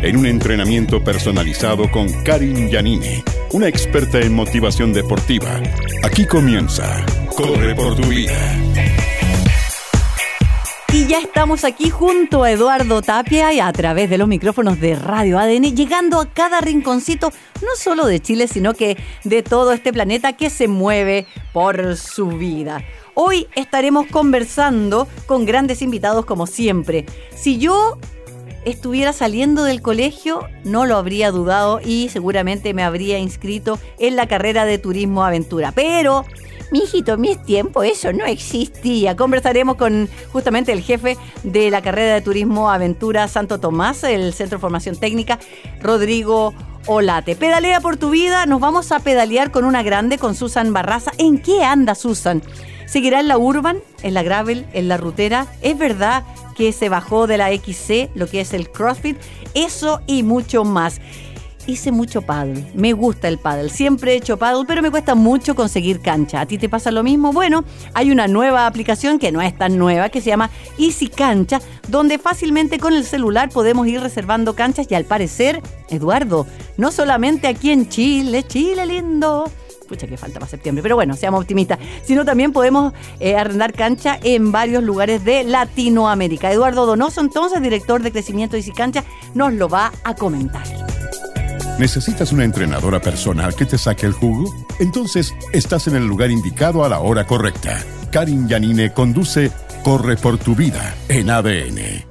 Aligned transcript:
En 0.00 0.16
un 0.16 0.26
entrenamiento 0.26 1.02
personalizado 1.02 1.90
con 1.90 2.06
Karin 2.22 2.68
Yanini, 2.68 3.20
una 3.50 3.66
experta 3.66 4.20
en 4.20 4.32
motivación 4.32 4.92
deportiva. 4.92 5.60
Aquí 6.04 6.24
comienza 6.24 7.04
Corre 7.36 7.74
por 7.74 7.96
tu 7.96 8.06
vida. 8.06 8.38
Y 10.92 11.06
ya 11.06 11.18
estamos 11.18 11.64
aquí 11.64 11.90
junto 11.90 12.44
a 12.44 12.52
Eduardo 12.52 13.02
Tapia 13.02 13.52
y 13.52 13.58
a 13.58 13.72
través 13.72 14.08
de 14.08 14.18
los 14.18 14.28
micrófonos 14.28 14.80
de 14.80 14.94
Radio 14.94 15.36
ADN, 15.36 15.74
llegando 15.74 16.20
a 16.20 16.30
cada 16.32 16.60
rinconcito, 16.60 17.32
no 17.60 17.74
solo 17.76 18.06
de 18.06 18.20
Chile, 18.20 18.46
sino 18.46 18.74
que 18.74 18.96
de 19.24 19.42
todo 19.42 19.72
este 19.72 19.92
planeta 19.92 20.34
que 20.34 20.48
se 20.48 20.68
mueve 20.68 21.26
por 21.52 21.96
su 21.96 22.28
vida. 22.28 22.84
Hoy 23.14 23.48
estaremos 23.56 24.06
conversando 24.06 25.08
con 25.26 25.44
grandes 25.44 25.82
invitados 25.82 26.24
como 26.24 26.46
siempre. 26.46 27.04
Si 27.34 27.58
yo 27.58 27.98
estuviera 28.70 29.12
saliendo 29.12 29.64
del 29.64 29.82
colegio, 29.82 30.46
no 30.64 30.86
lo 30.86 30.96
habría 30.96 31.30
dudado 31.30 31.80
y 31.84 32.08
seguramente 32.10 32.74
me 32.74 32.82
habría 32.82 33.18
inscrito 33.18 33.78
en 33.98 34.16
la 34.16 34.26
carrera 34.26 34.64
de 34.64 34.78
turismo 34.78 35.24
aventura. 35.24 35.72
Pero 35.72 36.24
mi 36.70 36.80
hijito, 36.80 37.14
en 37.14 37.20
mis 37.20 37.42
tiempos 37.42 37.86
eso 37.86 38.12
no 38.12 38.26
existía. 38.26 39.16
Conversaremos 39.16 39.76
con 39.76 40.08
justamente 40.32 40.72
el 40.72 40.82
jefe 40.82 41.16
de 41.42 41.70
la 41.70 41.82
carrera 41.82 42.14
de 42.14 42.20
turismo 42.20 42.70
aventura 42.70 43.26
Santo 43.28 43.58
Tomás, 43.58 44.04
el 44.04 44.34
Centro 44.34 44.58
de 44.58 44.60
Formación 44.60 44.96
Técnica, 44.96 45.38
Rodrigo 45.80 46.52
Olate. 46.86 47.36
Pedalea 47.36 47.80
por 47.80 47.96
tu 47.96 48.10
vida, 48.10 48.46
nos 48.46 48.60
vamos 48.60 48.92
a 48.92 49.00
pedalear 49.00 49.50
con 49.50 49.64
una 49.64 49.82
grande, 49.82 50.18
con 50.18 50.34
Susan 50.34 50.72
Barraza. 50.72 51.12
¿En 51.18 51.38
qué 51.38 51.64
anda 51.64 51.94
Susan? 51.94 52.42
¿Seguirá 52.86 53.20
en 53.20 53.28
la 53.28 53.38
Urban, 53.38 53.78
en 54.02 54.14
la 54.14 54.22
Gravel, 54.22 54.66
en 54.72 54.88
la 54.88 54.96
Rutera? 54.96 55.46
¿Es 55.60 55.76
verdad 55.78 56.24
que 56.58 56.72
se 56.72 56.88
bajó 56.88 57.28
de 57.28 57.38
la 57.38 57.50
XC, 57.50 58.10
lo 58.14 58.26
que 58.26 58.40
es 58.40 58.52
el 58.52 58.68
CrossFit? 58.68 59.16
Eso 59.54 60.02
y 60.06 60.24
mucho 60.24 60.64
más 60.64 61.00
hice 61.68 61.92
mucho 61.92 62.22
paddle. 62.22 62.64
Me 62.74 62.94
gusta 62.94 63.28
el 63.28 63.38
paddle. 63.38 63.68
Siempre 63.68 64.12
he 64.12 64.16
hecho 64.16 64.38
paddle, 64.38 64.64
pero 64.66 64.82
me 64.82 64.90
cuesta 64.90 65.14
mucho 65.14 65.54
conseguir 65.54 66.00
cancha. 66.00 66.40
¿A 66.40 66.46
ti 66.46 66.58
te 66.58 66.68
pasa 66.68 66.90
lo 66.90 67.02
mismo? 67.02 67.32
Bueno, 67.32 67.62
hay 67.94 68.10
una 68.10 68.26
nueva 68.26 68.66
aplicación 68.66 69.18
que 69.18 69.30
no 69.30 69.42
es 69.42 69.56
tan 69.56 69.78
nueva, 69.78 70.08
que 70.08 70.20
se 70.20 70.30
llama 70.30 70.50
Easy 70.78 71.08
Cancha, 71.08 71.60
donde 71.86 72.18
fácilmente 72.18 72.78
con 72.78 72.94
el 72.94 73.04
celular 73.04 73.50
podemos 73.50 73.86
ir 73.86 74.00
reservando 74.00 74.54
canchas 74.54 74.86
y 74.90 74.94
al 74.94 75.04
parecer, 75.04 75.62
Eduardo, 75.90 76.46
no 76.78 76.90
solamente 76.90 77.46
aquí 77.46 77.70
en 77.70 77.88
Chile, 77.88 78.44
Chile 78.44 78.86
lindo 78.86 79.44
pucha 79.88 80.06
que 80.06 80.16
falta 80.16 80.38
para 80.38 80.48
septiembre, 80.48 80.82
pero 80.82 80.94
bueno, 80.94 81.16
seamos 81.16 81.40
optimistas, 81.40 81.80
sino 82.04 82.24
también 82.24 82.52
podemos 82.52 82.92
eh, 83.18 83.36
arrendar 83.36 83.72
cancha 83.72 84.20
en 84.22 84.52
varios 84.52 84.84
lugares 84.84 85.24
de 85.24 85.42
Latinoamérica. 85.42 86.52
Eduardo 86.52 86.86
Donoso, 86.86 87.20
entonces, 87.20 87.60
director 87.60 88.02
de 88.02 88.12
crecimiento 88.12 88.56
de 88.56 88.68
Cancha, 88.72 89.04
nos 89.34 89.52
lo 89.52 89.68
va 89.68 89.92
a 90.04 90.14
comentar. 90.14 90.64
¿Necesitas 91.78 92.32
una 92.32 92.44
entrenadora 92.44 93.00
personal 93.00 93.54
que 93.54 93.64
te 93.64 93.78
saque 93.78 94.06
el 94.06 94.12
jugo? 94.12 94.52
Entonces 94.80 95.34
estás 95.52 95.86
en 95.86 95.96
el 95.96 96.06
lugar 96.06 96.30
indicado 96.30 96.84
a 96.84 96.88
la 96.88 97.00
hora 97.00 97.26
correcta. 97.26 97.78
Karin 98.10 98.48
Yanine 98.48 98.92
conduce 98.92 99.52
Corre 99.84 100.16
por 100.16 100.38
tu 100.38 100.54
vida 100.56 100.94
en 101.08 101.30
ADN. 101.30 102.07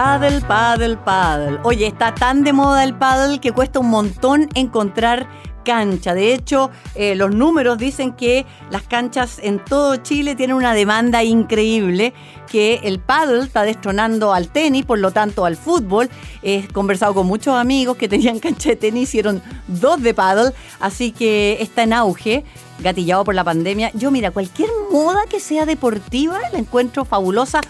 Paddle, 0.00 0.40
paddle, 0.42 0.96
paddle. 0.96 1.58
Oye, 1.64 1.88
está 1.88 2.14
tan 2.14 2.44
de 2.44 2.52
moda 2.52 2.84
el 2.84 2.94
paddle 2.94 3.40
que 3.40 3.50
cuesta 3.50 3.80
un 3.80 3.90
montón 3.90 4.48
encontrar 4.54 5.28
cancha. 5.64 6.14
De 6.14 6.32
hecho, 6.32 6.70
eh, 6.94 7.16
los 7.16 7.34
números 7.34 7.78
dicen 7.78 8.12
que 8.12 8.46
las 8.70 8.82
canchas 8.84 9.40
en 9.42 9.58
todo 9.58 9.96
Chile 9.96 10.36
tienen 10.36 10.54
una 10.54 10.72
demanda 10.72 11.24
increíble, 11.24 12.14
que 12.48 12.78
el 12.84 13.00
paddle 13.00 13.42
está 13.42 13.64
destronando 13.64 14.32
al 14.32 14.50
tenis, 14.50 14.86
por 14.86 15.00
lo 15.00 15.10
tanto 15.10 15.44
al 15.44 15.56
fútbol. 15.56 16.08
He 16.44 16.68
conversado 16.68 17.12
con 17.12 17.26
muchos 17.26 17.56
amigos 17.56 17.96
que 17.96 18.08
tenían 18.08 18.38
cancha 18.38 18.68
de 18.68 18.76
tenis, 18.76 19.08
hicieron 19.08 19.42
dos 19.66 20.00
de 20.00 20.14
paddle, 20.14 20.54
así 20.78 21.10
que 21.10 21.58
está 21.60 21.82
en 21.82 21.92
auge 21.92 22.44
gatillado 22.78 23.24
por 23.24 23.34
la 23.34 23.42
pandemia. 23.42 23.90
Yo, 23.94 24.12
mira, 24.12 24.30
cualquier 24.30 24.70
moda 24.92 25.22
que 25.28 25.40
sea 25.40 25.66
deportiva 25.66 26.38
la 26.52 26.58
encuentro 26.60 27.04
fabulosa 27.04 27.60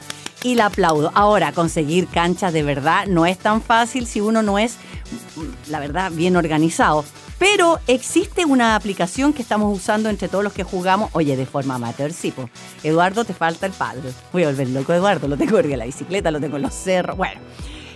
y 0.42 0.54
la 0.54 0.66
aplaudo. 0.66 1.10
Ahora, 1.14 1.52
conseguir 1.52 2.06
canchas 2.08 2.52
de 2.52 2.62
verdad 2.62 3.06
no 3.06 3.26
es 3.26 3.38
tan 3.38 3.62
fácil 3.62 4.06
si 4.06 4.20
uno 4.20 4.42
no 4.42 4.58
es, 4.58 4.76
la 5.68 5.80
verdad, 5.80 6.10
bien 6.12 6.36
organizado. 6.36 7.04
Pero 7.38 7.78
existe 7.86 8.44
una 8.44 8.74
aplicación 8.74 9.32
que 9.32 9.42
estamos 9.42 9.76
usando 9.76 10.08
entre 10.08 10.28
todos 10.28 10.42
los 10.42 10.52
que 10.52 10.64
jugamos, 10.64 11.10
oye, 11.12 11.36
de 11.36 11.46
forma 11.46 11.76
amateur, 11.76 12.12
sí. 12.12 12.34
Eduardo, 12.82 13.24
te 13.24 13.32
falta 13.32 13.66
el 13.66 13.72
padre. 13.72 14.10
Voy 14.32 14.42
a 14.42 14.48
volver 14.48 14.68
loco, 14.70 14.92
Eduardo, 14.92 15.28
lo 15.28 15.36
tengo 15.36 15.58
en 15.60 15.78
la 15.78 15.84
bicicleta, 15.84 16.30
lo 16.30 16.40
tengo 16.40 16.56
en 16.56 16.62
los 16.62 16.74
cerros, 16.74 17.16
bueno. 17.16 17.40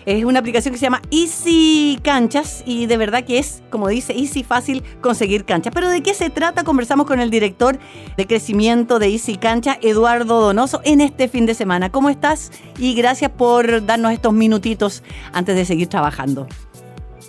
Es 0.07 0.25
una 0.25 0.41
aplicación 0.41 0.73
que 0.73 0.79
se 0.79 0.87
llama 0.87 1.03
Easy 1.11 1.99
Canchas 2.03 2.63
y 2.67 2.87
de 2.87 2.97
verdad 2.97 3.25
que 3.25 3.39
es, 3.39 3.63
como 3.71 3.89
dice, 3.89 4.13
easy, 4.13 4.43
fácil 4.43 4.83
conseguir 5.01 5.45
canchas. 5.45 5.73
Pero 5.75 5.89
¿de 5.89 6.03
qué 6.03 6.15
se 6.15 6.31
trata? 6.31 6.65
Conversamos 6.65 7.07
con 7.07 7.21
el 7.21 7.31
director 7.31 7.79
de 8.17 8.27
crecimiento 8.27 8.99
de 8.99 9.09
Easy 9.09 9.37
Cancha, 9.37 9.79
Eduardo 9.83 10.41
Donoso, 10.41 10.81
en 10.85 11.01
este 11.01 11.29
fin 11.29 11.47
de 11.47 11.55
semana. 11.55 11.91
¿Cómo 11.91 12.11
estás? 12.11 12.51
Y 12.79 12.95
gracias 12.95 13.31
por 13.31 13.85
darnos 13.87 14.13
estos 14.13 14.33
minutitos 14.33 15.03
antes 15.33 15.55
de 15.55 15.65
seguir 15.65 15.89
trabajando. 15.89 16.47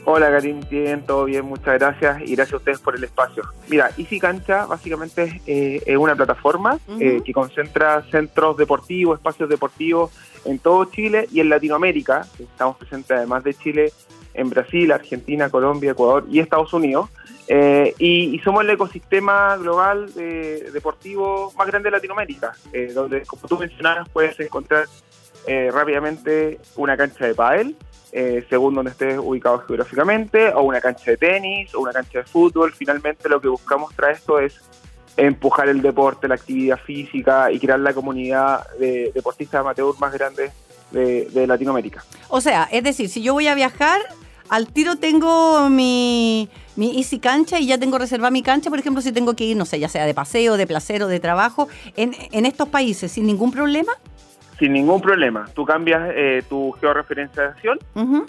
Hola 0.06 0.30
Karim, 0.30 0.60
bien, 0.70 1.06
todo 1.06 1.24
bien, 1.24 1.46
muchas 1.46 1.80
gracias 1.80 2.22
y 2.24 2.36
gracias 2.36 2.56
a 2.56 2.58
ustedes 2.58 2.80
por 2.80 2.94
el 2.94 3.06
espacio. 3.06 3.44
Mira, 3.70 3.90
Easy 3.98 4.20
Cancha 4.20 4.66
básicamente 4.66 5.42
es 5.46 5.88
eh, 5.88 5.96
una 5.96 6.14
plataforma 6.14 6.78
eh, 7.00 7.22
que 7.24 7.32
concentra 7.32 8.04
centros 8.12 8.58
deportivos, 8.58 9.18
espacios 9.18 9.48
deportivos 9.48 10.12
en 10.44 10.60
todo 10.60 10.84
Chile 10.86 11.30
y 11.32 11.40
en 11.40 11.48
Latinoamérica. 11.48 12.28
Estamos 12.38 12.76
presentes 12.76 13.12
además 13.12 13.46
de 13.46 13.54
Chile 13.54 13.94
en 14.34 14.50
Brasil, 14.50 14.92
Argentina, 14.92 15.50
Colombia, 15.50 15.92
Ecuador 15.92 16.26
y 16.30 16.40
Estados 16.40 16.74
Unidos. 16.74 17.10
Eh, 17.48 17.94
y, 17.98 18.38
somos 18.40 18.66
el 18.66 18.72
ecosistema 18.72 19.56
global 19.56 20.14
deportivo 20.14 21.54
más 21.58 21.68
grande 21.68 21.88
de 21.88 21.92
Latinoamérica, 21.92 22.54
donde, 22.94 23.22
como 23.22 23.48
tú 23.48 23.58
mencionabas, 23.58 24.10
puedes 24.10 24.38
encontrar 24.42 24.86
rápidamente 25.46 26.60
una 26.76 26.98
cancha 26.98 27.26
de 27.26 27.36
pádel, 27.36 27.76
eh, 28.16 28.46
según 28.48 28.76
donde 28.76 28.92
estés 28.92 29.18
ubicado 29.18 29.64
geográficamente, 29.66 30.50
o 30.50 30.62
una 30.62 30.80
cancha 30.80 31.10
de 31.12 31.18
tenis, 31.18 31.74
o 31.74 31.80
una 31.80 31.92
cancha 31.92 32.20
de 32.20 32.26
fútbol. 32.26 32.72
Finalmente 32.72 33.28
lo 33.28 33.42
que 33.42 33.48
buscamos 33.48 33.92
tras 33.96 34.20
esto 34.20 34.40
es 34.40 34.62
empujar 35.18 35.68
el 35.68 35.82
deporte, 35.82 36.28
la 36.28 36.36
actividad 36.36 36.78
física 36.78 37.52
y 37.52 37.60
crear 37.60 37.80
la 37.80 37.92
comunidad 37.92 38.68
de 38.78 39.12
deportistas 39.14 39.62
amateur 39.62 39.96
más 40.00 40.14
grande 40.14 40.52
de, 40.92 41.48
Latinoamérica. 41.48 42.04
O 42.30 42.40
sea, 42.40 42.70
es 42.72 42.84
decir, 42.84 43.10
si 43.10 43.24
yo 43.24 43.34
voy 43.34 43.48
a 43.48 43.56
viajar, 43.56 44.00
al 44.48 44.68
tiro 44.68 44.98
tengo 44.98 45.68
mi, 45.70 46.50
mi 46.76 46.98
Easy 46.98 47.18
Cancha 47.18 47.60
y 47.60 47.66
ya 47.66 47.80
tengo 47.80 47.98
reservada 47.98 48.30
mi 48.30 48.44
cancha, 48.44 48.70
por 48.70 48.78
ejemplo, 48.78 49.02
si 49.02 49.12
tengo 49.12 49.36
que 49.36 49.46
ir, 49.46 49.58
no 49.58 49.66
sé, 49.66 49.80
ya 49.80 49.90
sea 49.90 50.06
de 50.06 50.14
paseo, 50.14 50.56
de 50.56 50.68
placer 50.68 51.02
o 51.02 51.08
de 51.08 51.20
trabajo, 51.20 51.68
en, 51.96 52.16
en 52.32 52.46
estos 52.46 52.70
países, 52.70 53.12
sin 53.12 53.26
ningún 53.26 53.52
problema 53.52 53.94
sin 54.64 54.72
ningún 54.72 55.02
problema. 55.02 55.46
Tú 55.54 55.66
cambias 55.66 56.10
eh, 56.16 56.42
tu 56.48 56.72
georreferenciación 56.80 57.80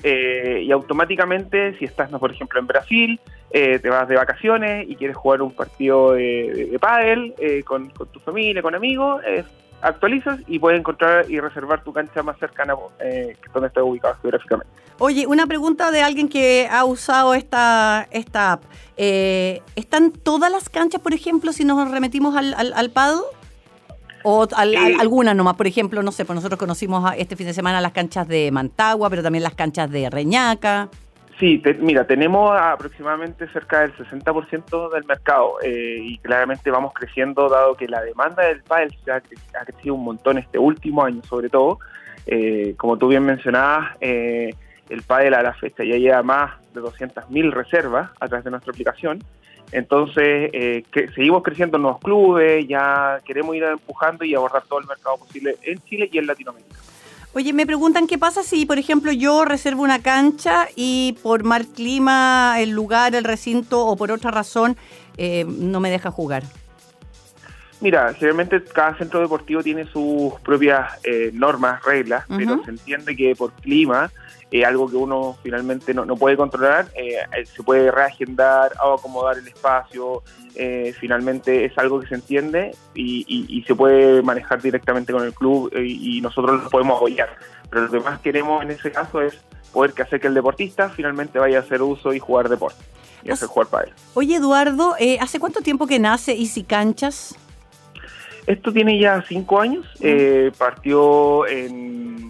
eh, 0.03 0.65
y 0.65 0.73
automáticamente, 0.73 1.79
si 1.79 1.85
estás, 1.85 2.11
por 2.11 2.33
ejemplo, 2.33 2.59
en 2.59 2.67
Brasil, 2.67 3.21
eh, 3.53 3.79
te 3.79 3.89
vas 3.89 4.09
de 4.09 4.17
vacaciones 4.17 4.85
y 4.91 4.97
quieres 4.97 5.17
jugar 5.17 5.43
un 5.43 5.53
partido 5.53 6.15
de, 6.15 6.71
de, 6.73 6.79
pádel 6.81 7.35
con, 7.65 7.89
tu 7.91 8.19
familia, 8.19 8.63
con 8.63 8.75
amigos, 8.75 9.23
actualizas 9.81 10.41
y 10.49 10.59
puedes 10.59 10.81
encontrar 10.81 11.31
y 11.31 11.39
reservar 11.39 11.85
tu 11.85 11.93
cancha 11.93 12.25
más 12.25 12.37
cercana 12.41 12.75
donde 12.75 13.69
estés 13.69 13.83
ubicado 13.85 14.17
geográficamente. 14.21 14.73
Oye, 14.99 15.29
una 15.29 15.47
pregunta 15.47 15.93
de 15.93 16.03
alguien 16.03 16.29
que 16.29 16.67
ha 16.69 16.85
usado 16.85 17.35
esta, 17.35 18.09
esta 18.11 18.55
app. 18.55 18.65
¿Están 18.97 20.11
todas 20.11 20.51
las 20.51 20.69
canchas, 20.69 21.01
por 21.01 21.15
ejemplo, 21.15 21.53
si 21.53 21.65
nos 21.65 21.89
remitimos 21.93 22.35
al, 22.35 22.55
al, 22.55 22.73
al 22.73 22.91
o 24.25 24.49
algunas 24.99 25.37
nomás, 25.37 25.55
por 25.55 25.67
ejemplo, 25.67 26.03
no 26.03 26.11
sé, 26.11 26.25
pues 26.25 26.35
nosotros 26.35 26.59
conocimos 26.59 27.13
este 27.17 27.37
fin 27.37 27.47
de 27.47 27.55
semana 27.55 27.81
las 27.81 27.93
canchas 27.93 28.27
de 28.27 28.51
Mantagua, 28.51 29.11
pero 29.11 29.23
también 29.23 29.45
las 29.45 29.55
canchas 29.55 29.91
de 29.91 30.11
Reñaca. 30.11 30.89
Sí, 31.39 31.61
mira, 31.81 32.07
tenemos 32.07 32.59
aproximadamente 32.59 33.49
cerca 33.49 33.81
del 33.81 33.95
60% 33.97 34.93
del 34.93 35.05
mercado 35.05 35.57
eh, 35.63 35.99
y 36.01 36.19
claramente 36.19 36.71
vamos 36.71 36.93
creciendo 36.95 37.49
dado 37.49 37.75
que 37.75 37.89
la 37.89 38.03
demanda 38.03 38.45
del 38.45 38.63
pádel 38.63 38.97
se 39.05 39.11
ha, 39.11 39.21
crecido 39.65 39.95
un 39.95 40.05
montón 40.05 40.39
este 40.39 40.59
último 40.59 41.05
año 41.05 41.23
sobre 41.29 41.49
todo. 41.49 41.81
Eh, 42.27 42.75
como 42.79 42.97
tú 42.97 43.09
bien 43.09 43.25
mencionabas, 43.25 43.97
eh, 44.01 44.55
el 44.89 45.03
pádel 45.03 45.35
a 45.35 45.43
la 45.43 45.55
fecha 45.55 45.83
ya 45.85 45.97
lleva 45.97 46.23
más 46.23 46.53
de 46.73 46.81
200.000 46.81 47.53
reservas 47.53 48.11
a 48.21 48.29
través 48.29 48.45
de 48.45 48.51
nuestra 48.51 48.71
aplicación. 48.71 49.19
Entonces, 49.75 50.51
eh, 50.53 50.85
que 50.93 51.09
seguimos 51.09 51.43
creciendo 51.43 51.77
en 51.77 51.83
nuevos 51.83 52.01
clubes, 52.01 52.65
ya 52.69 53.21
queremos 53.27 53.57
ir 53.57 53.65
empujando 53.65 54.25
y 54.25 54.33
abordar 54.33 54.63
todo 54.69 54.79
el 54.79 54.87
mercado 54.87 55.17
posible 55.17 55.57
en 55.63 55.83
Chile 55.83 56.09
y 56.13 56.19
en 56.19 56.29
Latinoamérica. 56.29 56.77
Oye, 57.35 57.53
me 57.53 57.67
preguntan 57.67 58.07
qué 58.07 58.17
pasa 58.17 58.45
si, 58.45 58.67
por 58.67 58.79
ejemplo, 58.79 59.11
yo 59.11 59.45
reservo 59.45 59.83
una 59.83 60.01
cancha 60.01 60.69
y 60.77 61.19
por 61.25 61.43
mal 61.43 61.67
clima, 61.67 62.55
el 62.61 62.71
lugar, 62.71 63.17
el 63.17 63.25
recinto 63.25 63.85
o 63.85 63.97
por 63.97 64.13
otra 64.13 64.31
razón 64.31 64.77
eh, 65.17 65.45
no 65.45 65.81
me 65.81 65.91
deja 65.91 66.13
jugar. 66.13 66.45
Mira, 67.85 68.15
generalmente 68.15 68.65
cada 68.65 68.97
centro 68.97 69.21
deportivo 69.21 69.63
tiene 69.63 69.85
sus 69.85 70.33
propias 70.41 70.99
eh, 71.05 71.31
normas, 71.35 71.85
reglas, 71.85 72.25
pero 72.35 72.65
se 72.65 72.71
entiende 72.71 73.15
que 73.15 73.37
por 73.37 73.53
clima, 73.53 74.11
eh, 74.51 74.65
algo 74.65 74.89
que 74.89 74.97
uno 74.97 75.37
finalmente 75.43 75.93
no, 75.93 76.17
puede 76.17 76.35
controlar, 76.35 76.89
eh, 76.95 77.19
se 77.45 77.63
puede 77.63 77.91
reagendar 77.91 78.73
o 78.83 78.95
acomodar 78.95 79.37
el 79.37 79.47
espacio, 79.47 80.23
finalmente 80.99 81.67
es 81.67 81.77
algo 81.77 82.01
que 82.01 82.07
se 82.07 82.15
entiende 82.15 82.75
y, 82.95 83.63
se 83.67 83.75
puede 83.75 84.23
manejar 84.23 84.63
directamente 84.63 85.13
con 85.13 85.23
el 85.23 85.35
club 85.35 85.71
y, 85.77 86.23
nosotros 86.23 86.63
lo 86.65 86.71
podemos 86.71 86.97
apoyar. 86.97 87.37
Pero 87.69 87.83
lo 87.83 87.91
que 87.91 88.01
más 88.01 88.19
queremos 88.21 88.63
en 88.63 88.71
ese 88.71 88.93
caso 88.93 89.21
es 89.21 89.37
poder 89.75 89.93
que 89.93 90.01
hacer 90.01 90.23
que 90.23 90.29
el 90.29 90.35
deportista 90.35 90.89
finalmente 90.89 91.39
vaya 91.39 91.59
a 91.59 91.61
hacer 91.61 91.83
uso 91.83 92.15
y 92.15 92.19
jugar 92.19 92.49
deporte 92.49 92.83
y 93.23 93.31
hacer 93.31 93.47
jugar 93.47 93.69
para 93.69 93.85
él. 93.89 93.93
Oye 94.15 94.37
Eduardo, 94.37 94.97
¿hace 95.21 95.39
cuánto 95.39 95.61
tiempo 95.61 95.87
que 95.87 95.99
nace 95.99 96.33
Easy 96.33 96.63
Canchas? 96.63 97.37
Esto 98.47 98.73
tiene 98.73 98.99
ya 98.99 99.23
cinco 99.27 99.61
años. 99.61 99.87
Eh, 100.01 100.53
partió 100.59 101.47
en, 101.47 102.23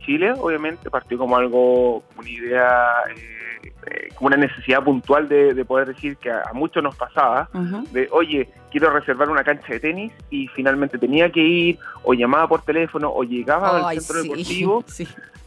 Chile, 0.00 0.32
obviamente. 0.32 0.90
Partió 0.90 1.18
como 1.18 1.36
algo, 1.36 2.02
una 2.16 2.30
idea, 2.30 2.88
eh, 3.14 3.72
eh, 3.86 4.08
como 4.14 4.28
una 4.28 4.38
necesidad 4.38 4.82
puntual 4.82 5.28
de, 5.28 5.64
poder 5.66 5.88
decir 5.88 6.16
que 6.16 6.30
a, 6.30 6.44
muchos 6.54 6.82
nos 6.82 6.96
pasaba. 6.96 7.50
De, 7.92 8.08
oye, 8.10 8.48
quiero 8.70 8.90
reservar 8.90 9.28
una 9.28 9.44
cancha 9.44 9.74
de 9.74 9.80
tenis 9.80 10.12
y 10.30 10.48
finalmente 10.48 10.96
tenía 10.96 11.30
que 11.30 11.40
ir, 11.40 11.78
o 12.04 12.14
llamaba 12.14 12.48
por 12.48 12.62
teléfono, 12.62 13.12
o 13.12 13.22
llegaba 13.22 13.88
al 13.88 14.00
centro 14.00 14.22
deportivo. 14.22 14.84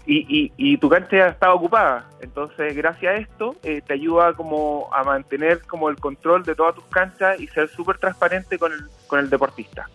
Y, 0.04 0.52
y, 0.58 0.78
tu 0.78 0.90
cancha 0.90 1.16
ya 1.16 1.28
estaba 1.28 1.54
ocupada. 1.54 2.10
Entonces, 2.20 2.76
gracias 2.76 3.14
a 3.14 3.18
esto, 3.18 3.56
te 3.62 3.94
ayuda 3.94 4.34
como 4.34 4.90
a 4.92 5.04
mantener 5.04 5.62
como 5.62 5.90
el 5.90 5.96
control 5.96 6.44
de 6.44 6.54
todas 6.54 6.76
tus 6.76 6.84
canchas 6.86 7.40
y 7.40 7.48
ser 7.48 7.70
súper 7.70 7.98
transparente 7.98 8.58
con 8.58 8.74
el, 8.74 8.80
con 9.08 9.20
el 9.20 9.30
deportista. 9.30 9.88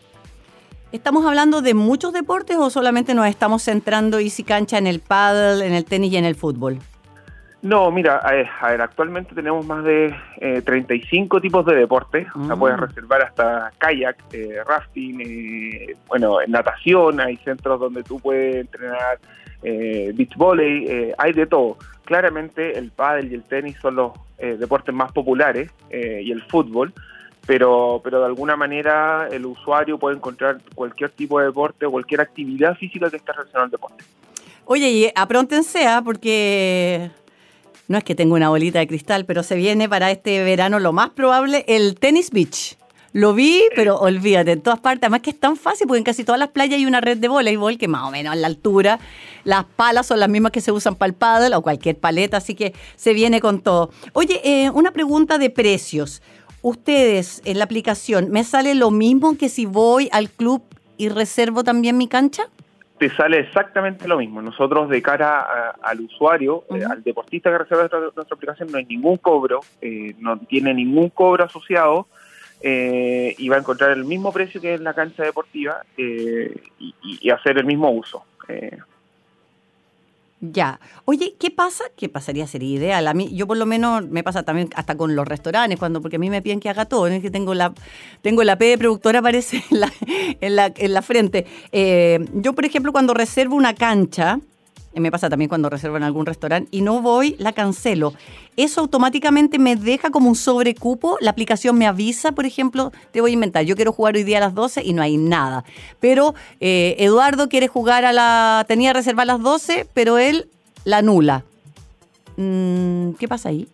¿Estamos 0.93 1.27
hablando 1.27 1.63
de 1.63 1.75
muchos 1.75 2.13
deportes 2.13 2.57
o 2.59 2.71
solamente 2.71 3.13
nos 3.15 3.27
estamos 3.27 3.65
centrando 3.65 4.21
Easy 4.21 4.45
Cancha 4.45 4.79
en 4.79 4.87
el 4.87 5.01
paddle, 5.01 5.67
en 5.67 5.73
el 5.73 5.85
tenis 5.85 6.13
y 6.13 6.17
en 6.17 6.25
el 6.25 6.37
fútbol? 6.37 6.79
No, 7.61 7.91
mira, 7.91 8.19
a 8.19 8.33
ver, 8.33 8.81
actualmente 8.81 9.35
tenemos 9.35 9.67
más 9.67 9.83
de 9.83 10.15
35 10.65 11.37
eh, 11.37 11.41
tipos 11.41 11.67
de 11.67 11.75
deportes. 11.75 12.29
O 12.37 12.47
sea, 12.47 12.55
puedes 12.55 12.79
reservar 12.79 13.23
hasta 13.23 13.73
kayak, 13.79 14.17
eh, 14.33 14.59
rafting, 14.65 15.21
eh, 15.21 15.97
bueno, 16.07 16.39
natación, 16.47 17.21
hay 17.21 17.37
centros 17.39 17.81
donde 17.81 18.05
tú 18.05 18.21
puedes 18.21 18.57
entrenar 18.57 19.19
beach 19.63 20.37
volley, 20.37 21.13
hay 21.19 21.33
de 21.33 21.47
todo. 21.47 21.77
Claramente 22.05 22.79
el 22.79 22.93
pádel 22.93 23.33
y 23.33 23.35
el 23.35 23.43
tenis 23.43 23.77
son 23.83 23.97
los 23.97 24.13
deportes 24.39 24.95
más 24.95 25.11
populares 25.11 25.73
y 25.91 26.31
el 26.31 26.41
fútbol 26.43 26.93
pero, 27.47 28.01
pero 28.03 28.21
de 28.21 28.27
alguna 28.27 28.57
manera 28.57 29.29
el 29.31 29.47
usuario 29.47 29.99
puede 29.99 30.17
encontrar 30.17 30.59
cualquier 30.75 31.11
tipo 31.11 31.39
de 31.39 31.47
deporte 31.47 31.87
o 31.87 31.91
cualquier 31.91 32.21
actividad 32.21 32.77
física 32.77 33.09
que 33.11 33.17
esté 33.17 33.33
relacionada 33.33 33.65
al 33.65 33.71
deporte. 33.71 34.05
Oye, 34.65 34.91
y 34.91 35.13
apróntense, 35.15 35.87
¿ah? 35.87 36.03
porque 36.05 37.11
no 37.89 37.99
es 37.99 38.05
que 38.05 38.17
tenga 38.17 38.35
una 38.35 38.49
bolita 38.49 38.81
de 38.81 38.89
cristal, 38.89 39.25
pero 39.25 39.45
se 39.45 39.55
viene 39.55 39.89
para 39.89 40.11
este 40.11 40.43
verano 40.43 40.81
lo 40.81 40.93
más 40.93 41.11
probable 41.11 41.65
el 41.69 41.95
Tennis 41.99 42.31
Beach. 42.31 42.77
Lo 43.13 43.33
vi, 43.33 43.63
pero 43.75 43.97
olvídate, 43.97 44.53
en 44.53 44.61
todas 44.61 44.79
partes. 44.81 45.05
Además 45.05 45.23
que 45.23 45.31
es 45.31 45.41
tan 45.41 45.57
fácil, 45.57 45.87
porque 45.87 45.99
en 45.99 46.05
casi 46.05 46.23
todas 46.23 46.39
las 46.39 46.51
playas 46.51 46.75
hay 46.75 46.85
una 46.85 47.01
red 47.01 47.17
de 47.17 47.29
voleibol 47.29 47.79
que 47.79 47.89
más 47.89 48.03
o 48.03 48.11
menos 48.11 48.33
a 48.33 48.37
la 48.37 48.47
altura. 48.47 48.99
Las 49.45 49.65
palas 49.65 50.07
son 50.07 50.21
las 50.21 50.29
mismas 50.29 50.53
que 50.53 50.61
se 50.61 50.71
usan 50.71 50.97
para 50.97 51.09
el 51.09 51.15
paddle 51.15 51.57
o 51.57 51.63
cualquier 51.63 51.97
paleta, 51.97 52.37
así 52.37 52.55
que 52.55 52.75
se 52.97 53.15
viene 53.15 53.41
con 53.41 53.63
todo. 53.63 53.91
Oye, 54.13 54.43
eh, 54.45 54.69
una 54.71 54.91
pregunta 54.91 55.39
de 55.39 55.49
precios 55.49 56.21
ustedes 56.67 57.43
en 57.45 57.59
la 57.59 57.65
aplicación, 57.65 58.33
¿me 58.33 58.43
sale 58.43 58.75
lo 58.75 58.91
mismo 58.91 59.39
que 59.39 59.49
si 59.49 59.67
voy 59.67 60.09
al 60.11 60.29
club 60.29 60.63
y 60.97 61.09
reservo 61.09 61.63
también 61.63 61.97
mi 61.97 62.09
cancha? 62.09 62.49
Te 62.99 63.09
sale 63.15 63.39
exactamente 63.39 64.09
lo 64.09 64.19
mismo. 64.19 64.43
Nosotros 64.43 64.89
de 64.89 65.01
cara 65.01 65.71
al 65.81 66.01
usuario, 66.01 66.65
eh, 66.75 66.83
al 66.91 67.05
deportista 67.05 67.51
que 67.51 67.59
reserva 67.59 67.83
nuestra, 67.83 68.35
aplicación, 68.35 68.73
no 68.73 68.79
hay 68.79 68.85
ningún 68.85 69.17
cobro, 69.19 69.61
eh, 69.81 70.17
no 70.19 70.39
tiene 70.41 70.75
ningún 70.75 71.11
cobro 71.11 71.45
asociado 71.45 72.09
eh, 72.61 73.37
y 73.39 73.49
va 73.49 73.57
a 73.57 73.59
encontrar 73.61 73.93
el 73.93 74.05
mismo 74.05 74.33
precio 74.33 74.61
que 74.61 74.75
en 74.75 74.83
la 74.83 74.95
cancha 74.95 75.23
deportiva 75.23 75.83
y, 75.97 77.31
hacer 77.31 77.59
el 77.59 77.65
mismo 77.65 77.91
uso. 77.93 78.25
Ya. 80.41 80.81
Oye, 81.07 81.35
¿qué 81.41 81.51
pasa? 81.51 81.85
¿Qué 81.97 82.09
pasaría? 82.11 82.47
Sería 82.47 82.77
ideal. 82.77 83.09
A 83.09 83.15
mí, 83.15 83.35
yo 83.35 83.47
por 83.47 83.57
lo 83.57 83.65
menos 83.65 84.07
me 84.09 84.23
pasa 84.23 84.43
también 84.43 84.69
hasta 84.75 84.95
con 84.97 85.17
los 85.17 85.27
restaurantes, 85.27 85.79
cuando, 85.79 86.03
porque 86.03 86.17
a 86.17 86.19
mí 86.19 86.29
me 86.29 86.43
piden 86.43 86.61
que 86.61 86.69
haga 86.69 86.85
todo. 86.85 87.07
Es 87.07 87.23
que 87.23 87.31
tengo 87.31 87.55
la, 87.55 87.73
tengo 88.21 88.45
la 88.45 88.59
P 88.59 88.67
de 88.67 88.79
productora, 88.79 89.19
aparece 89.21 89.65
en 89.71 89.81
la, 89.81 89.93
en 90.41 90.57
la, 90.57 90.73
en 90.77 90.93
la 90.93 91.03
frente. 91.03 91.47
Eh, 91.73 92.25
yo, 92.35 92.53
por 92.53 92.67
ejemplo, 92.67 92.93
cuando 92.93 93.15
reservo 93.15 93.57
una 93.57 93.75
cancha, 93.75 94.41
me 95.01 95.11
pasa 95.11 95.29
también 95.29 95.49
cuando 95.49 95.69
reservo 95.71 95.97
en 95.97 96.03
algún 96.03 96.27
restaurante 96.27 96.69
y 96.71 96.83
no 96.83 97.01
voy, 97.03 97.37
la 97.39 97.53
cancelo. 97.53 98.13
Eso 98.57 98.81
automáticamente 98.81 99.59
me 99.59 99.77
deja 99.77 100.11
como 100.11 100.29
un 100.29 100.35
sobrecupo. 100.35 101.19
La 101.21 101.31
aplicación 101.31 101.77
me 101.79 101.87
avisa, 101.87 102.33
por 102.33 102.47
ejemplo, 102.47 102.93
te 103.13 103.21
voy 103.21 103.33
a 103.33 103.35
inventar, 103.35 103.65
yo 103.65 103.77
quiero 103.77 103.93
jugar 103.93 104.17
hoy 104.17 104.25
día 104.25 104.39
a 104.39 104.41
las 104.41 104.55
12 104.55 104.83
y 104.85 104.93
no 104.93 105.03
hay 105.03 105.17
nada. 105.17 105.65
Pero 106.01 106.35
eh, 106.61 106.97
Eduardo 106.99 107.49
quiere 107.49 107.69
jugar 107.69 108.05
a 108.05 108.13
la... 108.13 108.65
tenía 108.69 108.93
reservar 108.93 109.25
a 109.25 109.35
las 109.35 109.43
12, 109.43 109.87
pero 109.93 110.19
él 110.19 110.49
la 110.85 110.99
anula. 110.99 111.45
Mm, 112.37 113.13
¿Qué 113.13 113.29
pasa 113.29 113.51
ahí? 113.51 113.69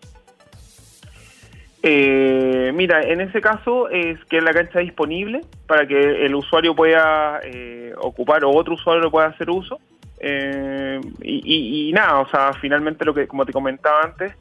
Eh, 1.85 2.71
mira, 2.75 3.03
en 3.03 3.21
ese 3.21 3.41
caso 3.41 3.89
es 3.89 4.25
que 4.27 4.41
la 4.41 4.53
cancha 4.53 4.79
disponible 4.79 5.41
para 5.67 5.87
que 5.87 6.25
el 6.25 6.35
usuario 6.35 6.77
pueda 6.77 7.41
eh, 7.43 7.93
ocupar 8.01 8.45
o 8.45 8.51
otro 8.51 8.75
usuario 8.75 9.11
pueda 9.11 9.27
hacer 9.27 9.51
uso. 9.51 9.81
Eh, 10.25 11.01
y, 11.23 11.93
nada, 11.93 12.21
o 12.21 12.29
sea, 12.29 12.53
finalmente 12.61 13.05
lo 13.05 13.13
que, 13.13 13.27
como 13.27 13.45
te 13.45 13.53
comentaba 13.53 14.03
antes, 14.03 14.33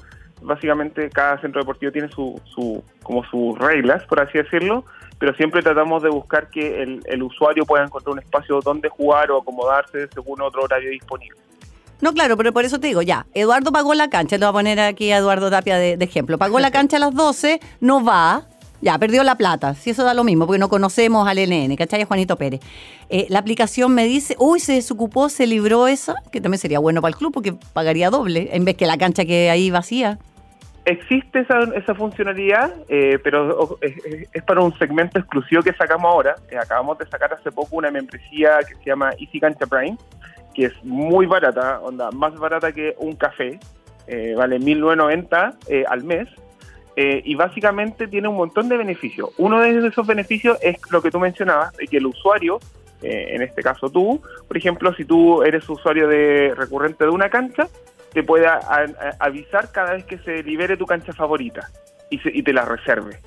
básicamente 0.41 1.09
cada 1.09 1.41
centro 1.41 1.61
deportivo 1.61 1.91
tiene 1.91 2.07
su, 2.09 2.39
su 2.45 2.83
como 3.01 3.23
sus 3.25 3.57
reglas, 3.57 4.03
por 4.05 4.21
así 4.21 4.37
decirlo, 4.37 4.85
pero 5.17 5.33
siempre 5.35 5.61
tratamos 5.63 6.03
de 6.03 6.09
buscar 6.09 6.49
que 6.49 6.83
el, 6.83 7.23
usuario 7.23 7.65
pueda 7.65 7.83
encontrar 7.83 8.13
un 8.13 8.19
espacio 8.19 8.59
donde 8.61 8.89
jugar 8.89 9.31
o 9.31 9.39
acomodarse 9.39 10.07
según 10.13 10.41
otro 10.41 10.63
horario 10.63 10.91
disponible. 10.91 11.39
No, 11.99 12.13
claro, 12.13 12.37
pero 12.37 12.51
por 12.51 12.65
eso 12.65 12.79
te 12.79 12.87
digo, 12.87 13.01
ya, 13.01 13.25
Eduardo 13.33 13.71
pagó 13.71 13.93
la 13.93 14.09
cancha, 14.09 14.37
le 14.37 14.45
voy 14.45 14.49
a 14.49 14.53
poner 14.53 14.79
aquí 14.79 15.11
a 15.11 15.17
Eduardo 15.17 15.51
Tapia 15.51 15.77
de, 15.77 15.97
de 15.97 16.05
ejemplo, 16.05 16.37
pagó 16.37 16.59
la 16.59 16.71
cancha 16.71 16.97
a 16.97 16.99
las 16.99 17.13
12, 17.13 17.59
no 17.79 18.03
va, 18.03 18.47
ya, 18.81 18.97
perdió 18.97 19.23
la 19.23 19.35
plata. 19.35 19.75
Si 19.75 19.91
eso 19.91 20.03
da 20.03 20.13
lo 20.13 20.23
mismo, 20.23 20.47
porque 20.47 20.59
no 20.59 20.67
conocemos 20.67 21.27
al 21.27 21.37
NN, 21.37 21.75
¿cachai? 21.75 22.03
Juanito 22.03 22.35
Pérez. 22.35 22.61
Eh, 23.09 23.27
la 23.29 23.39
aplicación 23.39 23.93
me 23.93 24.05
dice, 24.05 24.35
uy, 24.39 24.59
se 24.59 24.73
desocupó, 24.73 25.29
se 25.29 25.45
libró 25.45 25.87
esa, 25.87 26.15
que 26.31 26.41
también 26.41 26.59
sería 26.59 26.79
bueno 26.79 27.01
para 27.01 27.09
el 27.09 27.15
club 27.15 27.31
porque 27.31 27.53
pagaría 27.73 28.09
doble, 28.09 28.49
en 28.53 28.65
vez 28.65 28.75
que 28.75 28.87
la 28.87 28.97
cancha 28.97 29.23
que 29.23 29.51
ahí 29.51 29.69
vacía. 29.69 30.17
Existe 30.85 31.41
esa, 31.41 31.93
funcionalidad, 31.93 32.73
eh, 32.89 33.19
pero 33.23 33.77
es, 33.81 34.43
para 34.43 34.61
un 34.61 34.75
segmento 34.79 35.19
exclusivo 35.19 35.61
que 35.61 35.73
sacamos 35.73 36.11
ahora. 36.11 36.35
Eh, 36.49 36.57
acabamos 36.57 36.97
de 36.97 37.05
sacar 37.05 37.31
hace 37.33 37.51
poco 37.51 37.75
una 37.75 37.91
membresía 37.91 38.57
que 38.67 38.73
se 38.75 38.85
llama 38.85 39.11
Easy 39.19 39.39
Cancha 39.39 39.67
Prime, 39.67 39.95
que 40.55 40.65
es 40.65 40.73
muy 40.83 41.27
barata, 41.27 41.79
onda, 41.81 42.09
más 42.09 42.33
barata 42.33 42.71
que 42.71 42.95
un 42.97 43.15
café. 43.15 43.59
vale 44.35 44.59
1.990 44.59 45.85
al 45.87 46.03
mes 46.03 46.27
eh, 46.95 47.21
y 47.23 47.35
básicamente 47.35 48.07
tiene 48.07 48.27
un 48.27 48.35
montón 48.35 48.69
de 48.69 48.77
beneficios. 48.77 49.29
Uno 49.37 49.61
de 49.61 49.87
esos 49.87 50.05
beneficios 50.05 50.57
es 50.61 50.77
lo 50.91 51.01
que 51.01 51.11
tú 51.11 51.19
mencionabas, 51.19 51.75
de 51.77 51.87
que 51.87 51.97
el 51.97 52.05
usuario, 52.05 52.59
eh, 53.01 53.29
en 53.33 53.41
este 53.41 53.61
caso 53.61 53.89
tú, 53.89 54.21
por 54.47 54.57
ejemplo, 54.57 54.93
si 54.93 55.05
tú 55.05 55.43
eres 55.43 55.67
usuario 55.69 56.07
de 56.07 56.53
recurrente 56.55 57.05
de 57.05 57.09
una 57.09 57.29
cancha, 57.29 57.67
te 58.13 58.23
pueda 58.23 58.59
avisar 59.19 59.71
cada 59.71 59.93
vez 59.93 60.03
que 60.03 60.17
se 60.17 60.43
libere 60.43 60.75
tu 60.75 60.85
cancha 60.85 61.13
favorita 61.13 61.69
y, 62.09 62.43
te 62.43 62.51
la 62.51 62.65
reserve. 62.65 63.19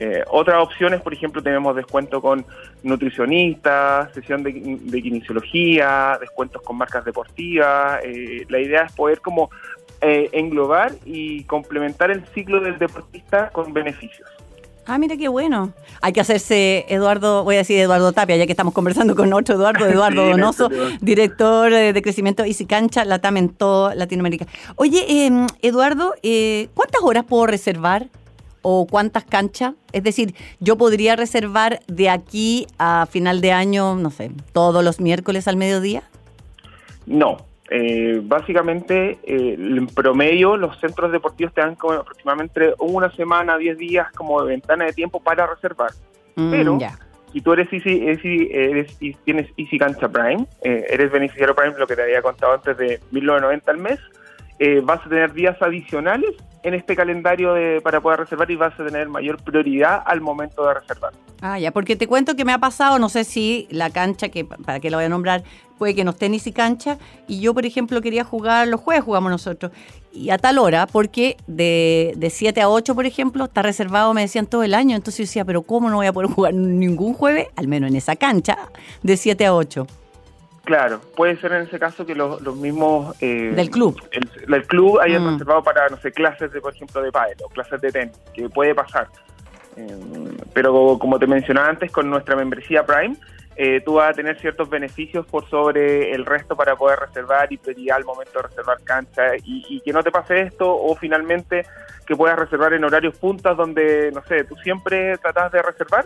Eh, 0.00 0.22
otras 0.30 0.62
opciones, 0.62 1.00
por 1.00 1.12
ejemplo, 1.12 1.42
tenemos 1.42 1.74
descuento 1.74 2.22
con 2.22 2.46
nutricionistas, 2.84 4.12
sesión 4.14 4.44
de, 4.44 4.52
de 4.52 5.02
kinesiología, 5.02 6.16
descuentos 6.20 6.62
con 6.62 6.76
marcas 6.76 7.04
deportivas. 7.04 8.00
la 8.48 8.58
idea 8.60 8.82
es 8.82 8.92
poder 8.92 9.20
como 9.20 9.50
eh, 10.00 10.30
englobar 10.32 10.92
y 11.04 11.42
complementar 11.44 12.12
el 12.12 12.24
ciclo 12.26 12.60
del 12.60 12.78
deportista 12.78 13.50
con 13.50 13.72
beneficios. 13.72 14.30
Ah, 14.86 14.96
mira 14.96 15.16
qué 15.16 15.26
bueno. 15.26 15.72
Hay 16.00 16.12
que 16.12 16.20
hacerse 16.20 16.86
Eduardo, 16.88 17.42
voy 17.42 17.56
a 17.56 17.58
decir 17.58 17.80
Eduardo 17.80 18.12
Tapia, 18.12 18.36
ya 18.36 18.46
que 18.46 18.52
estamos 18.52 18.72
conversando 18.72 19.16
con 19.16 19.32
otro 19.32 19.56
Eduardo, 19.56 19.86
Eduardo 19.88 20.24
Donoso, 20.24 20.70
director 21.00 21.72
eh, 21.72 21.92
de 21.92 22.00
crecimiento 22.00 22.44
Easy 22.44 22.64
Cancha, 22.64 23.04
Latam 23.04 23.38
en 23.38 23.48
toda 23.48 23.96
Latinoamérica. 23.96 24.46
Oye, 24.76 25.26
em, 25.26 25.48
Eduardo, 25.62 26.14
eh, 26.22 26.68
¿cuántas 26.74 27.02
horas 27.02 27.24
puedo 27.24 27.46
reservar? 27.48 28.06
¿O 28.62 28.86
cuántas 28.86 29.24
canchas? 29.24 29.74
Es 29.92 30.02
decir, 30.02 30.34
yo 30.60 30.76
podría 30.76 31.16
reservar 31.16 31.80
de 31.86 32.10
aquí 32.10 32.66
a 32.78 33.06
final 33.06 33.40
de 33.40 33.52
año, 33.52 33.94
no 33.96 34.10
sé, 34.10 34.30
todos 34.52 34.84
los 34.84 35.00
miércoles 35.00 35.48
al 35.48 35.56
mediodía. 35.56 36.02
No, 37.06 37.38
eh, 37.70 38.20
básicamente, 38.22 39.18
eh, 39.22 39.54
en 39.58 39.86
promedio, 39.88 40.56
los 40.56 40.78
centros 40.80 41.12
deportivos 41.12 41.52
te 41.52 41.60
dan 41.60 41.74
como 41.74 41.94
aproximadamente 41.94 42.74
una 42.78 43.10
semana, 43.12 43.58
10 43.58 43.76
días 43.76 44.10
como 44.12 44.42
de 44.42 44.50
ventana 44.50 44.86
de 44.86 44.92
tiempo 44.92 45.20
para 45.20 45.46
reservar. 45.46 45.90
Mm, 46.36 46.50
Pero 46.50 46.78
si 47.32 47.42
tú 47.42 47.52
eres 47.52 47.70
Easy, 47.70 48.48
eres, 48.50 48.96
y 49.00 49.12
tienes 49.14 49.48
Easy 49.58 49.78
Cancha 49.78 50.08
Prime, 50.08 50.46
eh, 50.62 50.86
eres 50.88 51.12
beneficiario 51.12 51.54
Prime, 51.54 51.74
lo 51.78 51.86
que 51.86 51.94
te 51.94 52.02
había 52.02 52.22
contado 52.22 52.54
antes 52.54 52.76
de 52.78 53.00
1990 53.10 53.70
al 53.70 53.78
mes, 53.78 53.98
eh, 54.58 54.80
vas 54.82 55.04
a 55.04 55.08
tener 55.08 55.32
días 55.32 55.60
adicionales 55.60 56.30
en 56.62 56.74
este 56.74 56.96
calendario 56.96 57.54
de, 57.54 57.80
para 57.80 58.00
poder 58.00 58.20
reservar 58.20 58.50
y 58.50 58.56
vas 58.56 58.78
a 58.78 58.84
tener 58.84 59.08
mayor 59.08 59.42
prioridad 59.42 60.02
al 60.04 60.20
momento 60.20 60.66
de 60.66 60.74
reservar. 60.74 61.12
Ah, 61.40 61.58
ya, 61.58 61.70
porque 61.70 61.94
te 61.94 62.08
cuento 62.08 62.34
que 62.34 62.44
me 62.44 62.52
ha 62.52 62.58
pasado, 62.58 62.98
no 62.98 63.08
sé 63.08 63.24
si 63.24 63.68
la 63.70 63.90
cancha, 63.90 64.28
que 64.28 64.44
para 64.44 64.80
qué 64.80 64.90
la 64.90 64.96
voy 64.96 65.06
a 65.06 65.08
nombrar, 65.08 65.44
puede 65.78 65.94
que 65.94 66.02
no 66.02 66.10
esté 66.10 66.28
ni 66.28 66.40
si 66.40 66.50
cancha, 66.50 66.98
y 67.28 67.40
yo, 67.40 67.54
por 67.54 67.64
ejemplo, 67.64 68.00
quería 68.02 68.24
jugar, 68.24 68.66
los 68.66 68.80
jueves 68.80 69.04
jugamos 69.04 69.30
nosotros, 69.30 69.70
y 70.12 70.30
a 70.30 70.38
tal 70.38 70.58
hora, 70.58 70.88
porque 70.88 71.36
de, 71.46 72.12
de 72.16 72.30
7 72.30 72.60
a 72.60 72.68
8, 72.68 72.92
por 72.94 73.06
ejemplo, 73.06 73.44
está 73.44 73.62
reservado, 73.62 74.12
me 74.14 74.22
decían 74.22 74.46
todo 74.46 74.64
el 74.64 74.74
año, 74.74 74.96
entonces 74.96 75.18
yo 75.18 75.22
decía, 75.30 75.44
pero 75.44 75.62
¿cómo 75.62 75.88
no 75.90 75.96
voy 75.96 76.06
a 76.06 76.12
poder 76.12 76.30
jugar 76.30 76.54
ningún 76.54 77.14
jueves, 77.14 77.46
al 77.54 77.68
menos 77.68 77.90
en 77.90 77.96
esa 77.96 78.16
cancha, 78.16 78.58
de 79.04 79.16
7 79.16 79.46
a 79.46 79.54
8? 79.54 79.86
Claro, 80.68 81.00
puede 81.16 81.34
ser 81.38 81.52
en 81.52 81.62
ese 81.62 81.78
caso 81.78 82.04
que 82.04 82.14
los, 82.14 82.42
mismos... 82.54 83.16
Eh, 83.22 83.52
del 83.54 83.70
club. 83.70 83.98
El, 84.10 84.66
club 84.66 85.00
hayan 85.00 85.24
mm. 85.24 85.32
reservado 85.32 85.62
para, 85.62 85.88
no 85.88 85.96
sé, 85.96 86.12
clases 86.12 86.52
de, 86.52 86.60
por 86.60 86.74
ejemplo, 86.74 87.00
de 87.00 87.10
pádel 87.10 87.38
o 87.42 87.48
clases 87.48 87.80
de 87.80 87.90
tenis, 87.90 88.14
que 88.34 88.50
puede 88.50 88.74
pasar. 88.74 89.08
Eh, 89.78 89.88
pero 90.52 90.98
como 90.98 91.18
te 91.18 91.26
mencionaba 91.26 91.68
antes, 91.70 91.90
con 91.90 92.10
nuestra 92.10 92.36
membresía 92.36 92.84
Prime, 92.84 93.16
eh, 93.56 93.80
tú 93.82 93.94
vas 93.94 94.10
a 94.10 94.12
tener 94.12 94.38
ciertos 94.40 94.68
beneficios 94.68 95.24
por 95.24 95.48
sobre 95.48 96.12
el 96.12 96.26
resto 96.26 96.54
para 96.54 96.76
poder 96.76 96.98
reservar 96.98 97.50
y 97.50 97.56
pedir 97.56 97.90
al 97.90 98.04
momento 98.04 98.32
de 98.34 98.48
reservar 98.48 98.76
cancha 98.84 99.36
y, 99.42 99.64
y, 99.70 99.80
que 99.80 99.94
no 99.94 100.02
te 100.02 100.10
pase 100.10 100.42
esto 100.42 100.70
o 100.70 100.94
finalmente 100.96 101.64
que 102.06 102.14
puedas 102.14 102.38
reservar 102.38 102.74
en 102.74 102.84
horarios 102.84 103.16
puntas 103.16 103.56
donde, 103.56 104.12
no 104.12 104.22
sé, 104.24 104.44
tú 104.44 104.54
siempre 104.56 105.16
tratas 105.16 105.50
de 105.50 105.62
reservar 105.62 106.04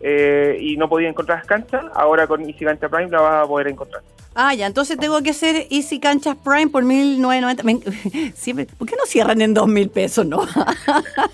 eh, 0.00 0.58
y 0.60 0.76
no 0.76 0.88
podía 0.88 1.08
encontrar 1.08 1.44
canchas, 1.46 1.84
ahora 1.94 2.26
con 2.26 2.42
Easy 2.42 2.64
Cancha 2.64 2.88
Prime 2.88 3.10
la 3.10 3.20
vas 3.20 3.44
a 3.44 3.48
poder 3.48 3.68
encontrar. 3.68 4.02
Ah, 4.40 4.54
ya, 4.54 4.66
entonces 4.66 4.96
tengo 4.98 5.20
que 5.20 5.30
hacer 5.30 5.66
Easy 5.68 5.98
Canchas 5.98 6.36
Prime 6.44 6.68
por 6.68 6.84
1990. 6.84 7.90
Siempre, 8.36 8.66
¿Por 8.66 8.88
qué 8.88 8.94
no 8.96 9.04
cierran 9.04 9.40
en 9.40 9.52
2.000 9.52 9.90
pesos, 9.90 10.26
no? 10.26 10.42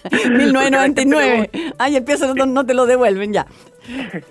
1999. 0.13 1.51
Ay, 1.77 1.97
el 1.97 2.05
peso 2.05 2.35
no, 2.35 2.65
te 2.65 2.73
lo 2.73 2.87
devuelven 2.87 3.35
ya. 3.35 3.47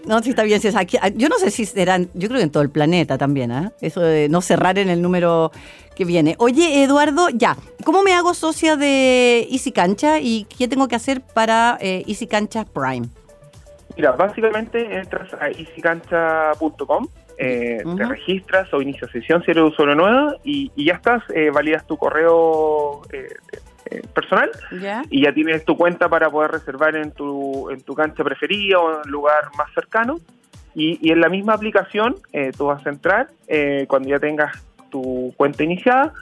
No, 0.08 0.24
sí 0.24 0.32
está 0.32 0.42
bien. 0.42 0.60
Si 0.60 0.70
es 0.70 0.76
aquí, 0.76 0.98
yo 1.16 1.30
no 1.30 1.38
sé 1.38 1.52
si 1.52 1.68
serán, 1.68 2.10
yo 2.16 2.28
creo 2.28 2.40
que 2.40 2.46
en 2.46 2.52
todo 2.52 2.64
el 2.64 2.72
planeta 2.72 3.20
también, 3.20 3.52
¿eh? 3.52 3.70
Eso 3.82 4.02
de 4.02 4.28
no 4.28 4.42
cerrar 4.42 4.80
en 4.80 4.90
el 4.90 5.04
número 5.04 5.52
que 5.96 6.06
viene. 6.06 6.36
Oye, 6.40 6.82
Eduardo, 6.82 7.30
ya, 7.30 7.56
¿cómo 7.84 8.02
me 8.02 8.14
hago 8.14 8.34
socia 8.34 8.76
de 8.76 9.48
Easy 9.52 9.72
Cancha 9.72 10.20
y 10.20 10.46
qué 10.46 10.68
tengo 10.68 10.88
que 10.88 10.96
hacer 10.96 11.22
para 11.22 11.78
eh, 11.80 12.04
Easy 12.08 12.26
Cancha 12.26 12.66
Prime? 12.66 13.10
Mira, 13.96 14.12
básicamente 14.14 14.98
entras 14.98 15.34
a 15.36 15.50
easycancha.com, 15.50 17.08
eh, 17.38 17.84
te 17.98 18.06
registras 18.06 18.74
o 18.74 18.82
inicias 18.82 19.10
sesión 19.12 19.44
si 19.44 19.52
eres 19.52 19.64
usuario 19.64 19.96
nuevo 19.96 20.36
y, 20.44 20.72
ya 20.76 20.94
estás, 20.94 21.24
eh, 21.34 21.50
validas 21.52 21.86
tu 21.88 21.98
correo 21.98 23.02
eh, 23.12 23.28
eh, 23.90 24.02
personal 24.14 24.50
y 25.10 25.24
ya 25.24 25.34
tienes 25.34 25.66
tu 25.66 25.76
cuenta 25.76 26.10
para 26.10 26.30
poder 26.30 26.52
reservar 26.52 26.96
en 26.96 27.12
tu, 27.12 27.70
en 27.70 27.82
tu 27.82 27.96
cancha 27.96 28.24
preferida 28.24 28.80
o 28.80 28.94
en 28.94 29.02
el 29.06 29.12
lugar 29.12 29.50
más 29.58 29.72
cercano. 29.74 30.20
Y, 30.76 30.98
y 31.08 31.12
en 31.12 31.22
la 31.22 31.30
misma 31.30 31.54
aplicación 31.54 32.16
tú 32.58 32.66
vas 32.66 32.84
a 32.88 32.90
entrar 32.90 33.28
cuando 33.88 34.10
ya 34.10 34.18
tengas 34.18 34.66
tu 34.90 35.32
cuenta 35.38 35.64
iniciada 35.64 36.14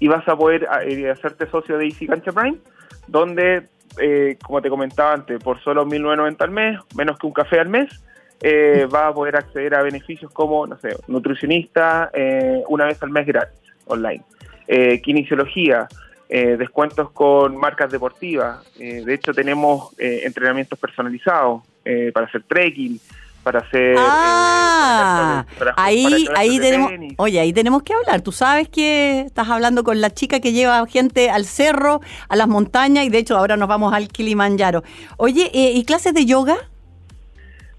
y 0.00 0.08
vas 0.08 0.26
a 0.26 0.36
poder 0.36 0.66
hacerte 0.66 1.48
socio 1.48 1.78
de 1.78 1.86
Easy 1.86 2.08
Cancha 2.08 2.32
Prime, 2.32 2.58
donde 3.06 3.68
eh, 3.98 4.36
como 4.42 4.62
te 4.62 4.68
comentaba 4.68 5.14
antes, 5.14 5.42
por 5.42 5.60
solo 5.62 5.86
1.990 5.86 6.40
al 6.40 6.50
mes, 6.50 6.80
menos 6.94 7.18
que 7.18 7.26
un 7.26 7.32
café 7.32 7.60
al 7.60 7.68
mes, 7.68 7.90
eh, 8.42 8.86
va 8.92 9.08
a 9.08 9.14
poder 9.14 9.36
acceder 9.36 9.74
a 9.74 9.82
beneficios 9.82 10.32
como, 10.32 10.66
no 10.66 10.78
sé, 10.78 10.96
nutricionista 11.08 12.10
eh, 12.12 12.62
una 12.68 12.86
vez 12.86 13.02
al 13.02 13.10
mes 13.10 13.26
gratis, 13.26 13.60
online. 13.86 14.22
kinesiología, 15.02 15.88
descuentos 16.28 17.10
con 17.10 17.56
marcas 17.56 17.90
deportivas. 17.90 18.60
de 18.78 19.12
hecho, 19.12 19.34
tenemos 19.34 19.92
entrenamientos 19.98 20.78
personalizados 20.78 21.62
para 22.14 22.26
hacer 22.26 22.44
trekking, 22.44 23.00
para 23.42 23.60
hacer 23.60 23.96
ah, 23.98 25.44
ahí 25.76 26.26
ahí 26.36 26.58
tenemos 26.58 26.92
oye 27.16 27.40
ahí 27.40 27.52
tenemos 27.52 27.82
que 27.82 27.94
hablar. 27.94 28.20
Tú 28.20 28.32
sabes 28.32 28.68
que 28.68 29.20
estás 29.20 29.48
hablando 29.48 29.84
con 29.84 30.00
la 30.00 30.10
chica 30.10 30.40
que 30.40 30.52
lleva 30.52 30.86
gente 30.86 31.30
al 31.30 31.44
cerro 31.44 32.00
a 32.28 32.36
las 32.36 32.48
montañas 32.48 33.04
y 33.04 33.10
de 33.10 33.18
hecho 33.18 33.36
ahora 33.36 33.56
nos 33.56 33.68
vamos 33.68 33.92
al 33.94 34.08
Kilimanjaro. 34.08 34.82
Oye 35.16 35.50
eh, 35.54 35.72
y 35.74 35.84
clases 35.84 36.14
de 36.14 36.26
yoga 36.26 36.56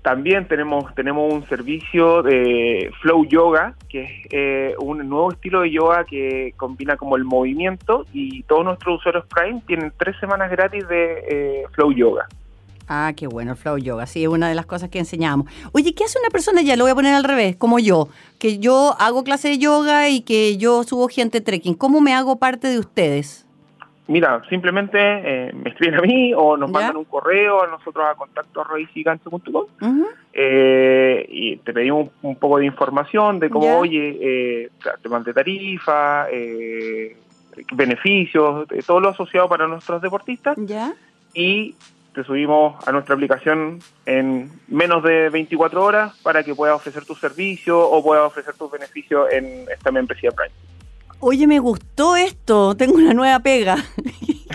también 0.01 0.47
tenemos 0.47 0.93
tenemos 0.95 1.31
un 1.31 1.47
servicio 1.47 2.23
de 2.23 2.91
flow 3.01 3.25
yoga 3.25 3.75
que 3.87 4.03
es 4.03 4.11
eh, 4.31 4.75
un 4.79 5.07
nuevo 5.07 5.31
estilo 5.31 5.61
de 5.61 5.71
yoga 5.71 6.05
que 6.05 6.53
combina 6.57 6.97
como 6.97 7.15
el 7.15 7.23
movimiento 7.23 8.05
y 8.11 8.41
todos 8.43 8.65
nuestros 8.65 8.99
usuarios 8.99 9.25
Prime 9.27 9.61
tienen 9.67 9.93
tres 9.97 10.15
semanas 10.19 10.49
gratis 10.49 10.87
de 10.87 11.23
eh, 11.29 11.63
flow 11.73 11.91
yoga 11.91 12.27
Ah, 12.93 13.13
qué 13.15 13.25
bueno, 13.25 13.51
el 13.51 13.57
flow 13.57 13.77
yoga, 13.77 14.05
sí, 14.05 14.21
es 14.21 14.27
una 14.27 14.49
de 14.49 14.55
las 14.55 14.65
cosas 14.65 14.89
que 14.89 14.99
enseñamos. 14.99 15.49
Oye, 15.71 15.95
¿qué 15.95 16.03
hace 16.03 16.19
una 16.19 16.29
persona, 16.29 16.61
ya 16.61 16.75
lo 16.75 16.83
voy 16.83 16.91
a 16.91 16.95
poner 16.95 17.15
al 17.15 17.23
revés, 17.23 17.55
como 17.55 17.79
yo, 17.79 18.09
que 18.37 18.59
yo 18.59 18.97
hago 18.99 19.23
clase 19.23 19.47
de 19.47 19.59
yoga 19.59 20.09
y 20.09 20.19
que 20.23 20.57
yo 20.57 20.83
subo 20.83 21.07
gente 21.07 21.39
trekking? 21.39 21.75
¿Cómo 21.75 22.01
me 22.01 22.13
hago 22.13 22.37
parte 22.37 22.67
de 22.67 22.79
ustedes? 22.79 23.47
Mira, 24.07 24.41
simplemente 24.49 24.97
eh, 24.99 25.53
me 25.53 25.69
escriben 25.69 25.99
a 25.99 26.01
mí 26.01 26.33
o 26.35 26.57
nos 26.57 26.69
mandan 26.69 26.97
un 26.97 27.05
correo 27.05 27.63
a 27.63 27.67
nosotros 27.67 28.05
a 28.05 28.15
contacto 28.15 28.61
eh, 30.33 31.25
y 31.29 31.55
te 31.57 31.71
pedimos 31.71 32.09
un, 32.21 32.35
poco 32.35 32.57
de 32.57 32.65
información 32.65 33.39
de 33.39 33.49
cómo, 33.49 33.77
oye, 33.77 34.17
eh, 34.19 34.69
temas 35.01 35.23
de 35.23 35.33
tarifa, 35.33 36.27
eh, 36.29 37.15
beneficios, 37.71 38.67
todo 38.85 38.99
lo 38.99 39.07
asociado 39.07 39.47
para 39.47 39.65
nuestros 39.65 40.01
deportistas. 40.01 40.57
¿Ya? 40.59 40.93
Y 41.33 41.75
te 42.13 42.23
subimos 42.23 42.75
a 42.87 42.91
nuestra 42.91 43.15
aplicación 43.15 43.79
en 44.05 44.51
menos 44.67 45.03
de 45.03 45.29
24 45.29 45.83
horas 45.83 46.17
para 46.23 46.43
que 46.43 46.53
puedas 46.53 46.75
ofrecer 46.75 47.05
tu 47.05 47.15
servicio 47.15 47.79
o 47.79 48.03
puedas 48.03 48.25
ofrecer 48.25 48.53
tus 48.55 48.71
beneficios 48.71 49.31
en 49.31 49.65
esta 49.71 49.91
membresía 49.91 50.31
Prime. 50.31 50.53
Oye, 51.19 51.47
me 51.47 51.59
gustó 51.59 52.15
esto, 52.15 52.75
tengo 52.75 52.95
una 52.95 53.13
nueva 53.13 53.39
pega. 53.39 53.77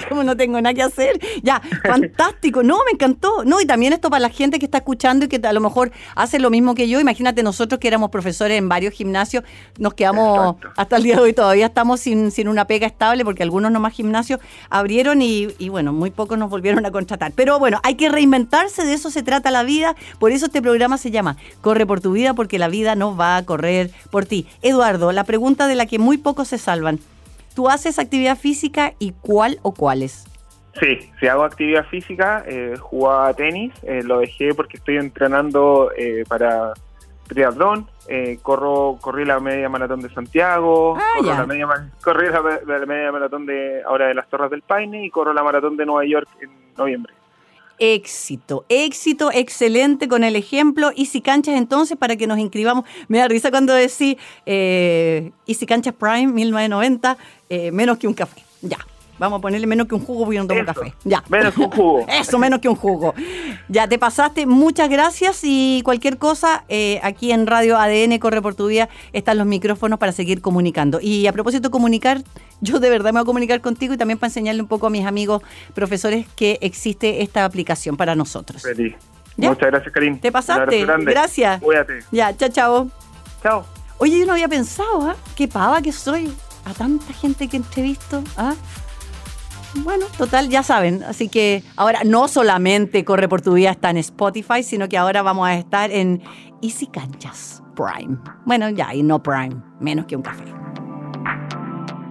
Como 0.09 0.25
no 0.25 0.37
tengo 0.37 0.61
nada 0.61 0.75
que 0.75 0.83
hacer. 0.83 1.19
Ya, 1.43 1.61
fantástico. 1.85 2.63
No, 2.63 2.79
me 2.85 2.93
encantó. 2.93 3.45
No, 3.45 3.61
y 3.61 3.67
también 3.67 3.93
esto 3.93 4.11
para 4.11 4.21
la 4.21 4.31
gente 4.31 4.59
que 4.59 4.65
está 4.65 4.79
escuchando 4.79 5.25
y 5.25 5.29
que 5.29 5.41
a 5.47 5.53
lo 5.53 5.61
mejor 5.61 5.93
hace 6.15 6.39
lo 6.39 6.51
mismo 6.51 6.75
que 6.75 6.89
yo. 6.89 7.01
Imagínate 7.01 7.43
nosotros 7.43 7.81
que 7.81 7.89
éramos 7.89 8.11
profesores 8.11 8.59
en 8.59 8.69
varios 8.69 8.95
gimnasios, 8.95 9.45
nos 9.79 9.95
quedamos 9.95 10.57
hasta 10.77 10.97
el 10.97 11.03
día 11.03 11.17
de 11.17 11.23
hoy 11.23 11.33
todavía 11.33 11.67
estamos 11.67 12.01
sin, 12.01 12.31
sin 12.31 12.49
una 12.49 12.67
pega 12.67 12.87
estable 12.87 13.25
porque 13.25 13.43
algunos 13.43 13.71
nomás 13.71 13.93
gimnasios 13.93 14.41
abrieron 14.71 15.23
y, 15.23 15.49
y 15.59 15.69
bueno, 15.69 15.93
muy 15.93 16.11
pocos 16.11 16.39
nos 16.39 16.51
volvieron 16.51 16.85
a 16.87 16.91
contratar. 16.91 17.33
Pero 17.35 17.59
bueno, 17.59 17.81
hay 17.83 17.95
que 17.95 18.09
reinventarse, 18.09 18.85
de 18.85 18.95
eso 18.95 19.11
se 19.11 19.23
trata 19.23 19.51
la 19.51 19.63
vida. 19.63 19.97
Por 20.19 20.33
eso 20.33 20.47
este 20.47 20.63
programa 20.63 20.99
se 20.99 21.11
llama 21.11 21.37
Corre 21.61 21.87
por 21.87 22.01
tu 22.01 22.13
vida 22.13 22.35
porque 22.35 22.59
la 22.59 22.69
vida 22.69 22.95
no 22.95 23.17
va 23.17 23.37
a 23.37 23.45
correr 23.45 23.91
por 24.11 24.27
ti. 24.27 24.47
Eduardo, 24.63 25.13
la 25.13 25.25
pregunta 25.25 25.67
de 25.67 25.75
la 25.75 25.87
que 25.87 25.99
muy 25.99 26.19
pocos 26.19 26.49
se 26.49 26.59
salvan. 26.59 27.01
¿Tú 27.57 27.71
haces 27.71 27.99
actividad 27.99 28.37
física 28.37 28.93
y 28.99 29.13
cuál 29.13 29.59
o 29.63 29.73
cuáles? 29.73 30.27
Sí, 30.79 31.11
si 31.19 31.27
hago 31.27 31.43
actividad 31.43 31.87
física, 31.87 32.45
eh, 32.47 32.75
jugaba 32.79 33.33
tenis, 33.33 33.73
eh, 33.83 34.03
lo 34.05 34.19
dejé 34.19 34.53
porque 34.53 34.77
estoy 34.77 34.99
entrenando 34.99 35.91
eh, 35.97 36.25
para 36.29 36.75
triatlón, 37.27 37.89
eh, 38.09 38.39
corro, 38.43 38.99
corrí 39.01 39.25
la 39.25 39.41
media 39.41 39.71
maratón 39.71 40.03
de 40.03 40.11
Santiago, 40.11 40.99
ah, 40.99 41.23
la 41.25 41.47
media, 41.47 41.67
corrí 42.05 42.29
la, 42.29 42.87
media 42.87 43.11
maratón 43.11 43.47
de 43.47 43.83
ahora 43.87 44.09
de 44.09 44.15
las 44.15 44.29
Torres 44.29 44.51
del 44.51 44.61
Paine 44.61 45.07
y 45.07 45.11
corro 45.11 45.33
la 45.33 45.43
maratón 45.43 45.79
de 45.79 45.87
Nueva 45.87 46.05
York 46.05 46.29
en 46.43 46.51
noviembre 46.77 47.15
éxito, 47.79 48.65
éxito, 48.69 49.31
excelente 49.33 50.09
con 50.09 50.25
el 50.25 50.37
ejemplo. 50.37 50.91
Easy 50.97 51.21
Canchas 51.21 51.57
entonces 51.57 51.97
para 51.97 52.17
que 52.17 52.27
nos 52.27 52.39
inscribamos. 52.39 52.85
Me 53.09 53.19
da 53.19 53.29
risa 53.29 53.51
cuando 53.51 53.73
decís 53.75 54.17
eh, 54.47 55.31
Easy 55.47 55.67
Canchas 55.67 55.95
Prime 55.95 56.29
1990, 56.29 57.17
eh, 57.49 57.71
menos 57.73 57.99
que 57.99 58.07
un 58.07 58.15
café. 58.15 58.43
Ya. 58.63 58.79
Vamos 59.19 59.39
a 59.39 59.41
ponerle 59.41 59.67
menos 59.67 59.87
que 59.87 59.95
un 59.95 60.05
jugo 60.05 60.25
porque 60.25 60.37
yo 60.37 60.43
no 60.43 60.49
tomo 60.49 60.61
Eso, 60.61 60.75
café. 60.75 60.95
Ya. 61.05 61.25
menos 61.29 61.55
que 61.55 61.61
un 61.61 61.71
jugo. 61.71 62.07
Eso, 62.09 62.39
menos 62.39 62.61
que 62.61 62.69
un 62.69 62.77
jugo. 62.77 63.15
Ya 63.69 63.89
te 63.89 63.99
pasaste. 63.99 64.47
Muchas 64.47 64.91
gracias 64.91 65.41
y 65.43 65.81
cualquier 65.85 66.19
cosa, 66.19 66.65
eh, 66.69 67.01
aquí 67.03 67.33
en 67.33 67.47
Radio 67.47 67.79
ADN 67.79 68.19
Corre 68.19 68.43
por 68.43 68.55
tu 68.55 68.67
Vida 68.67 68.89
están 69.13 69.39
los 69.39 69.47
micrófonos 69.47 69.99
para 69.99 70.13
seguir 70.13 70.41
comunicando. 70.41 70.99
Y 71.01 71.27
a 71.27 71.33
propósito 71.33 71.69
de 71.69 71.73
comunicar, 71.73 72.23
yo 72.61 72.79
de 72.79 72.91
verdad 72.91 73.13
me 73.13 73.21
voy 73.21 73.23
a 73.23 73.27
comunicar 73.27 73.61
contigo 73.61 73.95
y 73.95 73.97
también 73.97 74.19
para 74.19 74.29
enseñarle 74.29 74.61
un 74.61 74.69
poco 74.69 74.87
a 74.87 74.91
mis 74.91 75.07
amigos 75.07 75.43
profesores 75.75 76.27
que 76.37 76.59
existe 76.61 77.23
esta 77.23 77.45
aplicación 77.45 77.97
para 77.97 78.15
nosotros. 78.15 78.63
Feliz. 78.63 78.95
¿Ya? 79.37 79.51
Muchas 79.51 79.71
gracias, 79.71 79.93
Karim. 79.93 80.19
Te 80.19 80.33
pasaste. 80.33 80.85
Gracias. 80.85 81.61
Cuídate. 81.61 82.01
Ya, 82.11 82.37
chao, 82.37 82.49
chao. 82.49 82.91
Chao. 83.43 83.65
Oye, 83.99 84.21
yo 84.21 84.27
no 84.27 84.33
había 84.33 84.49
pensado, 84.49 85.03
¿ah? 85.03 85.17
Qué 85.37 85.49
pava 85.49 85.81
que 85.81 85.93
soy. 85.93 86.33
A 86.65 86.73
tanta 86.75 87.13
gente 87.13 87.49
que 87.49 87.57
entrevisto, 87.57 88.23
¿ah? 88.37 88.55
Bueno, 89.83 90.07
total, 90.17 90.49
ya 90.49 90.63
saben. 90.63 91.03
Así 91.05 91.29
que 91.29 91.63
ahora 91.77 92.03
no 92.05 92.29
solamente 92.29 93.05
Corre 93.05 93.29
por 93.29 93.43
tu 93.43 93.55
Vida 93.55 93.71
está 93.71 93.91
en 93.91 93.99
Spotify, 93.99 94.63
sino 94.63 94.89
que 94.89 94.97
ahora 94.97 95.23
vamos 95.23 95.49
a 95.49 95.55
estar 95.55 95.91
en 95.91 96.23
Easy 96.63 96.87
Canchas 96.87 97.63
Prime. 97.75 98.19
Bueno, 98.45 98.71
ya, 98.71 98.95
y 98.95 99.03
no 99.03 99.23
Prime, 99.23 99.57
menos 99.81 100.07
que 100.07 100.17
un 100.17 100.23
café. 100.23 100.45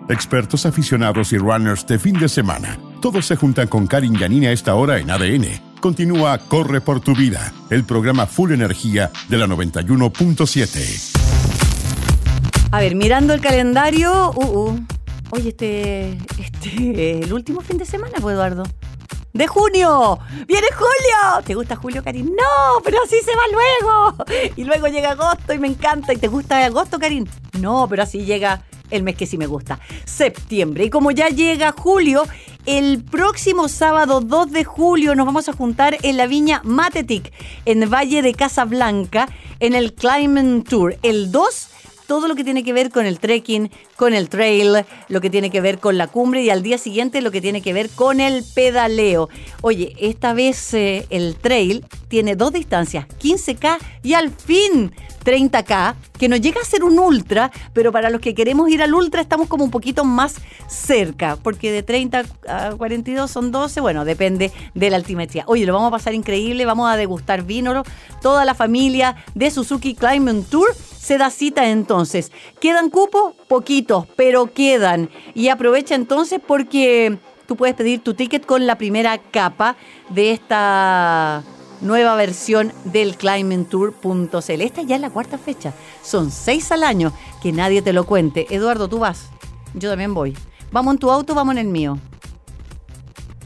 Expertos 0.07 0.65
aficionados 0.65 1.34
y 1.34 1.38
runners 1.38 1.88
de 1.88 1.98
fin 1.98 2.19
de 2.19 2.29
semana. 2.29 2.77
Todos 3.01 3.25
se 3.25 3.36
juntan 3.36 3.67
con 3.67 3.88
Karin 3.88 4.15
Yanini 4.15 4.45
a 4.48 4.51
esta 4.51 4.75
hora 4.75 5.00
en 5.00 5.10
ADN. 5.10 5.75
Continúa 5.81 6.38
Corre 6.38 6.79
por 6.81 7.00
tu 7.00 7.15
vida, 7.15 7.53
el 7.69 7.84
programa 7.84 8.27
Full 8.27 8.51
Energía 8.51 9.12
de 9.29 9.38
la 9.38 9.48
91.7. 9.48 11.25
A 12.72 12.79
ver, 12.79 12.95
mirando 12.95 13.34
el 13.34 13.41
calendario, 13.41 14.31
uh, 14.31 14.43
uh. 14.43 14.86
Oye, 15.32 15.50
este, 15.50 16.17
este, 16.39 17.20
el 17.24 17.34
último 17.34 17.62
fin 17.62 17.77
de 17.77 17.86
semana, 17.86 18.13
pues, 18.22 18.36
Eduardo. 18.36 18.63
¡De 19.34 19.48
junio! 19.48 20.17
¡Viene 20.48 20.67
julio! 20.74 21.44
¿Te 21.46 21.55
gusta 21.55 21.75
julio, 21.75 22.01
Karin? 22.01 22.27
No, 22.27 22.82
pero 22.86 23.00
así 23.03 23.17
se 23.20 23.36
va 23.36 23.44
luego. 23.51 24.25
Y 24.55 24.63
luego 24.63 24.88
llega 24.88 25.12
agosto 25.12 25.53
y 25.53 25.60
me 25.60 25.67
encanta. 25.67 26.13
¿Y 26.13 26.17
te 26.17 26.29
gusta 26.29 26.63
agosto, 26.63 27.00
Karin? 27.00 27.27
No, 27.60 27.86
pero 27.89 28.03
así 28.03 28.24
llega 28.24 28.63
el 28.91 29.03
mes 29.03 29.17
que 29.17 29.25
sí 29.25 29.38
me 29.38 29.46
gusta. 29.46 29.77
Septiembre. 30.05 30.86
Y 30.86 30.89
como 30.89 31.12
ya 31.12 31.27
llega 31.27 31.74
julio, 31.74 32.24
el 32.65 33.03
próximo 33.03 33.67
sábado 33.67 34.22
2 34.22 34.51
de 34.51 34.63
julio 34.63 35.15
nos 35.15 35.25
vamos 35.25 35.50
a 35.50 35.53
juntar 35.53 35.98
en 36.03 36.15
la 36.15 36.27
viña 36.27 36.62
Matetic, 36.63 37.34
en 37.65 37.89
Valle 37.89 38.22
de 38.22 38.34
Casablanca, 38.34 39.27
en 39.60 39.75
el 39.75 39.96
Climbing 39.96 40.63
Tour. 40.63 40.96
El 41.03 41.34
2 41.34 41.70
todo 42.08 42.27
lo 42.27 42.36
que 42.36 42.44
tiene 42.44 42.63
que 42.63 42.74
ver 42.74 42.91
con 42.91 43.05
el 43.05 43.20
trekking, 43.20 43.72
con 43.95 44.13
el 44.13 44.29
trail, 44.29 44.85
lo 45.07 45.21
que 45.21 45.29
tiene 45.29 45.49
que 45.49 45.61
ver 45.61 45.79
con 45.79 45.97
la 45.97 46.07
cumbre 46.07 46.43
y 46.43 46.49
al 46.49 46.63
día 46.63 46.77
siguiente 46.77 47.21
lo 47.21 47.31
que 47.31 47.41
tiene 47.41 47.61
que 47.61 47.73
ver 47.73 47.89
con 47.89 48.19
el 48.19 48.43
pedaleo. 48.43 49.29
Oye, 49.61 49.95
esta 49.99 50.33
vez 50.33 50.73
eh, 50.73 51.05
el 51.09 51.35
trail 51.35 51.85
tiene 52.07 52.35
dos 52.35 52.53
distancias, 52.53 53.07
15K 53.19 53.77
y 54.03 54.13
al 54.13 54.29
fin 54.31 54.93
30K, 55.25 55.95
que 56.17 56.29
no 56.29 56.35
llega 56.35 56.61
a 56.61 56.65
ser 56.65 56.83
un 56.83 56.99
ultra, 56.99 57.51
pero 57.73 57.91
para 57.91 58.09
los 58.09 58.21
que 58.21 58.35
queremos 58.35 58.69
ir 58.69 58.81
al 58.81 58.93
ultra 58.93 59.21
estamos 59.21 59.47
como 59.47 59.63
un 59.63 59.71
poquito 59.71 60.05
más 60.05 60.35
cerca, 60.67 61.37
porque 61.41 61.71
de 61.71 61.83
30 61.83 62.23
a 62.47 62.71
42 62.77 63.29
son 63.29 63.51
12, 63.51 63.81
bueno, 63.81 64.05
depende 64.05 64.51
de 64.75 64.89
la 64.89 64.97
altimetría. 64.97 65.43
Oye, 65.47 65.65
lo 65.65 65.73
vamos 65.73 65.87
a 65.87 65.91
pasar 65.91 66.13
increíble, 66.13 66.65
vamos 66.65 66.89
a 66.89 66.95
degustar 66.95 67.43
vino, 67.43 67.83
toda 68.21 68.45
la 68.45 68.53
familia 68.53 69.15
de 69.33 69.49
Suzuki 69.49 69.95
Climbing 69.95 70.43
Tour 70.43 70.67
se 70.75 71.17
da 71.17 71.29
cita 71.29 71.69
entonces. 71.69 72.31
¿Quedan 72.59 72.89
cupos? 72.89 73.33
Pero 74.15 74.54
quedan. 74.54 75.10
Y 75.34 75.50
aprovecha 75.50 75.96
entonces 75.96 76.42
porque 76.46 77.18
tú 77.48 77.56
puedes 77.56 77.75
pedir 77.75 78.01
tu 78.01 78.13
ticket 78.13 78.46
con 78.46 78.65
la 78.68 78.77
primera 78.77 79.18
capa 79.18 79.75
de 80.10 80.32
esta 80.32 81.44
nueva 81.82 82.15
versión 82.15 82.74
del 82.86 83.15
climbingtour.cl. 83.15 84.62
Esta 84.62 84.82
ya 84.82 84.96
es 84.96 85.01
la 85.01 85.10
cuarta 85.10 85.38
fecha. 85.38 85.74
Son 86.04 86.32
seis 86.32 86.72
al 86.72 86.84
año. 86.84 87.13
Que 87.42 87.51
nadie 87.51 87.82
te 87.82 87.94
lo 87.94 88.06
cuente. 88.06 88.48
Eduardo, 88.50 88.88
tú 88.88 89.00
vas. 89.00 89.30
Yo 89.74 89.89
también 89.89 90.13
voy. 90.13 90.36
Vamos 90.72 90.94
en 90.94 91.00
tu 91.00 91.12
auto, 91.12 91.36
vamos 91.36 91.54
en 91.54 91.60
el 91.60 91.68
mío. 91.68 91.98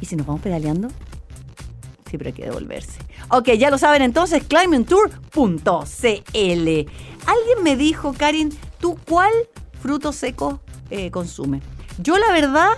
¿Y 0.02 0.06
si 0.06 0.16
nos 0.16 0.26
vamos 0.26 0.42
pedaleando? 0.42 0.88
Pero 2.10 2.26
hay 2.26 2.34
que 2.34 2.46
devolverse. 2.46 3.00
Ok, 3.30 3.50
ya 3.52 3.70
lo 3.70 3.78
saben 3.78 4.02
entonces, 4.02 4.44
climbingtour.cl. 4.44 5.50
Alguien 6.34 7.64
me 7.64 7.76
dijo, 7.76 8.14
Karin, 8.18 8.58
¿tú 8.80 8.98
cuál 9.08 9.32
fruto 9.82 10.12
seco 10.12 10.60
eh, 10.90 11.12
consumes? 11.12 11.64
Yo 11.98 12.18
la 12.18 12.32
verdad, 12.32 12.70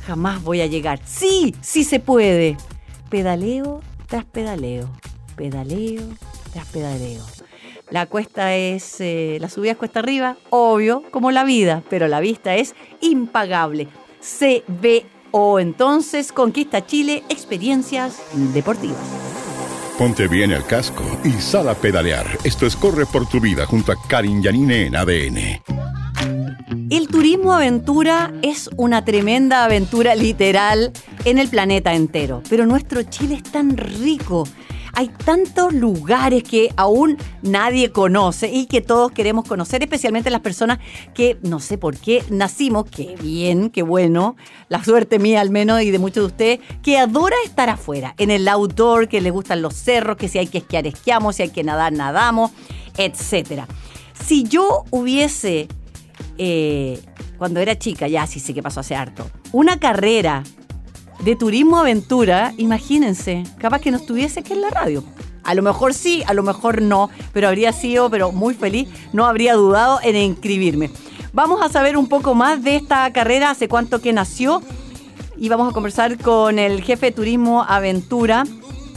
jamás 0.06 0.42
voy 0.42 0.62
a 0.62 0.66
llegar. 0.66 1.00
Sí, 1.04 1.54
sí 1.60 1.84
se 1.84 2.00
puede. 2.00 2.56
Pedaleo 3.08 3.82
tras 4.08 4.24
pedaleo, 4.24 4.90
pedaleo 5.36 6.02
tras 6.52 6.66
pedaleo. 6.66 7.35
La 7.90 8.06
cuesta 8.06 8.54
es, 8.56 9.00
eh, 9.00 9.38
la 9.40 9.48
subida 9.48 9.72
es 9.72 9.76
cuesta 9.76 10.00
arriba, 10.00 10.36
obvio, 10.50 11.04
como 11.12 11.30
la 11.30 11.44
vida, 11.44 11.82
pero 11.88 12.08
la 12.08 12.18
vista 12.18 12.56
es 12.56 12.74
impagable. 13.00 13.86
CBO, 14.20 15.60
entonces, 15.60 16.32
Conquista 16.32 16.84
Chile, 16.84 17.22
experiencias 17.28 18.20
deportivas. 18.52 18.98
Ponte 19.98 20.26
bien 20.26 20.50
el 20.50 20.64
casco 20.64 21.04
y 21.24 21.30
sal 21.30 21.68
a 21.68 21.74
pedalear. 21.74 22.26
Esto 22.42 22.66
es 22.66 22.74
Corre 22.74 23.06
por 23.06 23.28
tu 23.28 23.40
vida 23.40 23.66
junto 23.66 23.92
a 23.92 23.96
Karin 24.08 24.42
Yanine 24.42 24.86
en 24.86 24.96
ADN. 24.96 25.62
El 26.90 27.08
turismo 27.08 27.52
aventura 27.52 28.32
es 28.42 28.68
una 28.76 29.04
tremenda 29.04 29.64
aventura 29.64 30.14
literal 30.14 30.92
en 31.24 31.38
el 31.38 31.48
planeta 31.48 31.94
entero, 31.94 32.42
pero 32.50 32.66
nuestro 32.66 33.04
Chile 33.04 33.36
es 33.36 33.42
tan 33.44 33.76
rico. 33.76 34.46
Hay 34.98 35.08
tantos 35.08 35.74
lugares 35.74 36.42
que 36.42 36.72
aún 36.74 37.18
nadie 37.42 37.92
conoce 37.92 38.50
y 38.50 38.64
que 38.64 38.80
todos 38.80 39.12
queremos 39.12 39.46
conocer, 39.46 39.82
especialmente 39.82 40.30
las 40.30 40.40
personas 40.40 40.78
que 41.12 41.36
no 41.42 41.60
sé 41.60 41.76
por 41.76 41.98
qué 41.98 42.24
nacimos, 42.30 42.86
qué 42.86 43.14
bien, 43.20 43.68
qué 43.68 43.82
bueno, 43.82 44.36
la 44.70 44.82
suerte 44.82 45.18
mía 45.18 45.42
al 45.42 45.50
menos 45.50 45.82
y 45.82 45.90
de 45.90 45.98
muchos 45.98 46.22
de 46.22 46.26
ustedes, 46.26 46.60
que 46.82 46.96
adora 46.96 47.36
estar 47.44 47.68
afuera, 47.68 48.14
en 48.16 48.30
el 48.30 48.48
outdoor, 48.48 49.06
que 49.06 49.20
le 49.20 49.30
gustan 49.30 49.60
los 49.60 49.74
cerros, 49.74 50.16
que 50.16 50.28
si 50.28 50.38
hay 50.38 50.46
que 50.46 50.58
esquiar, 50.58 50.86
esquiamos, 50.86 51.36
si 51.36 51.42
hay 51.42 51.50
que 51.50 51.62
nadar, 51.62 51.92
nadamos, 51.92 52.52
etcétera. 52.96 53.68
Si 54.24 54.44
yo 54.44 54.84
hubiese 54.90 55.68
eh, 56.38 57.02
cuando 57.36 57.60
era 57.60 57.78
chica, 57.78 58.08
ya 58.08 58.26
sí 58.26 58.40
sé 58.40 58.54
que 58.54 58.62
pasó 58.62 58.80
hace 58.80 58.96
harto, 58.96 59.30
una 59.52 59.78
carrera 59.78 60.42
de 61.20 61.36
turismo 61.36 61.78
aventura, 61.78 62.52
imagínense, 62.56 63.44
capaz 63.58 63.80
que 63.80 63.90
no 63.90 63.96
estuviese 63.96 64.40
aquí 64.40 64.52
en 64.52 64.60
la 64.60 64.70
radio. 64.70 65.04
A 65.42 65.54
lo 65.54 65.62
mejor 65.62 65.94
sí, 65.94 66.22
a 66.26 66.34
lo 66.34 66.42
mejor 66.42 66.82
no, 66.82 67.10
pero 67.32 67.48
habría 67.48 67.72
sido, 67.72 68.10
pero 68.10 68.32
muy 68.32 68.54
feliz, 68.54 68.88
no 69.12 69.26
habría 69.26 69.54
dudado 69.54 70.00
en 70.02 70.16
inscribirme. 70.16 70.90
Vamos 71.32 71.62
a 71.62 71.68
saber 71.68 71.96
un 71.96 72.08
poco 72.08 72.34
más 72.34 72.62
de 72.62 72.76
esta 72.76 73.12
carrera, 73.12 73.50
hace 73.50 73.68
cuánto 73.68 74.00
que 74.00 74.12
nació, 74.12 74.62
y 75.36 75.48
vamos 75.48 75.70
a 75.70 75.72
conversar 75.72 76.18
con 76.18 76.58
el 76.58 76.82
jefe 76.82 77.06
de 77.06 77.12
Turismo 77.12 77.62
Aventura 77.62 78.44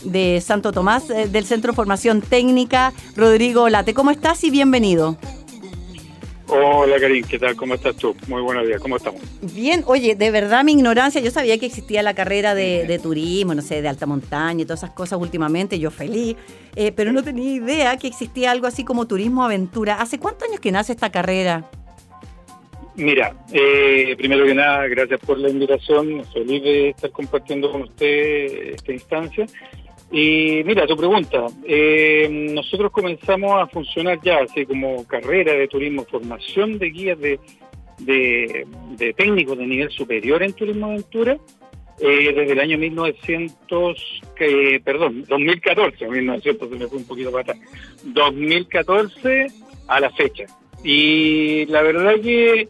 de 0.03 0.41
Santo 0.45 0.71
Tomás, 0.71 1.09
eh, 1.09 1.27
del 1.27 1.45
Centro 1.45 1.71
de 1.71 1.75
Formación 1.75 2.21
Técnica, 2.21 2.93
Rodrigo 3.15 3.69
Late. 3.69 3.93
¿Cómo 3.93 4.11
estás 4.11 4.43
y 4.43 4.49
bienvenido? 4.49 5.17
Hola 6.51 6.99
Karin, 6.99 7.23
¿qué 7.25 7.37
tal? 7.37 7.55
¿Cómo 7.55 7.75
estás 7.75 7.95
tú? 7.95 8.15
Muy 8.27 8.41
buenos 8.41 8.65
días, 8.65 8.81
¿cómo 8.81 8.97
estamos? 8.97 9.21
Bien, 9.53 9.83
oye, 9.85 10.15
de 10.15 10.31
verdad 10.31 10.63
mi 10.63 10.71
ignorancia, 10.71 11.21
yo 11.21 11.29
sabía 11.29 11.59
que 11.59 11.67
existía 11.67 12.01
la 12.01 12.15
carrera 12.15 12.55
de, 12.55 12.99
turismo, 13.01 13.53
no 13.53 13.61
sé, 13.61 13.83
de 13.83 13.87
alta 13.87 14.07
montaña 14.07 14.63
y 14.63 14.65
todas 14.65 14.79
esas 14.79 14.95
cosas 14.95 15.19
últimamente, 15.19 15.77
yo 15.77 15.91
feliz, 15.91 16.37
eh, 16.75 16.91
pero 16.91 17.11
no 17.11 17.23
tenía 17.23 17.53
idea 17.53 17.97
que 17.97 18.07
existía 18.07 18.49
algo 18.49 18.65
así 18.65 18.83
como 18.83 19.05
turismo 19.05 19.43
aventura. 19.43 20.01
¿Hace 20.01 20.17
cuántos 20.17 20.47
años 20.47 20.59
que 20.59 20.71
nace 20.71 20.91
esta 20.91 21.11
carrera? 21.11 21.69
Mira, 22.95 23.33
eh, 23.53 24.15
primero 24.17 24.43
que 24.45 24.55
nada, 24.55 24.87
gracias 24.87 25.19
por 25.19 25.37
la 25.37 25.49
invitación, 25.49 26.25
feliz 26.33 26.63
de 26.63 26.89
estar 26.89 27.11
compartiendo 27.11 27.71
con 27.71 27.83
usted 27.83 28.73
esta 28.73 28.91
instancia. 28.91 29.45
Y 30.11 30.63
mira, 30.65 30.87
tu 30.87 30.97
pregunta, 30.97 31.45
eh, 31.63 32.27
nosotros 32.53 32.91
comenzamos 32.91 33.61
a 33.61 33.67
funcionar 33.67 34.19
ya 34.23 34.39
así 34.39 34.65
como 34.65 35.05
carrera 35.05 35.53
de 35.53 35.67
turismo, 35.67 36.03
formación 36.05 36.79
de 36.79 36.89
guías 36.89 37.19
de, 37.19 37.39
de, 37.99 39.13
técnicos 39.13 39.57
de 39.57 39.67
nivel 39.67 39.91
superior 39.91 40.41
en 40.41 40.53
turismo 40.53 40.87
aventura 40.87 41.37
eh, 41.99 42.33
desde 42.33 42.53
el 42.53 42.59
año 42.59 42.77
1900, 42.79 44.21
que, 44.35 44.81
perdón, 44.83 45.25
2014, 45.27 46.07
1900 46.07 46.69
se 46.69 46.75
me 46.75 46.87
fue 46.87 46.97
un 46.97 47.05
poquito 47.05 47.31
para 47.31 47.41
atrás, 47.43 47.57
2014 48.05 49.47
a 49.87 49.99
la 49.99 50.09
fecha. 50.11 50.45
Y 50.83 51.65
la 51.67 51.83
verdad 51.83 52.15
que, 52.19 52.67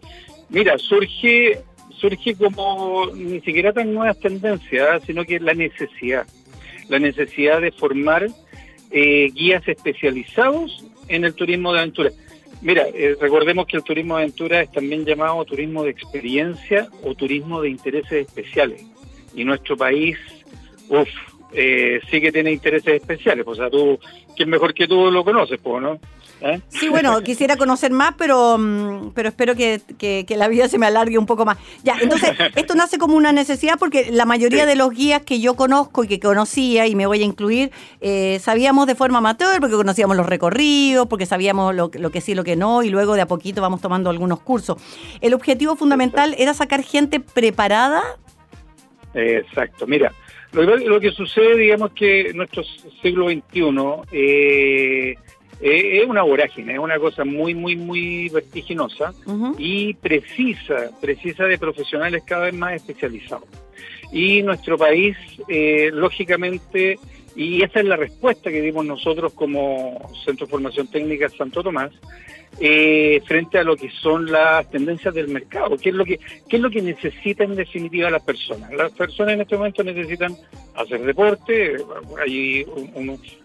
mira, 0.49 0.77
surge 0.77 1.59
surge 1.99 2.33
como 2.35 3.07
ni 3.13 3.41
siquiera 3.41 3.73
tan 3.73 3.93
nuevas 3.93 4.17
tendencias, 4.19 5.03
sino 5.05 5.25
que 5.25 5.39
la 5.39 5.53
necesidad 5.53 6.25
la 6.89 6.99
necesidad 6.99 7.61
de 7.61 7.71
formar 7.71 8.27
eh, 8.91 9.29
guías 9.33 9.67
especializados 9.67 10.85
en 11.07 11.23
el 11.23 11.33
turismo 11.33 11.71
de 11.73 11.79
aventura. 11.79 12.11
Mira, 12.61 12.87
eh, 12.93 13.15
recordemos 13.19 13.67
que 13.67 13.77
el 13.77 13.83
turismo 13.83 14.17
de 14.17 14.23
aventura 14.23 14.61
es 14.61 14.71
también 14.71 15.05
llamado 15.05 15.45
turismo 15.45 15.83
de 15.83 15.91
experiencia 15.91 16.89
o 17.03 17.15
turismo 17.15 17.61
de 17.61 17.69
intereses 17.69 18.27
especiales. 18.27 18.85
Y 19.33 19.45
nuestro 19.45 19.77
país, 19.77 20.17
uff, 20.89 21.07
eh, 21.51 21.99
sí 22.09 22.21
que 22.21 22.31
tiene 22.31 22.51
intereses 22.51 22.95
especiales. 22.95 23.45
O 23.47 23.55
sea, 23.55 23.69
tú, 23.69 23.99
¿quién 24.35 24.49
mejor 24.49 24.73
que 24.73 24.87
tú 24.87 25.09
lo 25.11 25.23
conoces, 25.23 25.59
¿no? 25.63 25.99
¿Eh? 26.41 26.61
Sí, 26.69 26.87
bueno, 26.89 27.21
quisiera 27.23 27.57
conocer 27.57 27.91
más, 27.91 28.13
pero, 28.17 28.57
mm, 28.57 29.11
pero 29.13 29.29
espero 29.29 29.55
que, 29.55 29.81
la 30.29 30.47
vida 30.47 30.69
se 30.69 30.77
me 30.77 30.85
alargue 30.85 31.17
un 31.17 31.25
poco 31.25 31.45
más. 31.45 31.57
Ya, 31.83 31.97
entonces, 31.99 32.31
esto 32.55 32.75
nace 32.75 32.97
como 32.97 33.15
una 33.15 33.31
necesidad 33.31 33.77
porque 33.77 34.11
la 34.11 34.25
mayoría 34.25 34.65
de 34.65 34.75
los 34.75 34.91
guías 34.91 35.23
que 35.23 35.39
yo 35.39 35.55
conozco 35.55 36.03
y 36.03 36.07
que 36.07 36.19
conocía, 36.19 36.87
y 36.87 36.95
me 36.95 37.07
voy 37.07 37.21
a 37.21 37.25
incluir, 37.25 37.71
eh, 37.99 38.39
sabíamos 38.39 38.87
de 38.87 38.95
forma 38.95 39.17
amateur 39.17 39.59
porque 39.59 39.75
conocíamos 39.75 40.15
los 40.15 40.27
recorridos, 40.27 41.07
porque 41.07 41.25
sabíamos 41.25 41.75
lo, 41.75 41.91
lo 41.93 42.11
que 42.11 42.21
sí, 42.21 42.35
lo 42.35 42.43
que 42.43 42.55
no, 42.55 42.83
y 42.83 42.89
luego 42.89 43.15
de 43.15 43.21
a 43.21 43.27
poquito 43.27 43.61
vamos 43.61 43.81
tomando 43.81 44.09
algunos 44.09 44.39
cursos. 44.39 44.77
El 45.19 45.33
objetivo 45.33 45.75
fundamental 45.75 46.35
era 46.37 46.53
sacar 46.53 46.83
gente 46.83 47.19
preparada. 47.19 48.01
Exacto, 49.13 49.87
mira. 49.87 50.13
Lo, 50.51 50.99
que 50.99 51.11
sucede, 51.11 51.57
digamos 51.57 51.91
que 51.91 52.33
nuestro 52.33 52.63
siglo 53.01 53.29
XXI 53.29 53.71
eh, 54.11 55.15
es 55.61 56.07
una 56.07 56.23
vorágine, 56.23 56.73
es 56.73 56.79
una 56.79 56.97
cosa 56.97 57.23
muy, 57.23 57.53
muy, 57.53 57.75
muy 57.75 58.29
vertiginosa 58.29 59.13
y 59.57 59.93
precisa, 59.95 60.89
precisa 60.99 61.45
de 61.45 61.57
profesionales 61.57 62.23
cada 62.25 62.45
vez 62.45 62.53
más 62.53 62.73
especializados. 62.73 63.47
Y 64.11 64.41
nuestro 64.41 64.77
país, 64.77 65.15
eh, 65.47 65.91
lógicamente, 65.93 66.97
y 67.35 67.63
esa 67.63 67.79
es 67.79 67.85
la 67.85 67.95
respuesta 67.95 68.49
que 68.49 68.61
dimos 68.61 68.85
nosotros 68.85 69.33
como 69.33 70.09
Centro 70.25 70.45
de 70.45 70.51
Formación 70.51 70.87
Técnica 70.87 71.29
Santo 71.29 71.63
Tomás, 71.63 71.91
eh, 72.59 73.21
frente 73.25 73.57
a 73.57 73.63
lo 73.63 73.77
que 73.77 73.89
son 74.01 74.31
las 74.31 74.69
tendencias 74.69 75.13
del 75.13 75.29
mercado, 75.29 75.77
qué 75.77 75.89
es 75.89 75.95
lo 75.95 76.03
que 76.03 76.19
qué 76.49 76.57
es 76.57 76.61
lo 76.61 76.69
que 76.69 76.81
necesitan 76.81 77.51
en 77.51 77.57
definitiva 77.57 78.09
las 78.09 78.23
personas. 78.23 78.73
Las 78.73 78.91
personas 78.91 79.35
en 79.35 79.41
este 79.41 79.55
momento 79.55 79.83
necesitan 79.83 80.35
hacer 80.75 81.01
deporte, 81.01 81.77
hay 82.21 82.65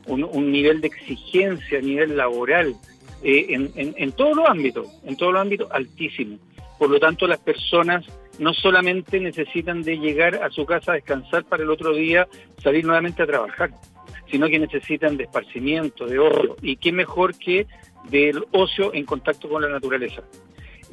un, 0.08 0.52
nivel 0.52 0.80
de 0.80 0.88
exigencia 0.88 1.78
a 1.78 1.82
nivel 1.82 2.16
laboral 2.16 2.74
eh, 3.22 3.46
en, 3.50 3.70
en, 3.76 3.94
en 3.96 4.12
todos 4.12 4.36
los 4.36 4.48
ámbitos, 4.48 4.88
en 5.04 5.16
todos 5.16 5.32
los 5.32 5.42
ámbitos 5.42 5.70
altísimo. 5.70 6.38
Por 6.78 6.90
lo 6.90 6.98
tanto, 6.98 7.26
las 7.26 7.38
personas 7.38 8.04
no 8.38 8.52
solamente 8.54 9.20
necesitan 9.20 9.82
de 9.82 9.98
llegar 9.98 10.42
a 10.42 10.50
su 10.50 10.64
casa 10.66 10.92
a 10.92 10.94
descansar 10.96 11.44
para 11.44 11.62
el 11.62 11.70
otro 11.70 11.94
día 11.94 12.28
salir 12.62 12.84
nuevamente 12.84 13.22
a 13.22 13.26
trabajar, 13.26 13.70
sino 14.30 14.48
que 14.48 14.58
necesitan 14.58 15.16
de 15.16 15.24
esparcimiento, 15.24 16.06
de 16.06 16.18
ocio. 16.18 16.56
¿Y 16.62 16.76
qué 16.76 16.92
mejor 16.92 17.36
que 17.38 17.66
del 18.10 18.44
ocio 18.52 18.92
en 18.94 19.04
contacto 19.04 19.48
con 19.48 19.62
la 19.62 19.68
naturaleza? 19.68 20.22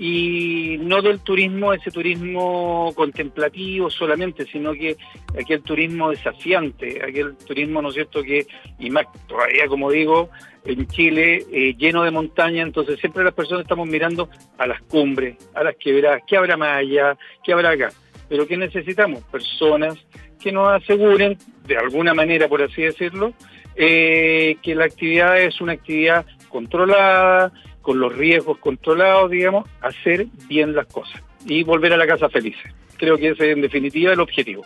Y 0.03 0.79
no 0.79 0.99
del 1.03 1.19
turismo, 1.19 1.73
ese 1.73 1.91
turismo 1.91 2.91
contemplativo 2.95 3.87
solamente, 3.91 4.47
sino 4.47 4.73
que 4.73 4.97
aquel 5.39 5.61
turismo 5.61 6.09
desafiante, 6.09 6.99
aquel 7.07 7.35
turismo, 7.37 7.83
¿no 7.83 7.89
es 7.89 7.93
cierto?, 7.93 8.23
que, 8.23 8.47
y 8.79 8.89
más 8.89 9.05
todavía, 9.27 9.67
como 9.67 9.91
digo, 9.91 10.31
en 10.65 10.87
Chile, 10.87 11.45
eh, 11.51 11.75
lleno 11.77 12.01
de 12.01 12.09
montaña, 12.09 12.63
entonces 12.63 12.99
siempre 12.99 13.23
las 13.23 13.35
personas 13.35 13.61
estamos 13.61 13.87
mirando 13.87 14.27
a 14.57 14.65
las 14.65 14.81
cumbres, 14.81 15.37
a 15.53 15.63
las 15.63 15.75
quebradas, 15.75 16.23
¿qué 16.25 16.35
habrá 16.35 16.57
más 16.57 16.79
allá? 16.79 17.15
¿Qué 17.43 17.53
habrá 17.53 17.69
acá? 17.69 17.89
Pero 18.27 18.47
¿qué 18.47 18.57
necesitamos? 18.57 19.21
Personas 19.25 19.99
que 20.39 20.51
nos 20.51 20.67
aseguren, 20.81 21.37
de 21.67 21.77
alguna 21.77 22.15
manera, 22.15 22.47
por 22.47 22.63
así 22.63 22.81
decirlo, 22.81 23.33
eh, 23.75 24.57
que 24.63 24.73
la 24.73 24.85
actividad 24.85 25.39
es 25.39 25.61
una 25.61 25.73
actividad 25.73 26.25
controlada, 26.49 27.53
con 27.81 27.99
los 27.99 28.15
riesgos 28.15 28.57
controlados, 28.59 29.31
digamos, 29.31 29.67
hacer 29.81 30.27
bien 30.47 30.75
las 30.75 30.87
cosas 30.87 31.21
y 31.45 31.63
volver 31.63 31.93
a 31.93 31.97
la 31.97 32.07
casa 32.07 32.29
felices. 32.29 32.71
Creo 32.97 33.17
que 33.17 33.29
ese 33.29 33.49
es 33.49 33.55
en 33.55 33.61
definitiva 33.61 34.13
el 34.13 34.19
objetivo. 34.19 34.63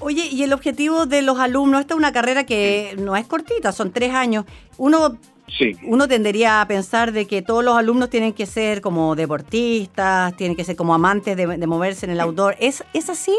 Oye, 0.00 0.26
y 0.30 0.42
el 0.42 0.52
objetivo 0.52 1.06
de 1.06 1.22
los 1.22 1.38
alumnos, 1.38 1.80
esta 1.80 1.94
es 1.94 1.98
una 1.98 2.12
carrera 2.12 2.44
que 2.44 2.94
no 2.98 3.16
es 3.16 3.26
cortita, 3.26 3.72
son 3.72 3.92
tres 3.92 4.12
años. 4.12 4.44
Uno, 4.76 5.18
sí. 5.46 5.76
uno 5.84 6.08
tendería 6.08 6.60
a 6.60 6.66
pensar 6.66 7.12
de 7.12 7.26
que 7.26 7.42
todos 7.42 7.64
los 7.64 7.76
alumnos 7.76 8.10
tienen 8.10 8.32
que 8.32 8.46
ser 8.46 8.80
como 8.80 9.14
deportistas, 9.14 10.36
tienen 10.36 10.56
que 10.56 10.64
ser 10.64 10.76
como 10.76 10.94
amantes 10.94 11.36
de, 11.36 11.66
moverse 11.66 12.06
en 12.06 12.12
el 12.12 12.20
outdoor. 12.20 12.56
¿Es, 12.58 12.84
¿Es 12.92 13.08
así? 13.08 13.34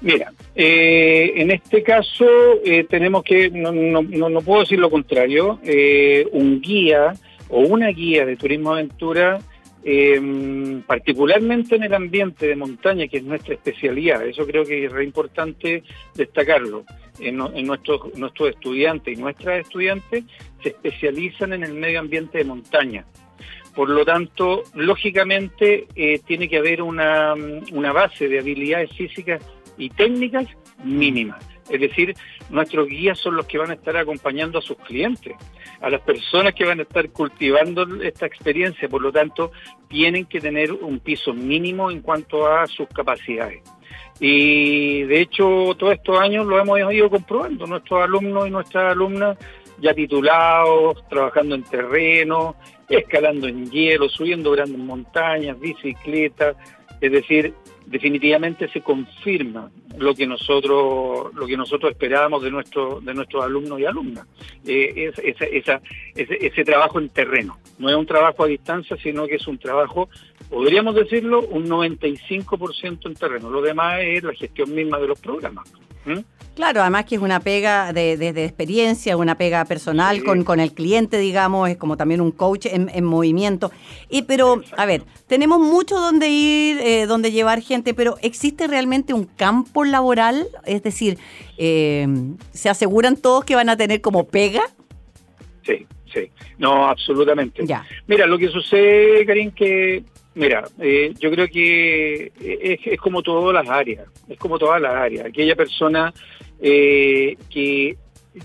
Mira, 0.00 0.32
eh, 0.54 1.32
en 1.36 1.50
este 1.50 1.82
caso 1.82 2.26
eh, 2.64 2.84
tenemos 2.88 3.22
que, 3.22 3.50
no, 3.50 3.72
no, 3.72 4.02
no, 4.02 4.40
puedo 4.42 4.60
decir 4.60 4.78
lo 4.78 4.90
contrario, 4.90 5.58
eh, 5.64 6.26
un 6.32 6.60
guía 6.60 7.14
o 7.48 7.60
una 7.60 7.88
guía 7.88 8.24
de 8.26 8.36
turismo 8.36 8.72
aventura, 8.72 9.38
eh, 9.84 10.82
particularmente 10.86 11.76
en 11.76 11.84
el 11.84 11.94
ambiente 11.94 12.48
de 12.48 12.56
montaña, 12.56 13.06
que 13.06 13.18
es 13.18 13.24
nuestra 13.24 13.54
especialidad. 13.54 14.26
Eso 14.26 14.46
creo 14.46 14.64
que 14.64 14.84
es 14.84 14.92
re 14.92 15.04
importante 15.04 15.82
destacarlo. 16.14 16.84
En, 17.18 17.36
nuestros, 17.36 18.14
nuestros 18.18 18.50
estudiantes 18.50 19.16
y 19.16 19.20
nuestras 19.20 19.60
estudiantes 19.60 20.24
se 20.62 20.68
especializan 20.68 21.54
en 21.54 21.62
el 21.62 21.72
medio 21.72 22.00
ambiente 22.00 22.38
de 22.38 22.44
montaña. 22.44 23.06
Por 23.74 23.88
lo 23.88 24.04
tanto, 24.04 24.64
lógicamente 24.74 25.86
eh, 25.94 26.20
tiene 26.26 26.48
que 26.48 26.58
haber 26.58 26.82
una, 26.82 27.34
una 27.72 27.92
base 27.92 28.28
de 28.28 28.40
habilidades 28.40 28.90
físicas 28.92 29.42
y 29.78 29.88
técnicas 29.90 30.46
mínimas. 30.84 31.55
Es 31.68 31.80
decir, 31.80 32.14
nuestros 32.50 32.88
guías 32.88 33.18
son 33.18 33.36
los 33.36 33.46
que 33.46 33.58
van 33.58 33.70
a 33.70 33.74
estar 33.74 33.96
acompañando 33.96 34.58
a 34.58 34.62
sus 34.62 34.76
clientes, 34.78 35.34
a 35.80 35.90
las 35.90 36.00
personas 36.00 36.54
que 36.54 36.64
van 36.64 36.78
a 36.78 36.82
estar 36.82 37.10
cultivando 37.10 38.02
esta 38.02 38.26
experiencia. 38.26 38.88
Por 38.88 39.02
lo 39.02 39.12
tanto, 39.12 39.52
tienen 39.88 40.26
que 40.26 40.40
tener 40.40 40.72
un 40.72 41.00
piso 41.00 41.32
mínimo 41.32 41.90
en 41.90 42.00
cuanto 42.00 42.46
a 42.46 42.66
sus 42.66 42.88
capacidades. 42.88 43.62
Y 44.20 45.02
de 45.02 45.20
hecho, 45.20 45.74
todos 45.78 45.94
estos 45.94 46.18
años 46.18 46.46
lo 46.46 46.58
hemos 46.58 46.80
ido 46.92 47.10
comprobando. 47.10 47.66
Nuestros 47.66 48.02
alumnos 48.02 48.46
y 48.46 48.50
nuestras 48.50 48.92
alumnas 48.92 49.36
ya 49.78 49.92
titulados, 49.92 51.06
trabajando 51.08 51.54
en 51.54 51.62
terreno, 51.64 52.56
escalando 52.88 53.46
en 53.48 53.70
hielo, 53.70 54.08
subiendo 54.08 54.50
grandes 54.52 54.78
montañas, 54.78 55.58
bicicletas, 55.60 56.56
es 57.00 57.12
decir, 57.12 57.52
definitivamente 57.86 58.68
se 58.68 58.80
confirma 58.80 59.70
lo 59.96 60.14
que 60.14 60.26
nosotros 60.26 61.32
lo 61.34 61.46
que 61.46 61.56
nosotros 61.56 61.92
esperábamos 61.92 62.42
de 62.42 62.50
nuestro 62.50 63.00
de 63.00 63.14
nuestros 63.14 63.44
alumnos 63.44 63.80
y 63.80 63.86
alumnas 63.86 64.26
eh, 64.66 65.12
ese, 65.16 65.80
ese, 66.14 66.64
trabajo 66.64 66.98
en 66.98 67.08
terreno 67.08 67.58
no 67.78 67.88
es 67.88 67.96
un 67.96 68.06
trabajo 68.06 68.44
a 68.44 68.48
distancia 68.48 68.96
sino 69.02 69.26
que 69.26 69.36
es 69.36 69.46
un 69.46 69.58
trabajo 69.58 70.08
podríamos 70.48 70.94
decirlo, 70.94 71.42
un 71.42 71.68
95% 71.68 73.06
en 73.06 73.14
terreno. 73.14 73.50
Lo 73.50 73.62
demás 73.62 74.00
es 74.02 74.22
la 74.22 74.34
gestión 74.34 74.74
misma 74.74 74.98
de 74.98 75.08
los 75.08 75.20
programas. 75.20 75.68
Claro, 76.56 76.80
además 76.80 77.04
que 77.04 77.16
es 77.16 77.20
una 77.20 77.40
pega 77.40 77.92
de, 77.92 78.16
de, 78.16 78.44
experiencia, 78.44 79.18
una 79.18 79.36
pega 79.36 79.62
personal 79.66 80.24
con, 80.24 80.42
con, 80.42 80.58
el 80.58 80.72
cliente, 80.72 81.18
digamos, 81.18 81.68
es 81.68 81.76
como 81.76 81.98
también 81.98 82.22
un 82.22 82.30
coach 82.30 82.64
en, 82.64 83.04
movimiento. 83.04 83.70
Y 84.08 84.22
pero, 84.22 84.62
a 84.74 84.86
ver, 84.86 85.02
tenemos 85.26 85.60
mucho 85.60 86.00
donde 86.00 86.30
ir, 86.30 86.78
eh, 86.78 87.04
donde 87.06 87.30
llevar 87.30 87.60
gente, 87.60 87.92
pero 87.92 88.16
¿existe 88.22 88.68
realmente 88.68 89.12
un 89.12 89.24
campo 89.24 89.84
laboral? 89.84 90.48
Es 90.64 90.82
decir, 90.82 91.18
eh, 91.58 92.08
¿se 92.52 92.70
aseguran 92.70 93.18
todos 93.18 93.44
que 93.44 93.54
van 93.54 93.68
a 93.68 93.76
tener 93.76 94.00
como 94.00 94.26
pega? 94.26 94.62
Sí, 95.62 95.86
sí. 96.10 96.30
No, 96.56 96.88
absolutamente. 96.88 97.66
Ya. 97.66 97.84
Mira, 98.06 98.26
lo 98.26 98.38
que 98.38 98.48
sucede, 98.48 99.26
Karim, 99.26 99.50
que 99.50 100.04
Mira, 100.36 100.68
eh, 100.78 101.14
yo 101.18 101.30
creo 101.30 101.48
que 101.48 102.30
es, 102.38 103.00
como 103.00 103.22
todas 103.22 103.54
las 103.54 103.74
áreas, 103.74 104.06
es 104.28 104.38
como 104.38 104.58
todas 104.58 104.82
las 104.82 104.92
áreas. 104.94 105.24
Aquella 105.24 105.56
persona 105.56 106.12
eh, 106.60 107.38
que 107.48 107.96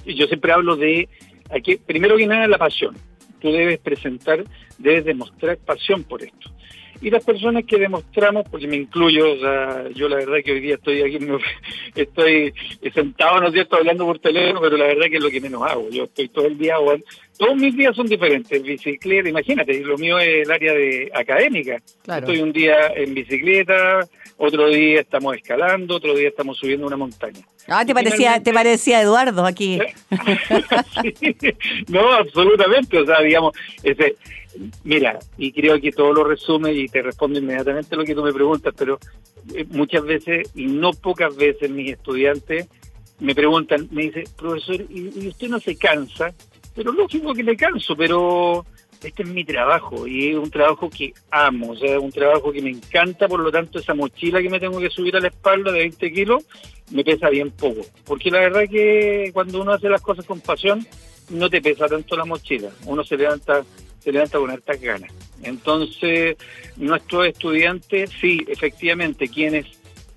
yo 0.05 0.25
siempre 0.27 0.53
hablo 0.53 0.77
de, 0.77 1.09
aquí, 1.53 1.75
primero 1.75 2.15
que 2.15 2.27
nada, 2.27 2.47
la 2.47 2.57
pasión. 2.57 2.95
Tú 3.41 3.51
debes 3.51 3.77
presentar, 3.79 4.41
debes 4.77 5.03
demostrar 5.03 5.57
pasión 5.57 6.05
por 6.05 6.23
esto. 6.23 6.49
Y 7.01 7.09
las 7.09 7.25
personas 7.25 7.63
que 7.65 7.79
demostramos, 7.79 8.47
porque 8.49 8.67
me 8.67 8.75
incluyo, 8.75 9.33
o 9.33 9.37
sea, 9.39 9.89
yo 9.95 10.07
la 10.07 10.17
verdad 10.17 10.37
que 10.45 10.51
hoy 10.51 10.59
día 10.59 10.75
estoy 10.75 11.01
aquí, 11.01 11.17
estoy 11.95 12.53
sentado, 12.93 13.41
¿no 13.41 13.47
es 13.47 13.53
cierto?, 13.53 13.77
hablando 13.77 14.05
por 14.05 14.19
teléfono, 14.19 14.61
pero 14.61 14.77
la 14.77 14.85
verdad 14.85 15.07
que 15.09 15.17
es 15.17 15.23
lo 15.23 15.31
que 15.31 15.41
menos 15.41 15.63
hago. 15.63 15.89
Yo 15.89 16.03
estoy 16.03 16.27
todo 16.29 16.45
el 16.45 16.57
día, 16.57 16.75
todos 17.37 17.55
mis 17.55 17.75
días 17.75 17.95
son 17.95 18.05
diferentes. 18.05 18.61
Bicicleta, 18.61 19.29
imagínate, 19.29 19.79
lo 19.79 19.97
mío 19.97 20.19
es 20.19 20.45
el 20.45 20.51
área 20.51 20.73
de 20.73 21.11
académica. 21.13 21.81
Estoy 22.07 22.39
un 22.39 22.53
día 22.53 22.75
en 22.95 23.15
bicicleta, 23.15 24.07
otro 24.37 24.67
día 24.69 25.01
estamos 25.01 25.35
escalando, 25.35 25.95
otro 25.95 26.15
día 26.15 26.29
estamos 26.29 26.57
subiendo 26.57 26.85
una 26.85 26.97
montaña. 26.97 27.41
Ah, 27.67 27.85
te 27.85 27.93
parecía, 27.93 28.41
te 28.41 28.53
parecía 28.53 29.01
Eduardo 29.01 29.45
aquí. 29.45 29.79
No, 31.87 32.13
absolutamente. 32.13 32.99
O 32.99 33.05
sea, 33.05 33.21
digamos, 33.21 33.53
ese, 33.83 34.15
mira, 34.83 35.19
y 35.37 35.51
creo 35.51 35.79
que 35.79 35.91
todo 35.91 36.13
lo 36.13 36.23
resume 36.23 36.73
y 36.73 36.87
te 36.87 37.01
respondo 37.01 37.39
inmediatamente 37.39 37.95
lo 37.95 38.03
que 38.03 38.15
tú 38.15 38.23
me 38.23 38.33
preguntas, 38.33 38.73
pero 38.77 38.99
eh, 39.53 39.65
muchas 39.69 40.03
veces 40.03 40.51
y 40.55 40.65
no 40.65 40.91
pocas 40.91 41.35
veces 41.35 41.69
mis 41.69 41.91
estudiantes 41.91 42.67
me 43.19 43.35
preguntan, 43.35 43.87
me 43.91 44.03
dice, 44.03 44.23
profesor, 44.35 44.83
¿y 44.89 45.27
usted 45.27 45.47
no 45.47 45.59
se 45.59 45.75
cansa? 45.77 46.33
pero 46.75 46.91
lógico 46.91 47.33
que 47.33 47.43
me 47.43 47.55
canso, 47.55 47.95
pero 47.95 48.65
este 49.03 49.23
es 49.23 49.29
mi 49.29 49.43
trabajo 49.43 50.07
y 50.07 50.29
es 50.29 50.35
un 50.35 50.49
trabajo 50.49 50.89
que 50.89 51.13
amo, 51.31 51.71
o 51.71 51.75
sea, 51.75 51.97
es 51.97 52.01
un 52.01 52.11
trabajo 52.11 52.51
que 52.51 52.61
me 52.61 52.69
encanta, 52.69 53.27
por 53.27 53.39
lo 53.39 53.51
tanto 53.51 53.79
esa 53.79 53.93
mochila 53.93 54.41
que 54.41 54.49
me 54.49 54.59
tengo 54.59 54.79
que 54.79 54.89
subir 54.89 55.15
a 55.15 55.19
la 55.19 55.27
espalda 55.27 55.71
de 55.71 55.79
20 55.79 56.13
kilos 56.13 56.45
me 56.91 57.03
pesa 57.03 57.29
bien 57.29 57.51
poco, 57.51 57.81
porque 58.05 58.29
la 58.29 58.39
verdad 58.39 58.63
que 58.69 59.31
cuando 59.33 59.61
uno 59.61 59.73
hace 59.73 59.89
las 59.89 60.01
cosas 60.01 60.25
con 60.25 60.39
pasión 60.41 60.85
no 61.29 61.49
te 61.49 61.61
pesa 61.61 61.87
tanto 61.87 62.15
la 62.15 62.25
mochila, 62.25 62.69
uno 62.85 63.03
se 63.03 63.17
levanta 63.17 63.63
se 64.03 64.11
levanta 64.11 64.37
con 64.37 64.49
hartas 64.49 64.81
ganas. 64.81 65.11
Entonces, 65.43 66.37
nuestros 66.77 67.27
estudiantes, 67.27 68.09
sí, 68.19 68.45
efectivamente, 68.47 69.27
quienes 69.27 69.65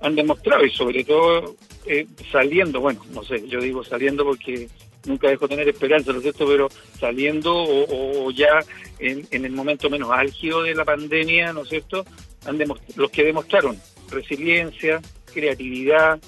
han 0.00 0.14
demostrado 0.14 0.64
y 0.64 0.70
sobre 0.70 1.04
todo 1.04 1.56
eh, 1.86 2.06
saliendo, 2.30 2.80
bueno, 2.80 3.04
no 3.12 3.22
sé, 3.22 3.46
yo 3.48 3.60
digo 3.60 3.84
saliendo 3.84 4.24
porque 4.24 4.68
nunca 5.06 5.28
dejo 5.28 5.48
tener 5.48 5.68
esperanza, 5.68 6.12
¿no 6.12 6.18
es 6.18 6.22
cierto? 6.22 6.46
Pero 6.46 6.68
saliendo 6.98 7.52
o, 7.54 8.30
ya 8.30 8.60
en, 8.98 9.26
el 9.30 9.52
momento 9.52 9.90
menos 9.90 10.10
álgido 10.10 10.62
de 10.62 10.74
la 10.74 10.84
pandemia, 10.84 11.52
¿no 11.52 11.62
es 11.62 11.68
cierto? 11.68 12.04
Han 12.46 12.58
los 12.96 13.10
que 13.10 13.24
demostraron 13.24 13.78
resiliencia, 14.10 15.00
creatividad, 15.32 16.20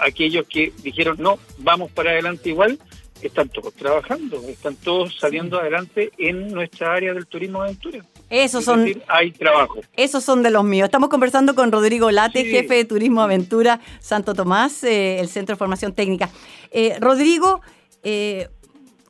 aquellos 0.00 0.46
que 0.48 0.72
dijeron, 0.82 1.16
no, 1.18 1.38
vamos 1.58 1.90
para 1.90 2.10
adelante 2.10 2.50
igual, 2.50 2.78
están 3.22 3.48
todos 3.48 3.74
trabajando, 3.74 4.40
están 4.48 4.76
todos 4.76 5.16
saliendo 5.18 5.58
adelante 5.58 6.10
en 6.18 6.48
nuestra 6.48 6.94
área 6.94 7.14
del 7.14 7.26
turismo 7.26 7.62
aventura. 7.62 8.04
Esos 8.28 8.64
son. 8.64 8.86
hay 9.08 9.30
trabajo. 9.32 9.80
Esos 9.96 10.24
son 10.24 10.42
de 10.42 10.50
los 10.50 10.64
míos. 10.64 10.86
Estamos 10.86 11.08
conversando 11.08 11.54
con 11.54 11.70
Rodrigo 11.72 12.10
Late, 12.10 12.44
jefe 12.44 12.74
de 12.74 12.84
Turismo 12.84 13.22
Aventura 13.22 13.80
Santo 14.00 14.34
Tomás, 14.34 14.82
eh, 14.84 15.18
el 15.20 15.28
Centro 15.28 15.54
de 15.54 15.58
Formación 15.58 15.92
Técnica. 15.92 16.30
Eh, 16.70 16.96
Rodrigo, 17.00 17.60
eh, 18.02 18.48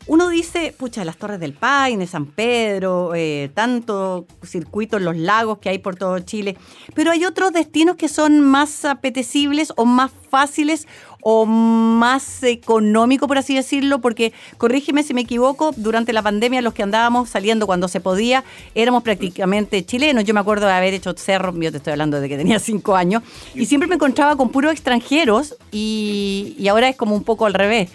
uno 0.09 0.29
dice, 0.29 0.73
pucha, 0.77 1.05
las 1.05 1.16
Torres 1.16 1.40
del 1.40 1.53
Paine, 1.53 2.07
San 2.07 2.27
Pedro, 2.27 3.12
eh, 3.16 3.51
tanto 3.55 4.27
circuito 4.45 4.99
en 4.99 5.05
los 5.05 5.16
lagos 5.16 5.59
que 5.59 5.69
hay 5.69 5.79
por 5.79 5.97
todo 5.97 6.21
Chile, 6.21 6.57
pero 6.95 7.11
hay 7.11 7.25
otros 7.25 7.53
destinos 7.53 7.97
que 7.97 8.09
son 8.09 8.40
más 8.40 8.85
apetecibles 8.85 9.73
o 9.77 9.85
más 9.85 10.12
fáciles 10.31 10.87
o 11.29 11.45
más 11.45 12.45
económicos, 12.45 13.27
por 13.27 13.37
así 13.37 13.57
decirlo, 13.57 14.01
porque, 14.01 14.33
corrígeme 14.59 15.03
si 15.03 15.12
me 15.12 15.23
equivoco, 15.23 15.73
durante 15.77 16.12
la 16.12 16.23
pandemia 16.23 16.62
los 16.62 16.73
que 16.73 16.85
andábamos 16.85 17.29
saliendo 17.29 17.67
cuando 17.67 17.89
se 17.89 17.99
podía 17.99 18.45
éramos 18.77 19.03
prácticamente 19.03 19.85
chilenos. 19.85 20.23
Yo 20.23 20.35
me 20.35 20.39
acuerdo 20.39 20.67
de 20.67 20.73
haber 20.75 20.95
hecho 20.95 21.12
cerro, 21.17 21.53
yo 21.61 21.73
te 21.73 21.79
estoy 21.79 21.95
hablando 21.95 22.21
de 22.21 22.29
que 22.29 22.37
tenía 22.37 22.61
cinco 22.61 22.95
años, 22.95 23.25
y 23.57 23.67
siempre 23.67 23.89
me 23.89 23.97
encontraba 23.97 24.37
con 24.37 24.51
puros 24.51 24.71
extranjeros 24.71 25.57
y, 25.73 26.55
y 26.61 26.69
ahora 26.69 26.89
es 26.89 26.95
como 26.95 27.17
un 27.17 27.25
poco 27.25 27.47
al 27.47 27.55
revés 27.55 27.91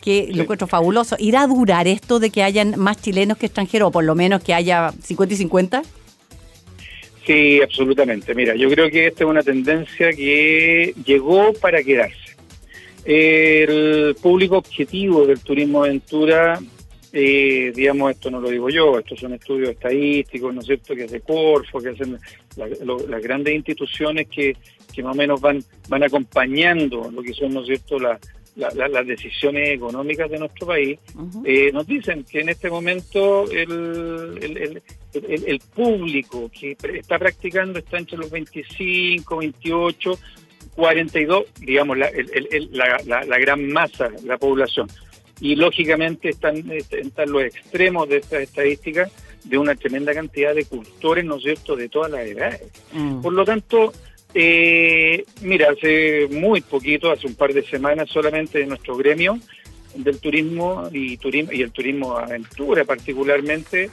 que 0.00 0.30
lo 0.32 0.44
encuentro 0.44 0.66
fabuloso. 0.66 1.16
¿Irá 1.18 1.42
a 1.42 1.46
durar 1.48 1.86
esto 1.86 2.18
de 2.18 2.30
que 2.30 2.42
hayan 2.42 2.80
más 2.80 3.02
chilenos 3.02 3.36
que 3.36 3.44
extranjeros, 3.44 3.88
o 3.88 3.92
por 3.92 4.04
lo 4.04 4.14
menos 4.14 4.42
que 4.42 4.54
haya 4.54 4.90
50 5.02 5.34
y 5.34 5.36
50? 5.36 5.82
Sí, 7.26 7.60
absolutamente. 7.62 8.34
Mira, 8.34 8.54
yo 8.56 8.70
creo 8.70 8.90
que 8.90 9.08
esta 9.08 9.24
es 9.24 9.28
una 9.28 9.42
tendencia 9.42 10.14
que 10.14 10.94
llegó 11.04 11.52
para 11.60 11.82
quedarse. 11.82 12.29
El 13.12 14.14
público 14.22 14.58
objetivo 14.58 15.26
del 15.26 15.40
turismo 15.40 15.82
aventura, 15.82 16.60
eh, 17.12 17.72
digamos, 17.74 18.12
esto 18.12 18.30
no 18.30 18.40
lo 18.40 18.48
digo 18.48 18.70
yo, 18.70 19.00
estos 19.00 19.18
son 19.18 19.34
estudios 19.34 19.70
estadísticos, 19.70 20.54
¿no 20.54 20.60
es 20.60 20.66
cierto?, 20.66 20.94
que 20.94 21.02
hace 21.02 21.20
Corfo, 21.20 21.80
que 21.80 21.88
hacen 21.88 22.16
las 22.56 23.20
grandes 23.20 23.52
instituciones 23.52 24.28
que, 24.28 24.56
que 24.94 25.02
más 25.02 25.16
o 25.16 25.18
menos 25.18 25.40
van, 25.40 25.60
van 25.88 26.04
acompañando 26.04 27.10
lo 27.10 27.20
que 27.20 27.32
son, 27.32 27.52
¿no 27.52 27.62
es 27.62 27.66
cierto?, 27.66 27.98
la, 27.98 28.16
las 28.54 29.06
decisiones 29.06 29.70
económicas 29.70 30.30
de 30.30 30.38
nuestro 30.38 30.68
país, 30.68 31.00
eh, 31.44 31.70
nos 31.72 31.88
dicen 31.88 32.24
que 32.24 32.40
en 32.40 32.50
este 32.50 32.70
momento 32.70 33.50
el, 33.50 34.80
el, 35.12 35.60
público 35.74 36.48
que 36.48 36.76
está 36.94 37.18
practicando 37.18 37.80
está 37.80 37.98
entre 37.98 38.18
los 38.18 38.30
25, 38.30 39.36
28, 39.36 40.18
42, 40.80 41.44
digamos, 41.60 41.98
la, 41.98 42.10
la, 43.02 43.24
la, 43.24 43.38
gran 43.38 43.70
masa, 43.70 44.08
la 44.24 44.38
población. 44.38 44.88
Y 45.38 45.54
lógicamente 45.54 46.30
están, 46.30 46.64
están 46.70 47.30
los 47.30 47.42
extremos 47.42 48.08
de 48.08 48.16
esta 48.16 48.40
estadística 48.40 49.10
de 49.44 49.58
una 49.58 49.74
tremenda 49.74 50.14
cantidad 50.14 50.54
de 50.54 50.64
cultores, 50.64 51.24
¿no 51.24 51.36
es 51.36 51.42
cierto?, 51.42 51.76
de 51.76 51.90
todas 51.90 52.10
las 52.10 52.26
edades. 52.26 52.62
Mm. 52.92 53.20
Por 53.20 53.32
lo 53.34 53.44
tanto, 53.44 53.92
eh, 54.32 55.24
mira, 55.42 55.70
hace 55.70 56.26
muy 56.30 56.62
poquito, 56.62 57.10
hace 57.10 57.26
un 57.26 57.34
par 57.34 57.52
de 57.52 57.62
semanas 57.62 58.08
solamente 58.08 58.58
de 58.58 58.66
nuestro 58.66 58.96
gremio 58.96 59.38
del 59.94 60.18
turismo 60.18 60.88
y, 60.92 61.18
turismo, 61.18 61.52
y 61.52 61.60
el 61.60 61.72
turismo 61.72 62.16
aventura 62.16 62.84
particularmente, 62.84 63.90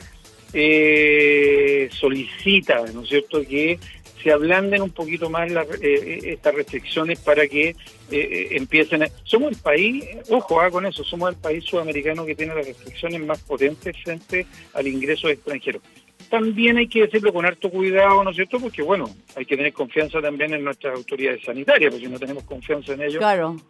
eh, 0.53 1.89
solicita, 1.91 2.85
¿no 2.93 3.03
es 3.03 3.09
cierto?, 3.09 3.41
que 3.41 3.77
se 4.27 4.33
ablanden 4.33 4.81
un 4.81 4.89
poquito 4.89 5.29
más 5.29 5.49
eh, 5.81 6.19
estas 6.21 6.53
restricciones 6.53 7.17
para 7.19 7.47
que 7.47 7.77
eh, 8.11 8.47
empiecen 8.51 9.03
a... 9.03 9.07
Somos 9.23 9.53
el 9.53 9.57
país, 9.57 10.03
ojo 10.29 10.59
ah, 10.59 10.69
con 10.69 10.85
eso, 10.85 11.01
somos 11.05 11.29
el 11.29 11.37
país 11.37 11.63
sudamericano 11.63 12.25
que 12.25 12.35
tiene 12.35 12.53
las 12.53 12.67
restricciones 12.67 13.21
más 13.21 13.39
potentes 13.43 13.95
frente 14.03 14.45
al 14.73 14.85
ingreso 14.85 15.27
de 15.27 15.35
extranjeros 15.35 15.81
también 16.29 16.75
hay 16.75 16.89
que 16.89 17.03
decirlo 17.03 17.31
con 17.31 17.45
harto 17.45 17.69
cuidado, 17.69 18.21
¿no 18.21 18.31
es 18.31 18.35
cierto? 18.35 18.59
Porque, 18.59 18.81
bueno, 18.81 19.09
hay 19.37 19.45
que 19.45 19.55
tener 19.55 19.71
confianza 19.71 20.19
también 20.19 20.53
en 20.53 20.61
nuestras 20.61 20.97
autoridades 20.97 21.41
sanitarias, 21.41 21.89
porque 21.89 22.05
si 22.05 22.11
no 22.11 22.19
tenemos 22.19 22.43
confianza 22.43 22.91
en 22.95 23.03
ellos, 23.03 23.23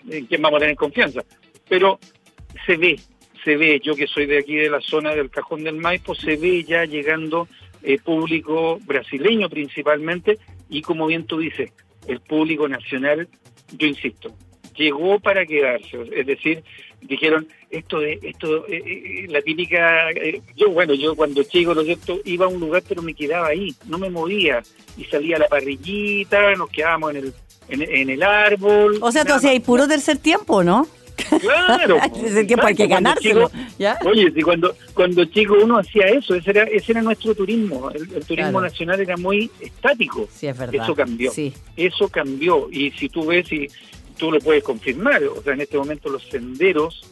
¿en 0.10 0.26
quién 0.26 0.42
vamos 0.42 0.58
a 0.58 0.62
tener 0.62 0.76
confianza? 0.76 1.22
Pero 1.70 2.00
se 2.66 2.78
ve, 2.78 3.00
se 3.44 3.58
ve, 3.58 3.80
yo 3.84 3.96
que 3.96 4.08
soy 4.08 4.26
de 4.26 4.40
aquí 4.40 4.56
de 4.56 4.72
la 4.72 4.82
zona 4.82 5.14
del 5.14 5.30
Cajón 5.30 5.64
del 5.66 5.76
Maipo, 5.76 6.16
se 6.16 6.36
ve 6.36 6.64
ya 6.64 6.86
llegando 6.86 7.48
eh, 7.84 7.98
público 8.00 8.80
brasileño 8.86 9.50
principalmente, 9.50 10.38
y 10.70 10.82
como 10.82 11.08
bien 11.08 11.26
tú 11.26 11.40
dices, 11.40 11.72
el 12.08 12.20
público 12.22 12.68
nacional, 12.68 13.28
yo 13.78 13.88
insisto, 13.88 14.34
llegó 14.76 15.20
para 15.20 15.46
quedarse, 15.46 15.98
es 16.12 16.26
decir, 16.26 16.64
dijeron 17.02 17.48
esto 17.70 18.00
de 18.00 18.20
esto 18.22 18.66
eh, 18.68 18.82
eh, 18.86 19.26
la 19.30 19.42
típica 19.42 20.10
eh, 20.12 20.42
yo 20.56 20.72
bueno 20.72 20.94
yo 20.94 21.16
cuando 21.16 21.44
chico 21.44 21.76
no 21.76 21.84
cierto 21.84 22.20
iba 22.26 22.46
a 22.46 22.50
un 22.50 22.60
lugar 22.60 22.84
pero 22.88 23.02
me 23.02 23.14
quedaba 23.14 23.48
ahí 23.48 23.76
no 23.86 23.98
me 23.98 24.10
movía 24.10 24.64
y 24.98 25.04
salía 25.06 25.36
a 25.36 25.40
la 25.40 25.48
parrillita 25.48 26.56
nos 26.56 26.70
quedábamos 26.70 27.12
en 27.12 27.18
el 27.18 27.34
en, 27.70 28.10
el 28.10 28.24
árbol 28.24 28.98
o 29.02 29.12
sea 29.12 29.26
tú 29.26 29.34
hacías 29.34 29.60
puro 29.60 29.88
tercer 29.88 30.18
tiempo 30.18 30.64
no 30.64 30.88
Claro. 31.40 31.98
ese 32.26 32.44
tiempo 32.46 32.66
hay 32.66 32.76
que 32.76 32.88
ganárselo. 32.88 33.50
chico- 33.50 33.64
¿ya? 33.78 33.98
Oye, 34.06 34.32
si 34.32 34.42
cuando, 34.42 34.76
cuando 34.94 35.26
chico 35.26 35.56
uno 35.62 35.78
hacía 35.80 36.08
eso, 36.08 36.36
ese 36.36 36.50
era, 36.52 36.64
ese 36.64 36.92
era 36.94 37.02
nuestro 37.02 37.34
turismo. 37.36 37.90
El, 37.92 38.04
el 38.14 38.26
turismo 38.26 38.52
Claro. 38.52 38.62
nacional 38.62 39.00
era 39.00 39.18
muy 39.18 39.50
estático. 39.60 40.28
Sí, 40.32 40.48
es 40.48 40.58
verdad. 40.58 40.84
Eso 40.84 40.96
cambió. 40.96 41.32
Sí. 41.32 41.54
Eso 41.76 42.08
cambió. 42.10 42.70
Y 42.72 42.92
si 42.92 43.10
tú 43.10 43.26
ves 43.28 43.52
y 43.52 43.68
tú 44.18 44.32
lo 44.32 44.40
puedes 44.40 44.64
confirmar, 44.64 45.24
o 45.24 45.42
sea, 45.44 45.54
en 45.54 45.62
este 45.62 45.78
momento 45.78 46.10
los 46.10 46.24
senderos, 46.24 47.06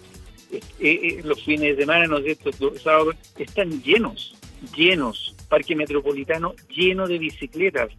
eh, 0.52 0.60
eh, 0.80 1.22
los 1.24 1.44
fines 1.44 1.76
de 1.76 1.84
semana, 1.84 2.08
¿no 2.08 2.18
es 2.18 2.38
sábados, 2.82 3.16
están 3.38 3.82
llenos, 3.84 4.36
llenos. 4.76 5.34
Parque 5.50 5.76
Metropolitano 5.76 6.56
lleno 6.76 7.08
de 7.08 7.20
bicicletas 7.20 7.90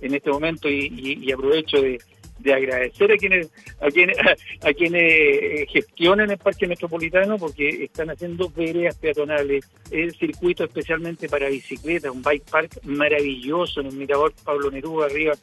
en 0.00 0.14
este 0.14 0.28
momento 0.30 0.68
y, 0.68 0.86
y- 0.96 1.24
y 1.24 1.32
aprovecho 1.32 1.80
de, 1.80 1.98
de 2.38 2.52
agradecer 2.52 3.10
a 3.12 3.16
quienes 3.16 3.50
a 3.80 3.90
quienes 3.90 4.16
a, 4.62 4.72
quienes 4.72 5.02
eh, 5.02 5.66
gestionan 5.68 6.30
el 6.30 6.38
Parque 6.38 6.66
Metropolitano 6.66 7.38
porque 7.38 7.84
están 7.84 8.10
haciendo 8.10 8.50
veredas 8.50 8.96
peatonales, 8.96 9.68
el 9.90 10.14
circuito 10.14 10.64
especialmente 10.64 11.28
para 11.28 11.48
bicicletas, 11.48 12.12
un 12.12 12.22
bike 12.22 12.50
park 12.50 12.80
maravilloso 12.84 13.80
en 13.80 13.86
el 13.86 13.94
Mirador 13.94 14.32
Pablo 14.44 14.70
Neruda 14.70 15.06
arriba. 15.06 15.34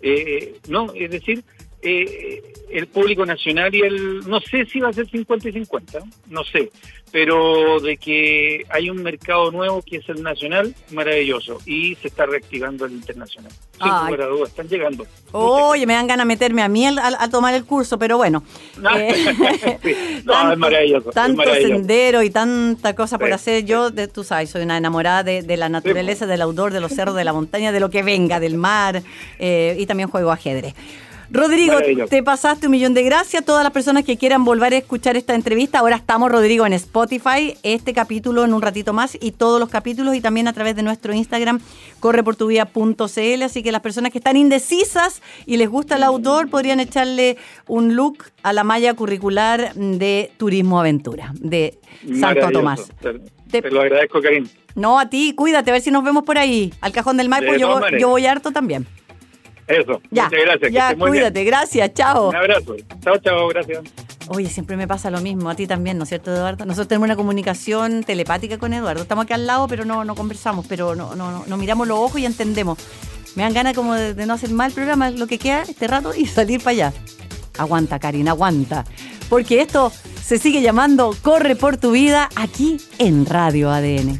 Eh, 0.00 0.58
no, 0.68 0.92
es 0.94 1.10
decir, 1.10 1.42
eh, 1.82 2.42
el 2.70 2.86
público 2.88 3.24
nacional 3.24 3.74
y 3.74 3.80
el, 3.80 4.28
no 4.28 4.40
sé 4.40 4.66
si 4.66 4.80
va 4.80 4.88
a 4.88 4.92
ser 4.92 5.08
50 5.08 5.48
y 5.48 5.52
50, 5.52 6.00
no 6.28 6.44
sé, 6.44 6.70
pero 7.10 7.80
de 7.80 7.96
que 7.96 8.64
hay 8.68 8.90
un 8.90 9.02
mercado 9.02 9.50
nuevo 9.50 9.80
que 9.82 9.96
es 9.96 10.08
el 10.10 10.22
nacional, 10.22 10.74
maravilloso, 10.90 11.58
y 11.64 11.94
se 11.96 12.08
está 12.08 12.26
reactivando 12.26 12.84
el 12.84 12.92
internacional. 12.92 13.50
Sin 13.72 13.86
lugar 13.88 14.20
a 14.22 14.26
dudas, 14.26 14.50
están 14.50 14.68
llegando. 14.68 15.06
Oye, 15.32 15.86
me 15.86 15.94
dan 15.94 16.06
ganas 16.06 16.26
de 16.26 16.28
meterme 16.28 16.62
a 16.62 16.68
mí 16.68 16.84
al- 16.86 16.98
al- 16.98 17.16
a, 17.18 17.30
tomar 17.30 17.54
el 17.54 17.64
curso, 17.64 17.98
pero 17.98 18.18
bueno. 18.18 18.42
No, 18.78 18.90
Eh, 18.98 19.14
sí. 19.82 19.94
No, 20.24 20.52
es 20.52 20.58
maravilloso, 20.58 21.08
es 21.08 21.14
Tanto 21.14 21.38
maravilloso. 21.38 21.74
sendero 21.74 22.22
y 22.22 22.30
tanta 22.30 22.94
cosa 22.94 23.18
por 23.18 23.28
Sí, 23.28 23.32
hacer. 23.34 23.64
Yo, 23.64 23.90
de, 23.90 24.08
tú 24.08 24.22
sabes, 24.24 24.50
soy 24.50 24.62
una 24.62 24.76
enamorada 24.76 25.22
de, 25.22 25.42
de 25.42 25.56
la 25.56 25.68
naturaleza, 25.70 26.26
del 26.26 26.42
outdoor, 26.42 26.72
de 26.72 26.80
los 26.80 26.92
cerros, 26.92 27.14
de 27.16 27.24
la 27.24 27.32
montaña, 27.32 27.72
de 27.72 27.80
lo 27.80 27.88
que 27.88 28.02
venga, 28.02 28.38
del 28.40 28.56
mar, 28.56 29.02
eh, 29.38 29.76
y 29.78 29.86
también 29.86 30.10
juego 30.10 30.30
ajedrez. 30.30 30.74
Rodrigo, 31.30 31.74
te 32.08 32.22
pasaste 32.22 32.66
un 32.66 32.72
millón 32.72 32.94
de 32.94 33.02
gracias. 33.02 33.44
Todas 33.44 33.62
las 33.62 33.72
personas 33.72 34.04
que 34.04 34.16
quieran 34.16 34.44
volver 34.44 34.72
a 34.72 34.78
escuchar 34.78 35.16
esta 35.16 35.34
entrevista, 35.34 35.80
ahora 35.80 35.96
estamos, 35.96 36.30
Rodrigo, 36.30 36.64
en 36.64 36.72
Spotify, 36.72 37.54
este 37.62 37.92
capítulo 37.92 38.44
en 38.44 38.54
un 38.54 38.62
ratito 38.62 38.92
más 38.94 39.16
y 39.20 39.32
todos 39.32 39.60
los 39.60 39.68
capítulos 39.68 40.14
y 40.14 40.20
también 40.20 40.48
a 40.48 40.54
través 40.54 40.74
de 40.74 40.82
nuestro 40.82 41.12
Instagram, 41.12 41.60
correportuvida.cl. 42.00 43.42
Así 43.42 43.62
que 43.62 43.72
las 43.72 43.82
personas 43.82 44.10
que 44.10 44.18
están 44.18 44.36
indecisas 44.36 45.22
y 45.44 45.58
les 45.58 45.68
gusta 45.68 45.96
el 45.96 46.04
outdoor 46.04 46.48
podrían 46.48 46.80
echarle 46.80 47.36
un 47.66 47.94
look 47.94 48.24
a 48.42 48.52
la 48.54 48.64
malla 48.64 48.94
curricular 48.94 49.74
de 49.74 50.32
Turismo 50.38 50.80
Aventura 50.80 51.32
de 51.34 51.78
Santo. 52.18 52.50
Tomás. 52.50 52.90
Te, 53.50 53.70
lo 53.70 53.80
agradezco, 53.80 54.22
Karim. 54.22 54.46
No, 54.74 54.98
a 54.98 55.10
ti, 55.10 55.34
cuídate, 55.34 55.70
a 55.70 55.72
ver 55.74 55.82
si 55.82 55.90
nos 55.90 56.04
vemos 56.04 56.24
por 56.24 56.38
ahí. 56.38 56.72
Al 56.80 56.92
cajón 56.92 57.16
del 57.16 57.28
Maipo, 57.28 57.52
De 57.52 57.58
yo, 57.58 57.80
yo 57.98 58.08
voy 58.08 58.26
harto 58.26 58.52
también. 58.52 58.86
Eso. 59.68 60.00
Ya, 60.10 60.24
Muchas 60.24 60.40
gracias. 60.44 60.68
que 60.68 60.72
ya, 60.72 60.84
estés 60.86 60.98
muy 60.98 61.10
bien. 61.10 61.22
cuídate, 61.22 61.44
gracias, 61.44 61.94
chao. 61.94 62.30
Un 62.30 62.36
abrazo. 62.36 62.74
Chao, 63.02 63.18
chao, 63.18 63.48
gracias. 63.48 63.80
Oye, 64.28 64.48
siempre 64.48 64.76
me 64.76 64.86
pasa 64.88 65.10
lo 65.10 65.20
mismo, 65.20 65.48
a 65.48 65.54
ti 65.54 65.66
también, 65.66 65.96
¿no 65.98 66.04
es 66.04 66.08
cierto, 66.10 66.34
Eduardo? 66.34 66.64
Nosotros 66.66 66.88
tenemos 66.88 67.06
una 67.06 67.16
comunicación 67.16 68.02
telepática 68.04 68.58
con 68.58 68.72
Eduardo. 68.72 69.02
Estamos 69.02 69.24
aquí 69.24 69.32
al 69.34 69.46
lado, 69.46 69.68
pero 69.68 69.84
no, 69.84 70.04
no 70.04 70.14
conversamos, 70.14 70.66
pero 70.68 70.94
no, 70.94 71.14
no, 71.14 71.30
no, 71.30 71.44
nos 71.46 71.58
miramos 71.58 71.86
los 71.88 71.98
ojos 71.98 72.20
y 72.20 72.26
entendemos. 72.26 72.78
Me 73.36 73.42
dan 73.42 73.54
ganas 73.54 73.74
como 73.74 73.94
de, 73.94 74.14
de 74.14 74.26
no 74.26 74.34
hacer 74.34 74.50
mal 74.50 74.68
el 74.68 74.74
programa, 74.74 75.10
lo 75.10 75.26
que 75.26 75.38
queda 75.38 75.62
este 75.62 75.86
rato 75.86 76.14
y 76.14 76.26
salir 76.26 76.60
para 76.60 76.70
allá. 76.72 76.92
Aguanta, 77.58 77.98
Karina, 77.98 78.32
aguanta. 78.32 78.84
Porque 79.28 79.60
esto 79.60 79.92
se 80.22 80.38
sigue 80.38 80.62
llamando 80.62 81.14
Corre 81.22 81.56
por 81.56 81.76
tu 81.76 81.92
vida 81.92 82.28
aquí 82.36 82.78
en 82.98 83.26
Radio 83.26 83.70
ADN. 83.70 84.18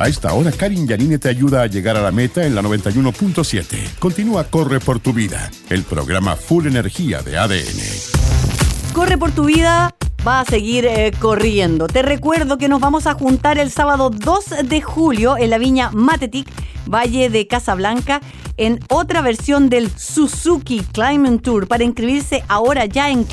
A 0.00 0.08
esta 0.08 0.32
hora, 0.32 0.50
Karin 0.50 0.88
Yanine 0.88 1.18
te 1.18 1.28
ayuda 1.28 1.60
a 1.60 1.66
llegar 1.66 1.94
a 1.94 2.00
la 2.00 2.10
meta 2.10 2.46
en 2.46 2.54
la 2.54 2.62
91.7. 2.62 3.98
Continúa 3.98 4.44
Corre 4.44 4.80
por 4.80 4.98
tu 4.98 5.12
vida, 5.12 5.50
el 5.68 5.82
programa 5.82 6.36
Full 6.36 6.66
Energía 6.66 7.20
de 7.20 7.36
ADN. 7.36 8.94
Corre 8.94 9.18
por 9.18 9.32
tu 9.32 9.44
vida 9.44 9.94
va 10.26 10.40
a 10.40 10.46
seguir 10.46 10.86
eh, 10.86 11.12
corriendo. 11.18 11.86
Te 11.86 12.00
recuerdo 12.00 12.56
que 12.56 12.70
nos 12.70 12.80
vamos 12.80 13.06
a 13.06 13.12
juntar 13.12 13.58
el 13.58 13.70
sábado 13.70 14.08
2 14.08 14.44
de 14.64 14.80
julio 14.80 15.36
en 15.36 15.50
la 15.50 15.58
viña 15.58 15.90
Matetic, 15.92 16.48
Valle 16.86 17.28
de 17.28 17.46
Casablanca, 17.46 18.22
en 18.56 18.80
otra 18.88 19.20
versión 19.20 19.68
del 19.68 19.90
Suzuki 19.90 20.80
Climbing 20.80 21.40
Tour 21.40 21.68
para 21.68 21.84
inscribirse 21.84 22.42
ahora 22.48 22.86
ya 22.86 23.10
en 23.10 23.24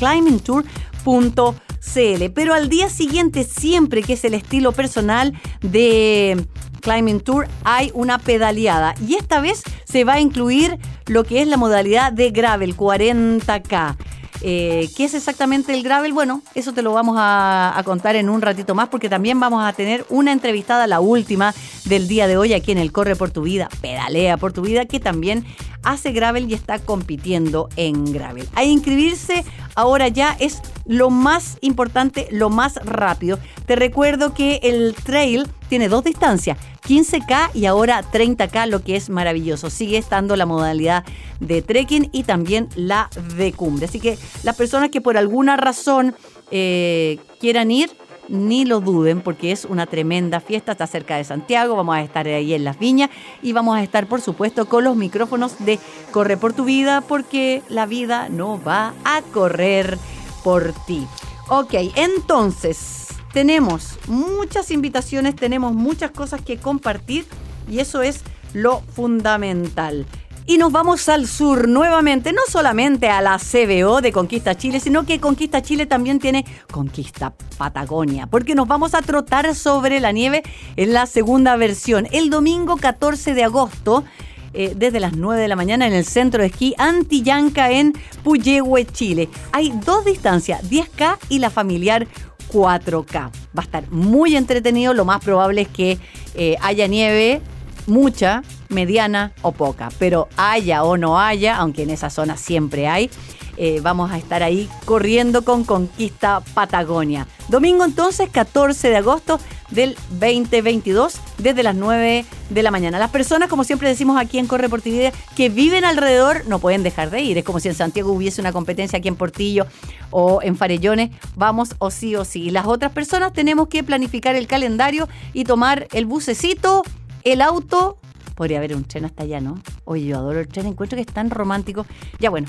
climbingtour.cl. 1.88 2.32
Pero 2.34 2.54
al 2.54 2.68
día 2.68 2.88
siguiente, 2.88 3.44
siempre 3.44 4.02
que 4.02 4.14
es 4.14 4.24
el 4.24 4.34
estilo 4.34 4.72
personal 4.72 5.34
de 5.60 6.46
Climbing 6.80 7.20
Tour, 7.20 7.48
hay 7.64 7.90
una 7.94 8.18
pedaleada. 8.18 8.94
Y 9.06 9.14
esta 9.14 9.40
vez 9.40 9.62
se 9.84 10.04
va 10.04 10.14
a 10.14 10.20
incluir 10.20 10.78
lo 11.06 11.24
que 11.24 11.42
es 11.42 11.48
la 11.48 11.56
modalidad 11.56 12.12
de 12.12 12.30
gravel 12.30 12.76
40K. 12.76 13.96
Eh, 14.40 14.88
¿Qué 14.96 15.04
es 15.04 15.14
exactamente 15.14 15.74
el 15.74 15.82
gravel? 15.82 16.12
Bueno, 16.12 16.42
eso 16.54 16.72
te 16.72 16.82
lo 16.82 16.92
vamos 16.92 17.16
a, 17.18 17.76
a 17.76 17.82
contar 17.82 18.14
en 18.14 18.28
un 18.28 18.40
ratito 18.40 18.72
más 18.76 18.88
porque 18.88 19.08
también 19.08 19.40
vamos 19.40 19.64
a 19.64 19.72
tener 19.72 20.06
una 20.10 20.30
entrevistada, 20.30 20.86
la 20.86 21.00
última 21.00 21.52
del 21.86 22.06
día 22.06 22.28
de 22.28 22.36
hoy 22.36 22.52
aquí 22.52 22.70
en 22.70 22.78
el 22.78 22.92
Corre 22.92 23.16
por 23.16 23.32
tu 23.32 23.42
Vida, 23.42 23.68
Pedalea 23.80 24.36
por 24.36 24.52
tu 24.52 24.62
Vida, 24.62 24.84
que 24.84 25.00
también 25.00 25.44
hace 25.82 26.12
gravel 26.12 26.48
y 26.48 26.54
está 26.54 26.78
compitiendo 26.78 27.68
en 27.74 28.12
gravel. 28.12 28.48
A 28.54 28.62
inscribirse 28.62 29.44
ahora 29.74 30.06
ya 30.06 30.36
es 30.38 30.60
lo 30.88 31.10
más 31.10 31.58
importante, 31.60 32.26
lo 32.32 32.50
más 32.50 32.76
rápido. 32.84 33.38
Te 33.66 33.76
recuerdo 33.76 34.34
que 34.34 34.58
el 34.64 34.94
trail 34.94 35.46
tiene 35.68 35.88
dos 35.88 36.02
distancias, 36.02 36.58
15K 36.88 37.50
y 37.54 37.66
ahora 37.66 38.02
30K, 38.02 38.66
lo 38.66 38.82
que 38.82 38.96
es 38.96 39.10
maravilloso. 39.10 39.70
Sigue 39.70 39.98
estando 39.98 40.34
la 40.34 40.46
modalidad 40.46 41.04
de 41.38 41.62
trekking 41.62 42.08
y 42.10 42.24
también 42.24 42.68
la 42.74 43.10
de 43.36 43.52
cumbre. 43.52 43.86
Así 43.86 44.00
que 44.00 44.18
las 44.42 44.56
personas 44.56 44.90
que 44.90 45.00
por 45.00 45.16
alguna 45.16 45.56
razón 45.56 46.16
eh, 46.50 47.18
quieran 47.38 47.70
ir, 47.70 47.90
ni 48.28 48.64
lo 48.64 48.80
duden 48.80 49.20
porque 49.20 49.52
es 49.52 49.64
una 49.64 49.86
tremenda 49.86 50.40
fiesta, 50.40 50.72
está 50.72 50.86
cerca 50.86 51.16
de 51.16 51.24
Santiago, 51.24 51.76
vamos 51.76 51.96
a 51.96 52.02
estar 52.02 52.26
ahí 52.26 52.54
en 52.54 52.64
las 52.64 52.78
viñas 52.78 53.10
y 53.42 53.52
vamos 53.52 53.76
a 53.76 53.82
estar 53.82 54.06
por 54.06 54.20
supuesto 54.20 54.68
con 54.68 54.84
los 54.84 54.96
micrófonos 54.96 55.58
de 55.64 55.78
Corre 56.10 56.36
por 56.36 56.52
tu 56.52 56.64
vida 56.64 57.00
porque 57.00 57.62
la 57.68 57.86
vida 57.86 58.28
no 58.28 58.62
va 58.62 58.94
a 59.04 59.22
correr 59.32 59.98
por 60.42 60.72
ti. 60.86 61.06
Ok, 61.48 61.74
entonces 61.94 63.06
tenemos 63.32 63.98
muchas 64.06 64.70
invitaciones, 64.70 65.36
tenemos 65.36 65.74
muchas 65.74 66.10
cosas 66.10 66.40
que 66.42 66.58
compartir 66.58 67.26
y 67.70 67.80
eso 67.80 68.02
es 68.02 68.22
lo 68.52 68.80
fundamental. 68.80 70.06
Y 70.46 70.56
nos 70.56 70.72
vamos 70.72 71.10
al 71.10 71.26
sur 71.26 71.68
nuevamente, 71.68 72.32
no 72.32 72.40
solamente 72.48 73.10
a 73.10 73.20
la 73.20 73.38
CBO 73.38 74.00
de 74.00 74.12
Conquista 74.12 74.56
Chile, 74.56 74.80
sino 74.80 75.04
que 75.04 75.20
Conquista 75.20 75.60
Chile 75.60 75.84
también 75.84 76.18
tiene 76.18 76.46
Conquista 76.72 77.34
Patagonia, 77.58 78.26
porque 78.26 78.54
nos 78.54 78.66
vamos 78.66 78.94
a 78.94 79.02
trotar 79.02 79.54
sobre 79.54 80.00
la 80.00 80.10
nieve 80.10 80.42
en 80.76 80.94
la 80.94 81.04
segunda 81.04 81.54
versión. 81.56 82.08
El 82.12 82.30
domingo 82.30 82.78
14 82.78 83.34
de 83.34 83.44
agosto, 83.44 84.04
eh, 84.52 84.72
desde 84.76 85.00
las 85.00 85.14
9 85.14 85.40
de 85.40 85.48
la 85.48 85.56
mañana 85.56 85.86
en 85.86 85.92
el 85.92 86.04
centro 86.04 86.42
de 86.42 86.48
esquí 86.48 86.74
Antillanca 86.78 87.70
en 87.70 87.92
Puyehue, 88.24 88.86
Chile. 88.86 89.28
Hay 89.52 89.72
dos 89.84 90.04
distancias, 90.04 90.68
10K 90.68 91.18
y 91.28 91.38
la 91.38 91.50
familiar 91.50 92.06
4K. 92.52 93.14
Va 93.14 93.30
a 93.56 93.60
estar 93.62 93.90
muy 93.90 94.36
entretenido, 94.36 94.94
lo 94.94 95.04
más 95.04 95.22
probable 95.22 95.62
es 95.62 95.68
que 95.68 95.98
eh, 96.34 96.56
haya 96.60 96.86
nieve, 96.86 97.40
mucha, 97.86 98.42
mediana 98.68 99.32
o 99.42 99.52
poca, 99.52 99.90
pero 99.98 100.28
haya 100.36 100.84
o 100.84 100.96
no 100.96 101.18
haya, 101.20 101.56
aunque 101.56 101.82
en 101.82 101.90
esa 101.90 102.10
zona 102.10 102.36
siempre 102.36 102.86
hay, 102.86 103.10
eh, 103.58 103.80
vamos 103.82 104.12
a 104.12 104.18
estar 104.18 104.42
ahí 104.44 104.68
corriendo 104.84 105.42
con 105.42 105.64
Conquista 105.64 106.40
Patagonia. 106.54 107.26
Domingo 107.48 107.84
entonces, 107.84 108.30
14 108.30 108.88
de 108.88 108.96
agosto 108.96 109.40
del 109.70 109.96
2022, 110.20 111.20
desde 111.38 111.62
las 111.62 111.74
9 111.74 112.24
de 112.50 112.62
la 112.62 112.70
mañana. 112.70 112.98
Las 112.98 113.10
personas, 113.10 113.48
como 113.48 113.64
siempre 113.64 113.88
decimos 113.88 114.16
aquí 114.16 114.38
en 114.38 114.46
Corre 114.46 114.68
Portividad, 114.68 115.12
que 115.34 115.48
viven 115.48 115.84
alrededor 115.84 116.46
no 116.46 116.60
pueden 116.60 116.84
dejar 116.84 117.10
de 117.10 117.20
ir. 117.20 117.38
Es 117.38 117.44
como 117.44 117.58
si 117.58 117.68
en 117.68 117.74
Santiago 117.74 118.12
hubiese 118.12 118.40
una 118.40 118.52
competencia 118.52 118.98
aquí 118.98 119.08
en 119.08 119.16
Portillo 119.16 119.66
o 120.10 120.40
en 120.42 120.56
Farellones, 120.56 121.10
vamos 121.34 121.74
o 121.78 121.90
sí 121.90 122.14
o 122.16 122.24
sí. 122.24 122.50
Las 122.50 122.66
otras 122.66 122.92
personas 122.92 123.32
tenemos 123.32 123.68
que 123.68 123.82
planificar 123.82 124.36
el 124.36 124.46
calendario 124.46 125.08
y 125.32 125.44
tomar 125.44 125.88
el 125.92 126.06
bucecito, 126.06 126.84
el 127.24 127.42
auto. 127.42 127.98
Podría 128.36 128.58
haber 128.58 128.76
un 128.76 128.84
tren 128.84 129.04
hasta 129.04 129.24
allá, 129.24 129.40
¿no? 129.40 129.60
Oye, 129.84 130.06
yo 130.06 130.16
adoro 130.16 130.38
el 130.38 130.46
tren, 130.46 130.66
encuentro 130.66 130.94
que 130.94 131.02
es 131.02 131.08
tan 131.08 131.28
romántico. 131.28 131.86
Ya 132.20 132.30
bueno. 132.30 132.46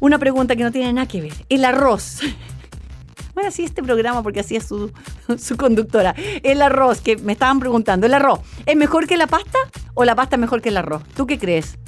Una 0.00 0.18
pregunta 0.18 0.56
que 0.56 0.64
no 0.64 0.72
tiene 0.72 0.92
nada 0.92 1.06
que 1.06 1.20
ver. 1.20 1.34
El 1.48 1.64
arroz. 1.64 2.20
Bueno, 3.34 3.48
así 3.48 3.64
este 3.64 3.82
programa 3.82 4.22
porque 4.22 4.40
así 4.40 4.56
es 4.56 4.66
su, 4.66 4.92
su 5.38 5.56
conductora. 5.56 6.14
El 6.42 6.60
arroz, 6.62 7.00
que 7.00 7.16
me 7.16 7.32
estaban 7.32 7.60
preguntando, 7.60 8.06
¿el 8.06 8.14
arroz 8.14 8.40
es 8.66 8.76
mejor 8.76 9.06
que 9.06 9.16
la 9.16 9.28
pasta 9.28 9.58
o 9.94 10.04
la 10.04 10.14
pasta 10.14 10.36
es 10.36 10.40
mejor 10.40 10.60
que 10.60 10.70
el 10.70 10.76
arroz? 10.76 11.02
¿Tú 11.14 11.26
qué 11.26 11.38
crees? 11.38 11.78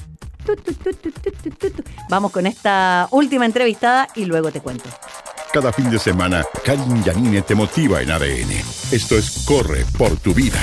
Vamos 2.09 2.33
con 2.33 2.47
esta 2.47 3.09
última 3.11 3.47
entrevistada 3.47 4.09
y 4.15 4.25
luego 4.25 4.51
te 4.51 4.61
cuento. 4.61 4.89
Cada 5.53 5.73
fin 5.73 5.91
de 5.91 5.99
semana, 5.99 6.45
Karin 6.65 7.03
Yanine 7.03 7.43
te 7.43 7.55
motiva 7.55 8.01
en 8.01 8.11
ADN. 8.11 8.53
Esto 8.91 9.17
es 9.17 9.45
Corre 9.47 9.85
por 9.99 10.17
tu 10.17 10.33
vida. 10.33 10.61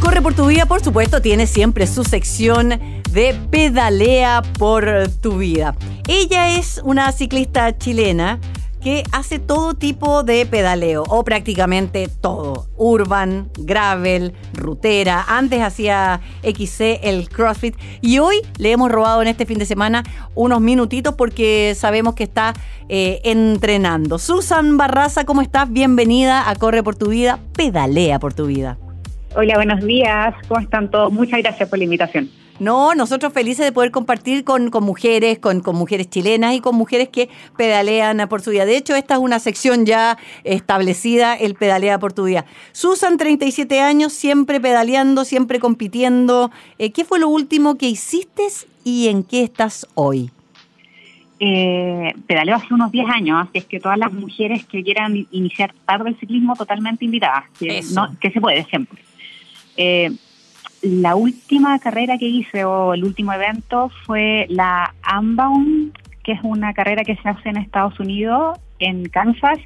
Corre 0.00 0.22
por 0.22 0.34
tu 0.34 0.46
vida, 0.46 0.64
por 0.66 0.82
supuesto, 0.82 1.20
tiene 1.20 1.46
siempre 1.46 1.86
su 1.86 2.04
sección 2.04 2.68
de 3.10 3.36
pedalea 3.50 4.42
por 4.58 5.08
tu 5.20 5.38
vida. 5.38 5.74
Ella 6.06 6.56
es 6.56 6.80
una 6.84 7.10
ciclista 7.12 7.76
chilena 7.76 8.38
que 8.80 9.02
hace 9.10 9.40
todo 9.40 9.74
tipo 9.74 10.22
de 10.22 10.46
pedaleo, 10.46 11.02
o 11.08 11.24
prácticamente 11.24 12.08
todo. 12.08 12.68
Urban, 12.76 13.50
gravel, 13.58 14.34
rutera. 14.54 15.24
Antes 15.28 15.62
hacía 15.62 16.20
XC, 16.42 17.00
el 17.02 17.28
CrossFit. 17.28 17.76
Y 18.00 18.20
hoy 18.20 18.36
le 18.56 18.70
hemos 18.70 18.90
robado 18.92 19.20
en 19.20 19.28
este 19.28 19.46
fin 19.46 19.58
de 19.58 19.66
semana 19.66 20.04
unos 20.36 20.60
minutitos 20.60 21.14
porque 21.14 21.74
sabemos 21.76 22.14
que 22.14 22.24
está 22.24 22.54
eh, 22.88 23.20
entrenando. 23.24 24.18
Susan 24.18 24.76
Barraza, 24.76 25.24
¿cómo 25.24 25.42
estás? 25.42 25.70
Bienvenida 25.70 26.48
a 26.48 26.54
Corre 26.54 26.84
por 26.84 26.94
tu 26.94 27.08
vida, 27.08 27.40
pedalea 27.54 28.20
por 28.20 28.32
tu 28.32 28.46
vida. 28.46 28.78
Hola, 29.40 29.54
buenos 29.54 29.84
días. 29.84 30.34
¿Cómo 30.48 30.60
están 30.60 30.90
todos? 30.90 31.12
Muchas 31.12 31.38
gracias 31.38 31.68
por 31.68 31.78
la 31.78 31.84
invitación. 31.84 32.28
No, 32.58 32.96
nosotros 32.96 33.32
felices 33.32 33.64
de 33.64 33.70
poder 33.70 33.92
compartir 33.92 34.42
con, 34.42 34.68
con 34.68 34.82
mujeres, 34.82 35.38
con, 35.38 35.60
con, 35.60 35.76
mujeres 35.76 36.10
chilenas 36.10 36.56
y 36.56 36.60
con 36.60 36.74
mujeres 36.74 37.08
que 37.08 37.28
pedalean 37.56 38.26
por 38.28 38.40
su 38.40 38.50
vida. 38.50 38.64
De 38.64 38.76
hecho, 38.76 38.96
esta 38.96 39.14
es 39.14 39.20
una 39.20 39.38
sección 39.38 39.86
ya 39.86 40.18
establecida, 40.42 41.36
el 41.36 41.54
pedalea 41.54 42.00
por 42.00 42.12
tu 42.12 42.24
vida. 42.24 42.46
Susan, 42.72 43.16
37 43.16 43.78
años, 43.80 44.12
siempre 44.12 44.58
pedaleando, 44.58 45.24
siempre 45.24 45.60
compitiendo. 45.60 46.50
Eh, 46.80 46.90
¿Qué 46.90 47.04
fue 47.04 47.20
lo 47.20 47.28
último 47.28 47.78
que 47.78 47.86
hiciste 47.86 48.42
y 48.82 49.06
en 49.06 49.22
qué 49.22 49.44
estás 49.44 49.86
hoy? 49.94 50.32
Eh, 51.38 52.12
pedaleo 52.26 52.56
hace 52.56 52.74
unos 52.74 52.90
10 52.90 53.06
años, 53.08 53.46
así 53.48 53.58
es 53.58 53.66
que 53.66 53.78
todas 53.78 53.98
las 53.98 54.12
mujeres 54.12 54.66
que 54.66 54.82
quieran 54.82 55.28
iniciar 55.30 55.72
tarde 55.86 56.08
el 56.10 56.18
ciclismo, 56.18 56.56
totalmente 56.56 57.04
invitadas, 57.04 57.44
que, 57.56 57.82
no, 57.94 58.18
que 58.18 58.32
se 58.32 58.40
puede 58.40 58.64
siempre. 58.64 59.00
Eh, 59.78 60.10
la 60.82 61.14
última 61.14 61.78
carrera 61.78 62.18
que 62.18 62.26
hice 62.26 62.64
o 62.64 62.94
el 62.94 63.04
último 63.04 63.32
evento 63.32 63.90
fue 64.04 64.46
la 64.50 64.92
Unbound, 65.18 65.92
que 66.22 66.32
es 66.32 66.40
una 66.42 66.74
carrera 66.74 67.04
que 67.04 67.16
se 67.16 67.28
hace 67.28 67.48
en 67.48 67.56
Estados 67.56 67.98
Unidos, 67.98 68.58
en 68.80 69.08
Kansas. 69.08 69.58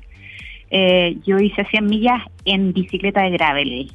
Eh, 0.71 1.17
yo 1.25 1.39
hice 1.39 1.65
100 1.65 1.87
millas 1.87 2.23
en 2.45 2.73
bicicleta 2.73 3.23
de 3.23 3.31
gravel. 3.31 3.91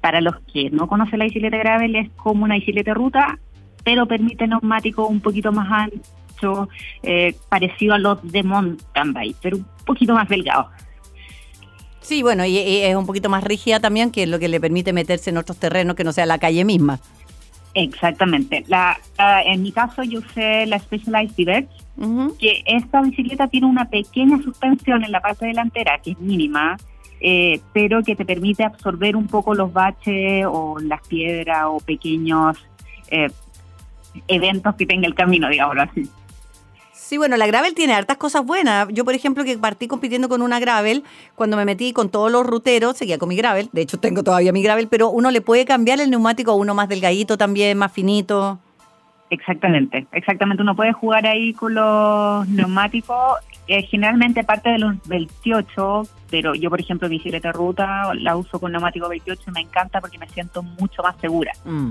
Para 0.00 0.20
los 0.20 0.40
que 0.52 0.70
no 0.70 0.88
conocen 0.88 1.18
la 1.18 1.26
bicicleta 1.26 1.56
de 1.56 1.62
gravel, 1.62 1.96
es 1.96 2.10
como 2.16 2.44
una 2.44 2.56
bicicleta 2.56 2.90
de 2.90 2.94
ruta, 2.94 3.38
pero 3.84 4.06
permite 4.06 4.46
neumático 4.46 5.06
un 5.06 5.20
poquito 5.20 5.52
más 5.52 5.68
ancho, 5.70 6.68
eh, 7.02 7.34
parecido 7.48 7.94
a 7.94 7.98
los 7.98 8.22
de 8.30 8.42
mountain 8.42 9.12
bike, 9.12 9.36
pero 9.42 9.56
un 9.58 9.66
poquito 9.84 10.14
más 10.14 10.28
delgado. 10.28 10.70
Sí, 12.02 12.22
bueno, 12.22 12.44
y, 12.44 12.58
es 12.58 12.94
un 12.96 13.06
poquito 13.06 13.28
más 13.28 13.44
rígida 13.44 13.80
también, 13.80 14.10
que 14.10 14.24
es 14.24 14.28
lo 14.28 14.38
que 14.38 14.48
le 14.48 14.60
permite 14.60 14.92
meterse 14.92 15.30
en 15.30 15.38
otros 15.38 15.58
terrenos 15.58 15.96
que 15.96 16.04
no 16.04 16.12
sea 16.12 16.26
la 16.26 16.38
calle 16.38 16.64
misma. 16.64 17.00
Exactamente. 17.74 18.64
La, 18.68 18.98
en 19.46 19.62
mi 19.62 19.72
caso 19.72 20.02
yo 20.02 20.18
usé 20.18 20.66
la 20.66 20.78
Specialized 20.78 21.34
Diverge, 21.36 21.70
que 22.38 22.62
esta 22.66 23.00
bicicleta 23.00 23.48
tiene 23.48 23.66
una 23.66 23.88
pequeña 23.88 24.42
suspensión 24.42 25.04
en 25.04 25.12
la 25.12 25.20
parte 25.20 25.46
delantera, 25.46 25.98
que 25.98 26.10
es 26.12 26.18
mínima, 26.18 26.76
eh, 27.20 27.60
pero 27.72 28.02
que 28.02 28.16
te 28.16 28.24
permite 28.24 28.64
absorber 28.64 29.14
un 29.16 29.28
poco 29.28 29.54
los 29.54 29.72
baches 29.72 30.44
o 30.46 30.78
las 30.80 31.06
piedras 31.06 31.64
o 31.66 31.78
pequeños 31.78 32.58
eh, 33.08 33.30
eventos 34.26 34.74
que 34.74 34.86
tenga 34.86 35.06
el 35.06 35.14
camino, 35.14 35.48
digamos 35.48 35.76
así. 35.78 36.08
Sí, 37.02 37.18
bueno, 37.18 37.36
la 37.36 37.48
gravel 37.48 37.74
tiene 37.74 37.94
hartas 37.94 38.16
cosas 38.16 38.46
buenas. 38.46 38.86
Yo, 38.92 39.04
por 39.04 39.12
ejemplo, 39.12 39.42
que 39.42 39.58
partí 39.58 39.88
compitiendo 39.88 40.28
con 40.28 40.40
una 40.40 40.60
gravel, 40.60 41.02
cuando 41.34 41.56
me 41.56 41.64
metí 41.64 41.92
con 41.92 42.10
todos 42.10 42.30
los 42.30 42.46
ruteros, 42.46 42.96
seguía 42.96 43.18
con 43.18 43.28
mi 43.28 43.36
gravel. 43.36 43.68
De 43.72 43.82
hecho, 43.82 43.98
tengo 43.98 44.22
todavía 44.22 44.52
mi 44.52 44.62
gravel, 44.62 44.86
pero 44.86 45.10
uno 45.10 45.32
le 45.32 45.40
puede 45.40 45.64
cambiar 45.64 46.00
el 46.00 46.10
neumático 46.10 46.52
a 46.52 46.54
uno 46.54 46.74
más 46.74 46.88
delgadito 46.88 47.36
también, 47.36 47.76
más 47.76 47.92
finito. 47.92 48.60
Exactamente, 49.30 50.06
exactamente. 50.12 50.62
Uno 50.62 50.76
puede 50.76 50.92
jugar 50.92 51.26
ahí 51.26 51.52
con 51.54 51.74
los 51.74 52.48
neumáticos. 52.48 53.40
Eh, 53.66 53.82
generalmente 53.82 54.44
parte 54.44 54.70
de 54.70 54.78
los 54.78 54.94
28, 55.08 56.02
pero 56.30 56.54
yo, 56.54 56.70
por 56.70 56.80
ejemplo, 56.80 57.08
bicicleta 57.08 57.50
ruta 57.50 58.14
la 58.14 58.36
uso 58.36 58.60
con 58.60 58.70
neumático 58.70 59.08
28 59.08 59.42
y 59.48 59.50
me 59.50 59.60
encanta 59.60 60.00
porque 60.00 60.18
me 60.18 60.28
siento 60.28 60.62
mucho 60.62 61.02
más 61.02 61.16
segura. 61.20 61.52
Mm. 61.64 61.90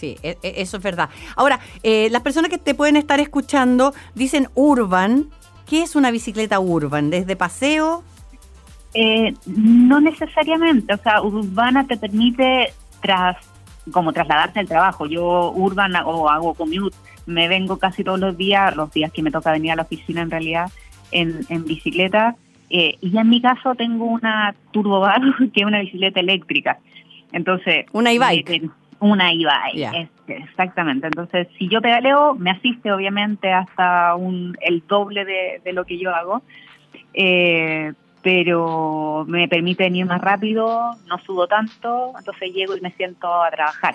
Sí, 0.00 0.16
e, 0.22 0.38
e, 0.42 0.54
eso 0.62 0.78
es 0.78 0.82
verdad. 0.82 1.10
Ahora, 1.36 1.60
eh, 1.82 2.08
las 2.10 2.22
personas 2.22 2.50
que 2.50 2.56
te 2.56 2.74
pueden 2.74 2.96
estar 2.96 3.20
escuchando 3.20 3.92
dicen 4.14 4.48
urban. 4.54 5.28
¿Qué 5.68 5.82
es 5.82 5.94
una 5.94 6.10
bicicleta 6.10 6.58
urban? 6.58 7.10
¿Desde 7.10 7.36
paseo? 7.36 8.02
Eh, 8.94 9.34
no 9.44 10.00
necesariamente. 10.00 10.94
O 10.94 10.96
sea, 10.96 11.20
urbana 11.20 11.86
te 11.86 11.98
permite 11.98 12.72
tras 13.02 13.36
como 13.92 14.14
trasladarte 14.14 14.60
al 14.60 14.68
trabajo. 14.68 15.04
Yo 15.04 15.52
urban 15.54 15.94
o 15.96 16.30
hago 16.30 16.54
commute, 16.54 16.96
me 17.26 17.46
vengo 17.46 17.78
casi 17.78 18.02
todos 18.02 18.18
los 18.18 18.38
días, 18.38 18.74
los 18.74 18.90
días 18.90 19.12
que 19.12 19.22
me 19.22 19.30
toca 19.30 19.52
venir 19.52 19.72
a 19.72 19.76
la 19.76 19.82
oficina 19.82 20.22
en 20.22 20.30
realidad, 20.30 20.70
en, 21.12 21.64
bicicleta. 21.66 22.36
Eh, 22.70 22.94
y 23.02 23.18
en 23.18 23.28
mi 23.28 23.42
caso 23.42 23.74
tengo 23.74 24.06
una 24.06 24.54
Turbo 24.70 25.00
Bar, 25.00 25.20
que 25.52 25.60
es 25.60 25.66
una 25.66 25.80
bicicleta 25.80 26.20
eléctrica. 26.20 26.78
Entonces... 27.32 27.84
Una 27.92 28.12
e-bike. 28.12 28.70
Una 29.00 29.32
e 29.32 30.08
exactamente. 30.28 31.06
Entonces, 31.06 31.48
si 31.58 31.68
yo 31.68 31.80
pedaleo, 31.80 32.34
me 32.34 32.50
asiste 32.50 32.92
obviamente 32.92 33.52
hasta 33.52 34.14
un, 34.14 34.56
el 34.60 34.86
doble 34.86 35.24
de, 35.24 35.72
lo 35.72 35.84
que 35.84 35.98
yo 35.98 36.14
hago, 36.14 36.42
eh, 37.14 37.92
pero 38.22 39.24
me 39.26 39.48
permite 39.48 39.84
venir 39.84 40.04
más 40.04 40.20
rápido, 40.20 40.96
no 41.06 41.18
subo 41.18 41.46
tanto, 41.46 42.12
entonces 42.18 42.52
llego 42.52 42.76
y 42.76 42.80
me 42.80 42.92
siento 42.92 43.42
a 43.42 43.50
trabajar. 43.50 43.94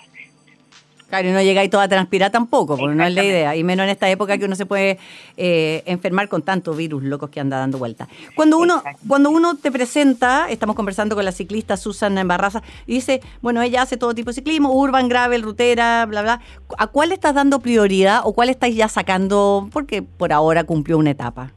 Claro, 1.09 1.29
y 1.29 1.31
no 1.31 1.41
llegáis 1.41 1.69
toda 1.69 1.83
a 1.83 1.87
transpirar 1.87 2.31
tampoco, 2.31 2.77
porque 2.77 2.95
no 2.95 3.03
es 3.05 3.13
la 3.13 3.23
idea. 3.23 3.55
Y 3.55 3.63
menos 3.63 3.83
en 3.83 3.91
esta 3.91 4.09
época 4.09 4.37
que 4.37 4.45
uno 4.45 4.55
se 4.55 4.65
puede 4.65 4.97
eh, 5.37 5.83
enfermar 5.85 6.27
con 6.27 6.41
tantos 6.41 6.75
virus 6.75 7.03
locos 7.03 7.29
que 7.29 7.39
anda 7.39 7.59
dando 7.59 7.77
vuelta. 7.77 8.07
Cuando 8.35 8.57
uno, 8.57 8.81
cuando 9.07 9.29
uno 9.29 9.55
te 9.55 9.71
presenta, 9.71 10.49
estamos 10.49 10.75
conversando 10.75 11.15
con 11.15 11.23
la 11.23 11.31
ciclista 11.31 11.77
Susana 11.77 12.21
Embarraza, 12.21 12.63
y 12.87 12.95
dice, 12.95 13.21
bueno, 13.41 13.61
ella 13.61 13.83
hace 13.83 13.97
todo 13.97 14.15
tipo 14.15 14.31
de 14.31 14.35
ciclismo, 14.35 14.71
urban, 14.73 15.07
gravel, 15.07 15.43
rutera, 15.43 16.05
bla, 16.07 16.23
bla. 16.23 16.41
¿A 16.77 16.87
cuál 16.87 17.11
estás 17.11 17.35
dando 17.35 17.59
prioridad 17.59 18.21
o 18.23 18.33
cuál 18.33 18.49
estáis 18.49 18.75
ya 18.75 18.87
sacando? 18.87 19.69
Porque 19.71 20.01
por 20.01 20.33
ahora 20.33 20.63
cumplió 20.63 20.97
una 20.97 21.11
etapa. 21.11 21.51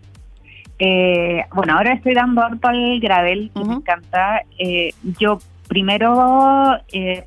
Eh, 0.78 1.44
bueno, 1.54 1.76
ahora 1.76 1.94
estoy 1.94 2.14
dando 2.14 2.42
harto 2.42 2.68
al 2.68 3.00
gravel, 3.00 3.50
que 3.54 3.64
me 3.64 3.74
encanta. 3.74 4.42
Eh, 4.58 4.92
yo 5.18 5.38
primero 5.68 6.76
eh, 6.92 7.24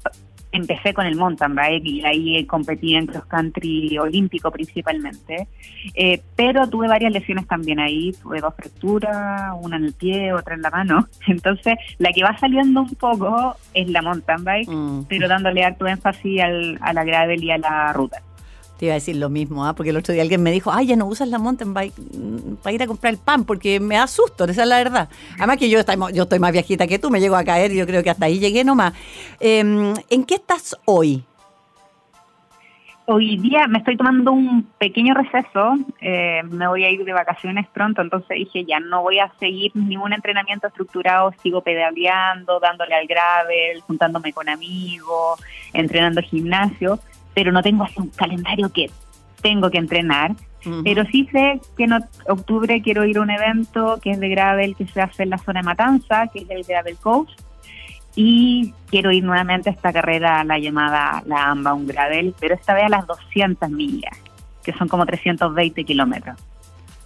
empecé 0.52 0.94
con 0.94 1.06
el 1.06 1.16
mountain 1.16 1.56
bike 1.56 1.86
y 1.86 2.06
ahí 2.06 2.46
competí 2.46 2.96
en 2.96 3.08
cross 3.08 3.26
country 3.26 3.98
olímpico 3.98 4.52
principalmente, 4.52 5.48
eh, 5.96 6.22
pero 6.36 6.68
tuve 6.68 6.88
varias 6.88 7.12
lesiones 7.12 7.48
también 7.48 7.80
ahí, 7.80 8.14
tuve 8.22 8.42
dos 8.42 8.54
fracturas, 8.56 9.54
una 9.62 9.78
en 9.78 9.86
el 9.86 9.94
pie, 9.94 10.34
otra 10.34 10.56
en 10.56 10.62
la 10.62 10.70
mano, 10.70 11.08
entonces 11.28 11.76
la 11.98 12.12
que 12.12 12.24
va 12.24 12.38
saliendo 12.38 12.82
un 12.82 12.96
poco 12.96 13.56
es 13.74 13.90
la 13.90 14.02
mountain 14.02 14.44
bike, 14.44 14.70
mm. 14.70 15.06
pero 15.08 15.28
dándole 15.28 15.64
alto 15.64 15.88
énfasis 15.88 16.42
al, 16.42 16.78
a 16.82 16.94
la 16.94 17.04
gravel 17.04 17.44
y 17.44 17.52
a 17.52 17.58
la 17.58 17.94
ruta. 17.94 18.22
Te 18.82 18.88
iba 18.88 18.94
a 18.94 18.96
decir 18.96 19.16
lo 19.16 19.30
mismo, 19.30 19.64
¿ah? 19.64 19.76
porque 19.76 19.92
el 19.92 19.98
otro 19.98 20.12
día 20.12 20.24
alguien 20.24 20.42
me 20.42 20.52
dijo, 20.52 20.72
ay, 20.72 20.88
ya 20.88 20.96
no 20.96 21.06
usas 21.06 21.28
la 21.28 21.38
mountain 21.38 21.72
bike 21.72 21.94
mm, 22.00 22.56
para 22.64 22.74
ir 22.74 22.82
a 22.82 22.88
comprar 22.88 23.14
el 23.14 23.20
pan, 23.20 23.46
porque 23.46 23.80
me 23.80 23.94
da 23.94 24.08
susto, 24.08 24.46
esa 24.46 24.64
es 24.64 24.68
la 24.68 24.78
verdad. 24.78 25.08
Además 25.38 25.58
que 25.58 25.70
yo 25.70 25.78
estoy, 25.78 26.40
más 26.40 26.52
viejita 26.52 26.88
que 26.88 26.98
tú, 26.98 27.12
me 27.12 27.20
llego 27.20 27.36
a 27.36 27.44
caer, 27.44 27.72
yo 27.72 27.86
creo 27.86 28.02
que 28.02 28.10
hasta 28.10 28.26
ahí 28.26 28.40
llegué 28.40 28.64
nomás. 28.64 28.94
Em, 29.40 29.94
¿En 30.10 30.24
qué 30.24 30.34
estás 30.34 30.76
hoy? 30.86 31.24
Hoy 33.06 33.38
día 33.38 33.68
me 33.68 33.78
estoy 33.78 33.98
tomando 33.98 34.32
un 34.32 34.64
pequeño 34.80 35.14
receso, 35.14 35.76
eh, 36.00 36.42
me 36.50 36.68
voy 36.68 36.84
a 36.84 36.90
ir 36.90 37.06
de 37.06 37.14
vacaciones 37.14 37.68
pronto, 37.68 38.02
entonces 38.02 38.36
dije 38.36 38.66
ya 38.66 38.80
no 38.80 39.04
voy 39.04 39.20
a 39.20 39.32
seguir 39.40 39.76
ningún 39.76 40.14
entrenamiento 40.14 40.68
estructurado, 40.68 41.32
sigo 41.44 41.62
pedaleando, 41.62 42.60
dándole 42.60 42.96
al 42.96 43.06
gravel, 43.06 43.82
juntándome 43.82 44.34
con 44.34 44.50
amigos, 44.50 45.40
entrenando 45.72 46.22
gimnasio 46.24 47.00
pero 47.34 47.52
no 47.52 47.62
tengo 47.62 47.84
así 47.84 47.96
un 47.98 48.10
calendario 48.10 48.72
que 48.72 48.90
tengo 49.42 49.70
que 49.70 49.78
entrenar. 49.78 50.36
Pero 50.84 51.04
sí 51.06 51.28
sé 51.32 51.60
que 51.76 51.86
en 51.86 51.94
octubre 51.94 52.84
quiero 52.84 53.04
ir 53.04 53.18
a 53.18 53.22
un 53.22 53.32
evento 53.32 54.00
que 54.00 54.12
es 54.12 54.20
de 54.20 54.30
gravel 54.30 54.76
que 54.76 54.86
se 54.86 55.02
hace 55.02 55.24
en 55.24 55.32
la 55.32 55.40
zona 55.40 55.62
de 55.62 55.66
Matanza, 55.66 56.28
que 56.28 56.42
es 56.42 56.50
el 56.52 56.64
Gravel 56.64 56.98
Coast. 56.98 57.32
Y 58.16 58.72
quiero 58.88 59.12
ir 59.12 59.24
nuevamente 59.24 59.70
a 59.70 59.74
esta 59.74 59.92
carrera, 59.92 60.44
la 60.44 60.60
llamada 60.60 61.24
la 61.26 61.50
AMBA, 61.50 61.74
un 61.74 61.88
gravel, 61.88 62.36
pero 62.40 62.54
esta 62.54 62.76
vez 62.76 62.84
a 62.84 62.90
las 62.90 63.08
200 63.08 63.72
millas, 63.72 64.16
que 64.64 64.72
son 64.74 64.88
como 64.88 65.04
320 65.04 65.84
kilómetros. 65.84 66.38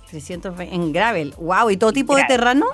320 0.09 0.75
en 0.75 0.91
gravel, 0.91 1.33
wow, 1.37 1.69
¿y 1.69 1.77
todo 1.77 1.93
tipo 1.93 2.15
de 2.17 2.25
terreno? 2.25 2.65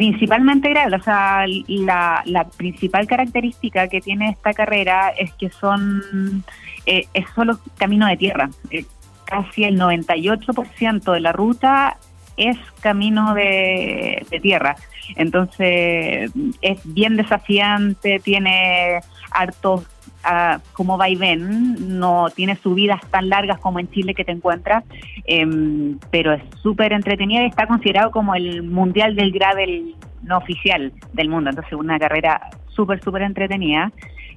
Principalmente 0.00 0.70
gravel, 0.70 0.94
o 0.94 1.02
sea, 1.02 1.44
la, 1.66 2.46
principal 2.56 3.06
característica 3.06 3.86
que 3.88 4.00
tiene 4.00 4.30
esta 4.30 4.54
carrera 4.54 5.10
es 5.10 5.30
que 5.34 5.50
son, 5.50 6.42
eh, 6.86 7.06
es 7.12 7.26
solo 7.34 7.60
camino 7.76 8.06
de 8.06 8.16
tierra. 8.16 8.48
Eh, 8.70 8.86
casi 9.26 9.64
el 9.64 9.78
98% 9.78 11.12
de 11.12 11.20
la 11.20 11.32
ruta 11.32 11.98
es 12.38 12.56
camino 12.80 13.34
de, 13.34 14.26
tierra. 14.40 14.74
Entonces 15.16 16.30
es 16.62 16.78
bien 16.84 17.18
desafiante, 17.18 18.20
tiene 18.20 19.00
hartos 19.32 19.84
uh, 20.24 20.58
como 20.72 20.98
ven, 20.98 21.98
no 21.98 22.28
tiene 22.34 22.56
subidas 22.56 23.00
tan 23.10 23.28
largas 23.28 23.58
como 23.58 23.78
en 23.78 23.90
Chile 23.90 24.14
que 24.14 24.24
te 24.24 24.32
encuentras, 24.32 24.84
em, 25.24 25.98
pero 26.10 26.32
es 26.32 26.42
súper 26.62 26.92
entretenida 26.92 27.42
y 27.42 27.46
está 27.46 27.66
considerado 27.66 28.10
como 28.10 28.34
el 28.34 28.62
mundial 28.62 29.14
del 29.14 29.32
gravel 29.32 29.94
no 30.22 30.38
oficial 30.38 30.92
del 31.12 31.28
mundo, 31.28 31.50
entonces 31.50 31.72
una 31.72 31.98
carrera 31.98 32.50
súper, 32.68 33.02
súper 33.02 33.22
entretenida. 33.22 33.92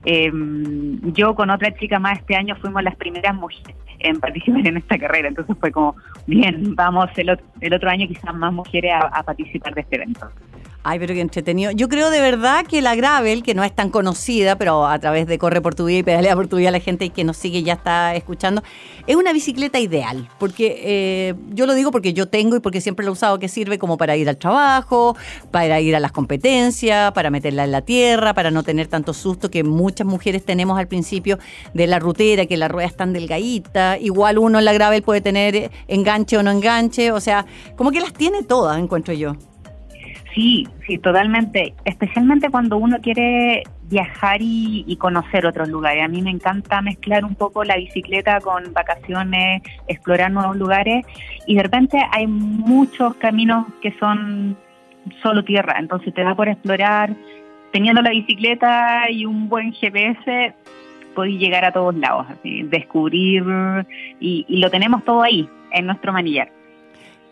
Em, 0.06 1.00
yo 1.14 1.34
con 1.34 1.50
otra 1.50 1.74
chica 1.76 1.98
más 2.00 2.20
este 2.20 2.36
año 2.36 2.56
fuimos 2.58 2.84
las 2.84 2.96
primeras 2.96 3.36
mujeres 3.36 3.76
en 4.00 4.20
participar 4.20 4.68
en 4.68 4.78
esta 4.78 4.98
carrera, 4.98 5.30
entonces 5.30 5.56
fue 5.60 5.72
como, 5.72 5.96
bien, 6.28 6.76
vamos 6.76 7.10
el, 7.16 7.40
el 7.62 7.74
otro 7.74 7.90
año 7.90 8.08
quizás 8.08 8.36
más 8.36 8.52
mujeres 8.52 8.94
a 8.94 9.24
participar 9.24 9.74
de 9.74 9.82
este 9.82 9.96
evento. 9.96 10.30
Ay, 10.86 11.00
pero 11.00 11.14
qué 11.14 11.22
entretenido. 11.22 11.72
Yo 11.72 11.88
creo 11.88 12.10
de 12.10 12.20
verdad 12.20 12.66
que 12.66 12.82
la 12.82 12.94
Gravel, 12.94 13.42
que 13.42 13.54
no 13.54 13.64
es 13.64 13.74
tan 13.74 13.90
conocida, 13.90 14.58
pero 14.58 14.86
a 14.86 15.00
través 15.00 15.28
de 15.28 15.38
Corre 15.38 15.62
por 15.62 15.76
tu 15.76 15.86
vida 15.86 16.00
y 16.00 16.04
Pedalea 16.04 16.36
por 16.36 16.50
tu 16.50 16.58
vida, 16.58 16.72
la 16.72 16.82
gente 16.82 17.10
que 17.10 17.24
nos 17.24 17.38
sigue 17.38 17.64
ya 17.64 17.74
está 17.74 18.14
escuchando, 18.16 18.62
es 19.08 19.16
una 19.16 19.32
bicicleta 19.32 19.80
ideal. 19.80 20.28
Porque 20.40 20.82
eh, 20.84 21.36
yo 21.52 21.68
lo 21.68 21.74
digo 21.74 21.92
porque 21.92 22.12
yo 22.12 22.28
tengo 22.28 22.58
y 22.58 22.60
porque 22.60 22.82
siempre 22.82 23.06
lo 23.06 23.12
he 23.12 23.14
usado, 23.14 23.40
que 23.40 23.48
sirve 23.48 23.80
como 23.80 23.98
para 23.98 24.18
ir 24.18 24.28
al 24.28 24.36
trabajo, 24.36 25.16
para 25.52 25.80
ir 25.80 25.96
a 25.96 26.02
las 26.02 26.12
competencias, 26.12 27.14
para 27.14 27.30
meterla 27.30 27.64
en 27.64 27.72
la 27.72 27.82
tierra, 27.82 28.34
para 28.34 28.52
no 28.52 28.64
tener 28.64 28.88
tanto 28.88 29.14
susto 29.14 29.50
que 29.50 29.64
muchas 29.64 30.06
mujeres 30.06 30.44
tenemos 30.44 30.78
al 30.78 30.90
principio 30.90 31.40
de 31.74 31.88
la 31.88 32.00
rutera, 32.00 32.46
que 32.46 32.58
la 32.58 32.68
rueda 32.68 32.88
es 32.88 32.98
tan 32.98 33.14
delgadita. 33.14 33.98
Igual 34.00 34.38
uno 34.38 34.60
en 34.60 34.66
la 34.66 34.74
Gravel 34.74 35.02
puede 35.02 35.22
tener 35.22 35.72
enganche 35.88 36.38
o 36.38 36.44
no 36.44 36.52
enganche. 36.52 37.14
O 37.14 37.22
sea, 37.22 37.46
como 37.78 37.92
que 37.92 38.02
las 38.02 38.12
tiene 38.12 38.44
todas, 38.44 38.78
encuentro 38.78 39.14
yo. 39.14 39.38
Sí, 40.34 40.68
sí, 40.88 40.98
totalmente. 40.98 41.76
Especialmente 41.86 42.50
cuando 42.50 42.78
uno 42.78 42.98
quiere 43.02 43.64
viajar 43.90 44.38
y, 44.42 44.98
conocer 45.00 45.46
otros 45.46 45.70
lugares. 45.70 46.04
A 46.04 46.08
mí 46.08 46.22
me 46.22 46.32
encanta 46.32 46.82
mezclar 46.82 47.26
un 47.26 47.36
poco 47.36 47.64
la 47.64 47.76
bicicleta 47.76 48.40
con 48.40 48.74
vacaciones, 48.74 49.62
explorar 49.88 50.32
nuevos 50.32 50.56
lugares 50.56 51.06
y 51.46 51.56
de 51.56 51.64
repente 51.64 52.00
hay 52.12 52.26
muchos 52.26 53.16
caminos 53.16 53.68
que 53.82 53.92
son 54.00 54.58
solo 55.22 55.44
tierra. 55.44 55.76
Entonces 55.78 56.14
te 56.14 56.24
da 56.24 56.36
por 56.36 56.48
explorar. 56.48 57.16
Teniendo 57.72 58.02
la 58.02 58.12
bicicleta 58.12 59.10
y 59.10 59.26
un 59.26 59.50
buen 59.50 59.74
GPS, 59.74 60.54
podéis 61.16 61.40
llegar 61.40 61.66
a 61.66 61.72
todos 61.72 61.96
lados, 61.96 62.28
descubrir 62.44 63.44
y, 64.20 64.46
y 64.48 64.58
lo 64.58 64.70
tenemos 64.70 65.04
todo 65.04 65.24
ahí, 65.24 65.50
en 65.72 65.88
nuestro 65.88 66.14
manillar. 66.14 66.63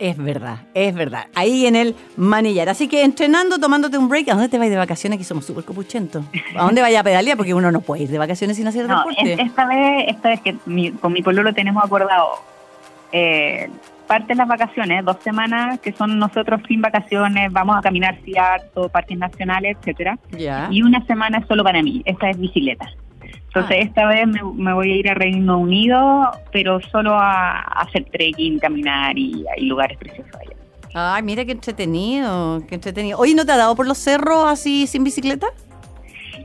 Es 0.01 0.17
verdad, 0.17 0.61
es 0.73 0.95
verdad. 0.95 1.27
Ahí 1.35 1.67
en 1.67 1.75
el 1.75 1.95
manillar. 2.17 2.69
Así 2.69 2.87
que 2.87 3.03
entrenando, 3.03 3.59
tomándote 3.59 3.99
un 3.99 4.09
break. 4.09 4.29
¿A 4.29 4.33
dónde 4.33 4.49
te 4.49 4.57
vas 4.57 4.67
de 4.67 4.75
vacaciones? 4.75 5.19
Que 5.19 5.23
somos 5.23 5.45
súper 5.45 5.63
copuchentos. 5.63 6.25
¿A 6.57 6.63
dónde 6.63 6.81
vaya 6.81 7.01
a 7.01 7.03
pedalear? 7.03 7.37
Porque 7.37 7.53
uno 7.53 7.71
no 7.71 7.81
puede 7.81 8.03
ir 8.03 8.09
de 8.09 8.17
vacaciones 8.17 8.57
sin 8.57 8.65
hacer 8.65 8.87
no, 8.87 8.97
deporte. 8.97 9.39
Esta 9.39 9.67
vez, 9.67 10.05
esta 10.07 10.29
vez 10.29 10.41
que 10.41 10.55
con 10.99 11.13
mi 11.13 11.21
pololo 11.21 11.53
tenemos 11.53 11.85
acordado 11.85 12.31
eh, 13.11 13.69
parte 14.07 14.29
de 14.29 14.35
las 14.35 14.47
vacaciones, 14.47 15.05
dos 15.05 15.17
semanas 15.23 15.79
que 15.81 15.91
son 15.91 16.17
nosotros 16.17 16.61
sin 16.67 16.81
vacaciones, 16.81 17.51
vamos 17.51 17.77
a 17.77 17.81
caminar 17.81 18.17
cierto, 18.23 18.89
parques 18.89 19.19
nacionales, 19.19 19.77
etcétera. 19.77 20.17
Y 20.71 20.81
una 20.81 21.05
semana 21.05 21.37
es 21.37 21.47
solo 21.47 21.63
para 21.63 21.83
mí. 21.83 22.01
Esta 22.05 22.31
es 22.31 22.39
bicicleta. 22.39 22.89
Entonces 23.53 23.77
ah. 23.81 23.83
esta 23.83 24.07
vez 24.07 24.27
me, 24.55 24.73
voy 24.73 24.91
a 24.93 24.95
ir 24.95 25.09
a 25.09 25.13
Reino 25.13 25.59
Unido, 25.59 26.31
pero 26.53 26.79
solo 26.89 27.13
a, 27.15 27.59
hacer 27.59 28.05
trekking, 28.05 28.59
caminar 28.59 29.17
y 29.17 29.43
hay 29.53 29.65
lugares 29.65 29.97
preciosos 29.97 30.33
allá. 30.35 30.55
Ay, 30.93 31.21
mira 31.23 31.43
qué 31.43 31.51
entretenido, 31.51 32.63
qué 32.67 32.75
entretenido. 32.75 33.19
Oye, 33.19 33.35
¿no 33.35 33.45
te 33.45 33.51
ha 33.51 33.57
dado 33.57 33.75
por 33.75 33.87
los 33.87 33.97
cerros 33.97 34.45
así 34.45 34.87
sin 34.87 35.03
bicicleta? 35.03 35.47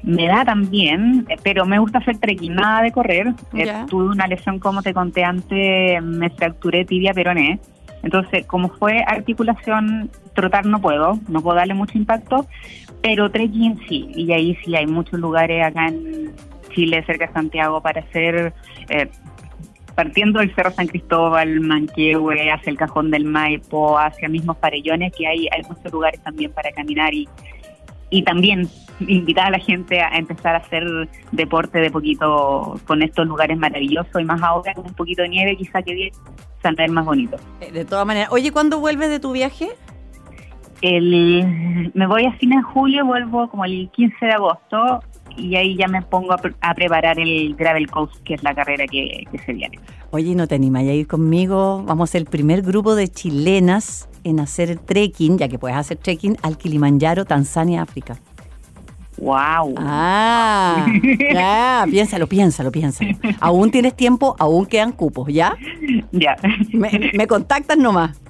Me 0.03 0.27
da 0.27 0.45
también, 0.45 1.27
pero 1.45 1.65
me 1.65 1.79
gusta 1.79 1.99
hacer 1.99 2.19
trekking, 2.19 2.55
nada 2.57 2.83
de 2.83 2.91
correr. 2.91 3.35
Eh, 3.55 3.73
tuve 3.89 4.07
una 4.07 4.27
lesión, 4.27 4.59
como 4.59 4.83
te 4.83 4.93
conté 4.93 5.23
antes, 5.23 6.03
me 6.03 6.31
fracturé 6.31 6.85
tibia 6.85 7.15
peroné. 7.15 7.61
Entonces, 8.03 8.47
como 8.47 8.69
fue 8.69 9.03
articulación, 9.07 10.11
trotar 10.35 10.67
no 10.67 10.81
puedo, 10.81 11.19
no 11.29 11.41
puedo 11.41 11.57
darle 11.57 11.75
mucho 11.75 11.99
impacto, 11.99 12.47
pero 13.01 13.31
trekking 13.31 13.81
sí, 13.89 14.09
y 14.15 14.33
ahí 14.33 14.57
sí 14.65 14.75
hay 14.77 14.87
muchos 14.87 15.19
lugares 15.19 15.65
acá 15.65 15.89
en, 15.89 16.33
Chile, 16.77 17.03
cerca 17.05 17.27
de 17.27 17.33
Santiago, 17.33 17.81
para 17.81 18.03
hacer, 18.03 18.55
eh, 18.89 19.11
partiendo 19.97 20.39
del 20.39 20.55
Cerro 20.55 20.71
San 20.71 20.87
Cristóbal, 20.87 21.59
Manquehue, 21.61 22.53
hacia 22.53 22.71
el 22.71 22.77
Cajón 22.77 23.11
del 23.11 23.25
Maipo, 23.25 23.99
hacia 23.99 24.29
mismos 24.29 24.59
Parellones, 24.59 25.13
que 25.13 25.27
hay, 25.27 25.49
hay 25.51 25.63
muchos 25.69 25.91
lugares 25.91 26.23
también 26.23 26.53
para 26.53 26.71
caminar 26.71 27.13
y, 27.13 27.29
y 28.11 28.23
también 28.23 28.69
invitar 29.01 29.47
a 29.47 29.51
la 29.51 29.59
gente 29.59 30.01
a 30.01 30.17
empezar 30.17 30.55
a 30.55 30.59
hacer 30.59 30.85
deporte 31.33 31.81
de 31.81 31.91
poquito 31.91 32.79
con 32.87 33.03
estos 33.03 33.27
lugares 33.27 33.59
maravillosos 33.59 34.21
y 34.21 34.25
más 34.25 34.41
ahora 34.43 34.73
con 34.75 34.87
un 34.87 34.95
poquito 34.95 35.23
de 35.23 35.31
nieve, 35.31 35.57
quizá 35.57 35.83
que 35.83 35.95
bien 35.95 36.13
ver 36.75 36.91
más 36.91 37.05
bonito. 37.05 37.37
Eh, 37.61 37.71
de 37.71 37.85
todas 37.85 38.07
maneras, 38.07 38.31
oye, 38.33 38.51
¿cuándo 38.51 38.81
vuelves 38.81 39.11
de 39.11 39.21
tu 39.21 39.33
viaje? 39.33 39.69
El, 40.83 41.93
me 41.95 42.07
voy 42.07 42.27
a 42.27 42.33
fines 42.33 42.59
de 42.59 42.63
julio, 42.63 43.07
vuelvo 43.07 43.49
como 43.49 43.65
el 43.65 43.89
15 43.93 44.27
de 44.27 44.33
agosto 44.33 45.01
y 45.37 45.57
ahí 45.57 45.77
ya 45.77 45.89
me 45.89 46.03
pongo 46.03 46.33
a, 46.33 46.75
preparar 46.75 47.19
el 47.19 47.55
Gravel 47.55 47.91
Coast, 47.91 48.17
que 48.25 48.35
es 48.35 48.43
la 48.43 48.55
carrera 48.55 48.87
que, 48.87 49.25
se 49.45 49.53
viene. 49.53 49.79
Oye, 50.11 50.35
¿no 50.35 50.47
te 50.47 50.55
animas 50.55 50.83
a 50.83 50.93
ir 50.93 51.07
conmigo? 51.07 51.83
Vamos 51.85 52.11
a 52.11 52.13
ser 52.13 52.23
el 52.23 52.27
primer 52.27 52.63
grupo 52.63 52.95
de 52.95 53.09
chilenas 53.09 54.09
en 54.25 54.41
hacer 54.41 54.79
trekking, 54.79 55.39
ya 55.39 55.49
que 55.49 55.59
puedes 55.59 55.77
hacer 55.77 55.99
trekking 55.99 56.37
al 56.43 56.57
Kilimanjaro, 56.57 57.25
Tanzania, 57.25 57.83
África. 57.83 58.17
¡Wow! 59.19 59.75
Ah, 59.79 60.87
ya, 61.33 61.87
piénsalo, 61.91 62.27
piénsalo, 62.27 62.71
piénsalo. 62.71 63.13
Aún 63.41 63.71
tienes 63.71 63.95
tiempo, 63.95 64.37
aún 64.39 64.67
quedan 64.67 64.93
cupos, 64.93 65.29
¿ya? 65.33 65.57
Ya. 66.13 66.37
Me, 66.73 67.11
me 67.15 67.27
contactas 67.27 67.79
nomás. 67.79 68.21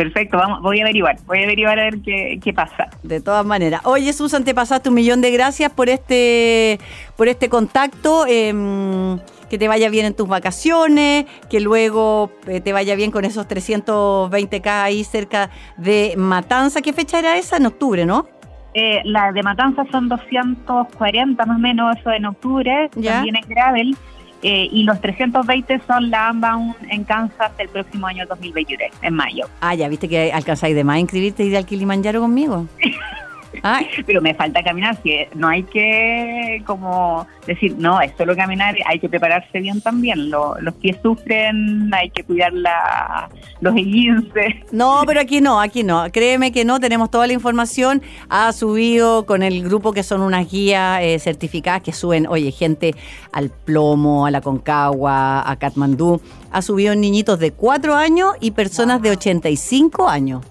Perfecto, 0.00 0.38
vamos, 0.38 0.62
voy 0.62 0.80
a 0.80 0.84
averiguar, 0.84 1.16
voy 1.26 1.40
a 1.40 1.42
averiguar 1.42 1.78
a 1.78 1.82
ver 1.82 2.00
qué, 2.00 2.52
pasa. 2.54 2.88
De 3.02 3.20
todas 3.20 3.44
maneras. 3.44 3.82
Oye, 3.84 4.14
Susan, 4.14 4.44
te 4.44 4.54
pasaste 4.54 4.88
un 4.88 4.94
millón 4.94 5.20
de 5.20 5.30
gracias 5.30 5.70
por 5.70 5.90
este, 5.90 6.80
por 7.18 7.28
este 7.28 7.50
contacto. 7.50 8.24
Em, 8.26 9.18
que 9.50 9.58
te 9.58 9.68
vaya 9.68 9.90
bien 9.90 10.06
en 10.06 10.14
tus 10.14 10.26
vacaciones, 10.26 11.26
que 11.50 11.60
luego 11.60 12.30
eh, 12.46 12.62
te 12.62 12.72
vaya 12.72 12.94
bien 12.94 13.10
con 13.10 13.26
esos 13.26 13.46
320K 13.46 14.84
ahí 14.84 15.04
cerca 15.04 15.50
de 15.76 16.14
Matanza. 16.16 16.80
¿Qué 16.80 16.94
fecha 16.94 17.18
era 17.18 17.36
esa? 17.36 17.58
En 17.58 17.66
octubre, 17.66 18.06
¿no? 18.06 18.26
Eh, 18.72 19.02
la 19.04 19.32
de 19.32 19.42
Matanza 19.42 19.84
son 19.90 20.08
240 20.08 21.44
más 21.44 21.56
o 21.56 21.60
menos, 21.60 21.94
eso 21.98 22.10
en 22.10 22.24
octubre, 22.24 22.88
también 22.94 23.36
en 23.36 23.48
Gravel. 23.48 23.96
Eh, 24.42 24.68
y 24.72 24.84
los 24.84 25.00
320 25.00 25.82
son 25.86 26.10
la 26.10 26.28
AMBA 26.28 26.74
en 26.88 27.04
Kansas 27.04 27.52
el 27.58 27.68
próximo 27.68 28.06
año 28.06 28.24
2023, 28.26 28.90
en 29.02 29.14
mayo. 29.14 29.46
Ah, 29.60 29.74
ya 29.74 29.88
viste 29.88 30.08
que 30.08 30.32
alcanzáis 30.32 30.74
de 30.74 30.82
más 30.82 30.98
inscribirte 30.98 31.44
y 31.44 31.48
ir 31.48 31.56
al 31.56 31.66
Kilimanjaro 31.66 32.20
conmigo. 32.20 32.66
Pero 34.06 34.20
me 34.20 34.34
falta 34.34 34.62
caminar, 34.62 34.98
que 35.02 35.28
no 35.34 35.48
hay 35.48 35.62
que 35.64 36.62
como 36.66 37.26
decir, 37.46 37.74
no, 37.78 38.00
es 38.00 38.12
solo 38.16 38.36
caminar, 38.36 38.76
hay 38.86 38.98
que 38.98 39.08
prepararse 39.08 39.60
bien 39.60 39.80
también. 39.80 40.30
los 40.30 40.74
pies 40.80 40.96
sufren, 41.02 41.92
hay 41.92 42.10
que 42.10 42.22
cuidar 42.24 42.52
la, 42.52 43.28
los 43.60 43.76
esguinces. 43.76 44.54
No, 44.72 45.02
pero 45.06 45.20
aquí 45.20 45.40
no, 45.40 45.60
aquí 45.60 45.82
no. 45.82 46.10
Créeme 46.12 46.52
que 46.52 46.64
no, 46.64 46.80
tenemos 46.80 47.10
toda 47.10 47.26
la 47.26 47.32
información. 47.32 48.02
Ha 48.28 48.52
subido 48.52 49.26
con 49.26 49.42
el 49.42 49.62
grupo 49.64 49.92
que 49.92 50.02
son 50.02 50.22
unas 50.22 50.50
guías 50.50 51.02
eh, 51.02 51.18
certificadas 51.18 51.82
que 51.82 51.92
suben, 51.92 52.26
oye, 52.26 52.50
gente 52.52 52.94
al 53.32 53.50
plomo, 53.50 54.26
a 54.26 54.30
la 54.30 54.40
Concagua, 54.40 55.48
a 55.48 55.56
Katmandú. 55.56 56.20
Ha 56.52 56.62
subido 56.62 56.94
niñitos 56.94 57.38
de 57.38 57.52
4 57.52 57.94
años 57.94 58.34
y 58.40 58.52
personas 58.52 59.02
de 59.02 59.10
85 59.10 60.08
años. 60.08 60.44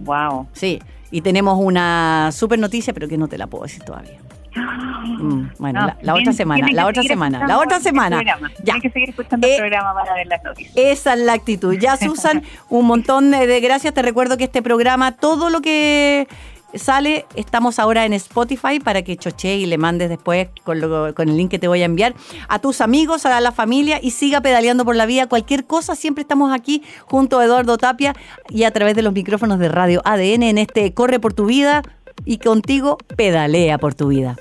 Wow. 0.00 0.46
Sí. 0.52 0.78
Y 1.10 1.20
tenemos 1.22 1.58
una 1.58 2.30
super 2.32 2.58
noticia, 2.58 2.92
pero 2.92 3.08
que 3.08 3.16
no 3.16 3.28
te 3.28 3.38
la 3.38 3.46
puedo 3.46 3.64
decir 3.64 3.82
todavía. 3.82 4.18
Mm, 4.54 5.50
bueno, 5.58 5.94
la, 6.02 6.14
otra 6.14 6.32
semana, 6.32 6.68
la 6.72 6.86
otra 6.86 7.02
semana, 7.02 7.46
la 7.46 7.58
otra 7.58 7.80
semana. 7.80 8.22
Ya. 8.62 8.80
que 8.80 8.90
seguir 8.90 9.10
escuchando 9.10 9.46
el 9.46 9.52
eh, 9.54 9.56
programa 9.58 9.94
para 9.94 10.14
ver 10.14 10.26
las 10.26 10.42
noticias. 10.42 10.74
Esa 10.76 11.14
es 11.14 11.20
la 11.20 11.32
actitud. 11.32 11.74
Ya, 11.78 11.96
Susan, 11.96 12.42
un 12.68 12.86
montón 12.86 13.30
de 13.30 13.60
gracias. 13.60 13.94
Te 13.94 14.02
recuerdo 14.02 14.36
que 14.36 14.44
este 14.44 14.62
programa, 14.62 15.12
todo 15.12 15.50
lo 15.50 15.60
que 15.60 16.28
sale, 16.74 17.26
estamos 17.34 17.78
ahora 17.78 18.04
en 18.04 18.12
Spotify 18.12 18.80
para 18.82 19.02
que 19.02 19.16
choche 19.16 19.56
y 19.56 19.66
le 19.66 19.78
mandes 19.78 20.08
después 20.08 20.48
con, 20.64 20.80
con, 21.14 21.28
el 21.28 21.36
link 21.36 21.50
que 21.50 21.58
te 21.58 21.68
voy 21.68 21.82
a 21.82 21.86
enviar 21.86 22.14
a 22.48 22.58
tus 22.58 22.80
amigos, 22.80 23.26
a 23.26 23.40
la 23.40 23.52
familia 23.52 23.98
y 24.02 24.10
siga 24.10 24.40
pedaleando 24.40 24.84
por 24.84 24.96
la 24.96 25.06
vida. 25.06 25.26
Cualquier 25.26 25.66
cosa, 25.66 25.94
siempre 25.94 26.22
estamos 26.22 26.52
aquí 26.52 26.82
junto 27.06 27.38
a 27.38 27.44
Eduardo 27.44 27.78
Tapia 27.78 28.14
y 28.48 28.64
a 28.64 28.70
través 28.70 28.94
de 28.94 29.02
los 29.02 29.12
micrófonos 29.12 29.58
de 29.58 29.68
Radio 29.68 30.02
ADN 30.04 30.42
en 30.42 30.58
este 30.58 30.92
Corre 30.94 31.20
por 31.20 31.32
tu 31.32 31.46
vida 31.46 31.82
y 32.24 32.38
contigo 32.38 32.98
pedalea 33.16 33.78
por 33.78 33.94
tu 33.94 34.08
vida. 34.08 34.36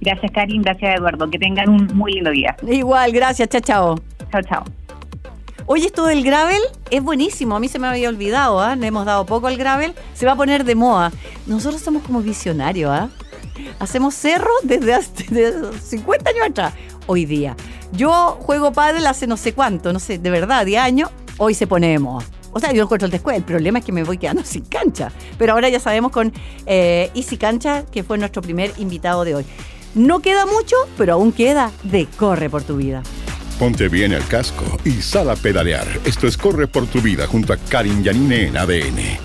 Gracias 0.00 0.30
Karin, 0.32 0.62
gracias 0.62 0.96
Eduardo, 0.96 1.28
que 1.30 1.38
tengan 1.38 1.68
un 1.68 1.86
muy 1.94 2.12
lindo 2.12 2.30
día. 2.30 2.56
Igual, 2.66 3.12
gracias, 3.12 3.48
chao, 3.48 3.60
chao. 3.60 3.98
Chao, 4.30 4.42
chao. 4.42 4.64
Oye, 5.70 5.84
esto 5.84 6.06
del 6.06 6.24
gravel 6.24 6.62
es 6.90 7.02
buenísimo. 7.02 7.54
A 7.54 7.60
mí 7.60 7.68
se 7.68 7.78
me 7.78 7.86
había 7.86 8.08
olvidado, 8.08 8.58
¿ah? 8.58 8.74
Le 8.74 8.86
hemos 8.86 9.04
dado 9.04 9.26
poco 9.26 9.48
al 9.48 9.58
gravel. 9.58 9.94
Se 10.14 10.24
va 10.24 10.32
a 10.32 10.36
poner 10.36 10.64
de 10.64 10.74
moda. 10.74 11.12
Nosotros 11.46 11.82
somos 11.82 12.02
como 12.04 12.22
visionarios, 12.22 12.90
¿ah? 12.90 13.10
Hacemos 13.78 14.14
cerro 14.14 14.48
desde 14.62 14.94
hace 14.94 15.52
50 15.82 16.30
años 16.30 16.46
atrás. 16.48 16.72
Hoy 17.06 17.26
día. 17.26 17.54
Yo 17.92 18.38
juego 18.40 18.72
pádel 18.72 19.06
hace 19.06 19.26
no 19.26 19.36
sé 19.36 19.52
cuánto, 19.52 19.92
no 19.92 19.98
sé, 19.98 20.16
de 20.16 20.30
verdad, 20.30 20.64
10 20.64 20.80
años. 20.80 21.10
Hoy 21.36 21.52
se 21.52 21.66
pone 21.66 21.88
de 21.88 21.98
moda. 21.98 22.24
O 22.52 22.60
sea, 22.60 22.72
yo 22.72 22.84
encuentro 22.84 23.04
el 23.04 23.12
descuento. 23.12 23.40
El 23.40 23.44
problema 23.44 23.80
es 23.80 23.84
que 23.84 23.92
me 23.92 24.04
voy 24.04 24.16
quedando 24.16 24.42
sin 24.46 24.64
cancha. 24.64 25.12
Pero 25.36 25.52
ahora 25.52 25.68
ya 25.68 25.80
sabemos 25.80 26.12
con 26.12 26.32
eh, 26.64 27.10
Easy 27.14 27.36
Cancha, 27.36 27.84
que 27.84 28.02
fue 28.02 28.16
nuestro 28.16 28.40
primer 28.40 28.72
invitado 28.78 29.22
de 29.22 29.34
hoy. 29.34 29.44
No 29.94 30.20
queda 30.20 30.46
mucho, 30.46 30.76
pero 30.96 31.12
aún 31.12 31.30
queda 31.30 31.70
de 31.82 32.06
Corre 32.06 32.48
por 32.48 32.62
tu 32.62 32.76
vida. 32.76 33.02
Ponte 33.58 33.88
bien 33.88 34.12
el 34.12 34.24
casco 34.28 34.64
y 34.84 35.02
sal 35.02 35.28
a 35.30 35.34
pedalear. 35.34 35.84
Esto 36.04 36.28
es 36.28 36.36
Corre 36.36 36.68
por 36.68 36.86
tu 36.86 37.00
vida 37.00 37.26
junto 37.26 37.52
a 37.52 37.56
Karin 37.56 38.04
Yanine 38.04 38.46
en 38.46 38.56
ADN. 38.56 39.18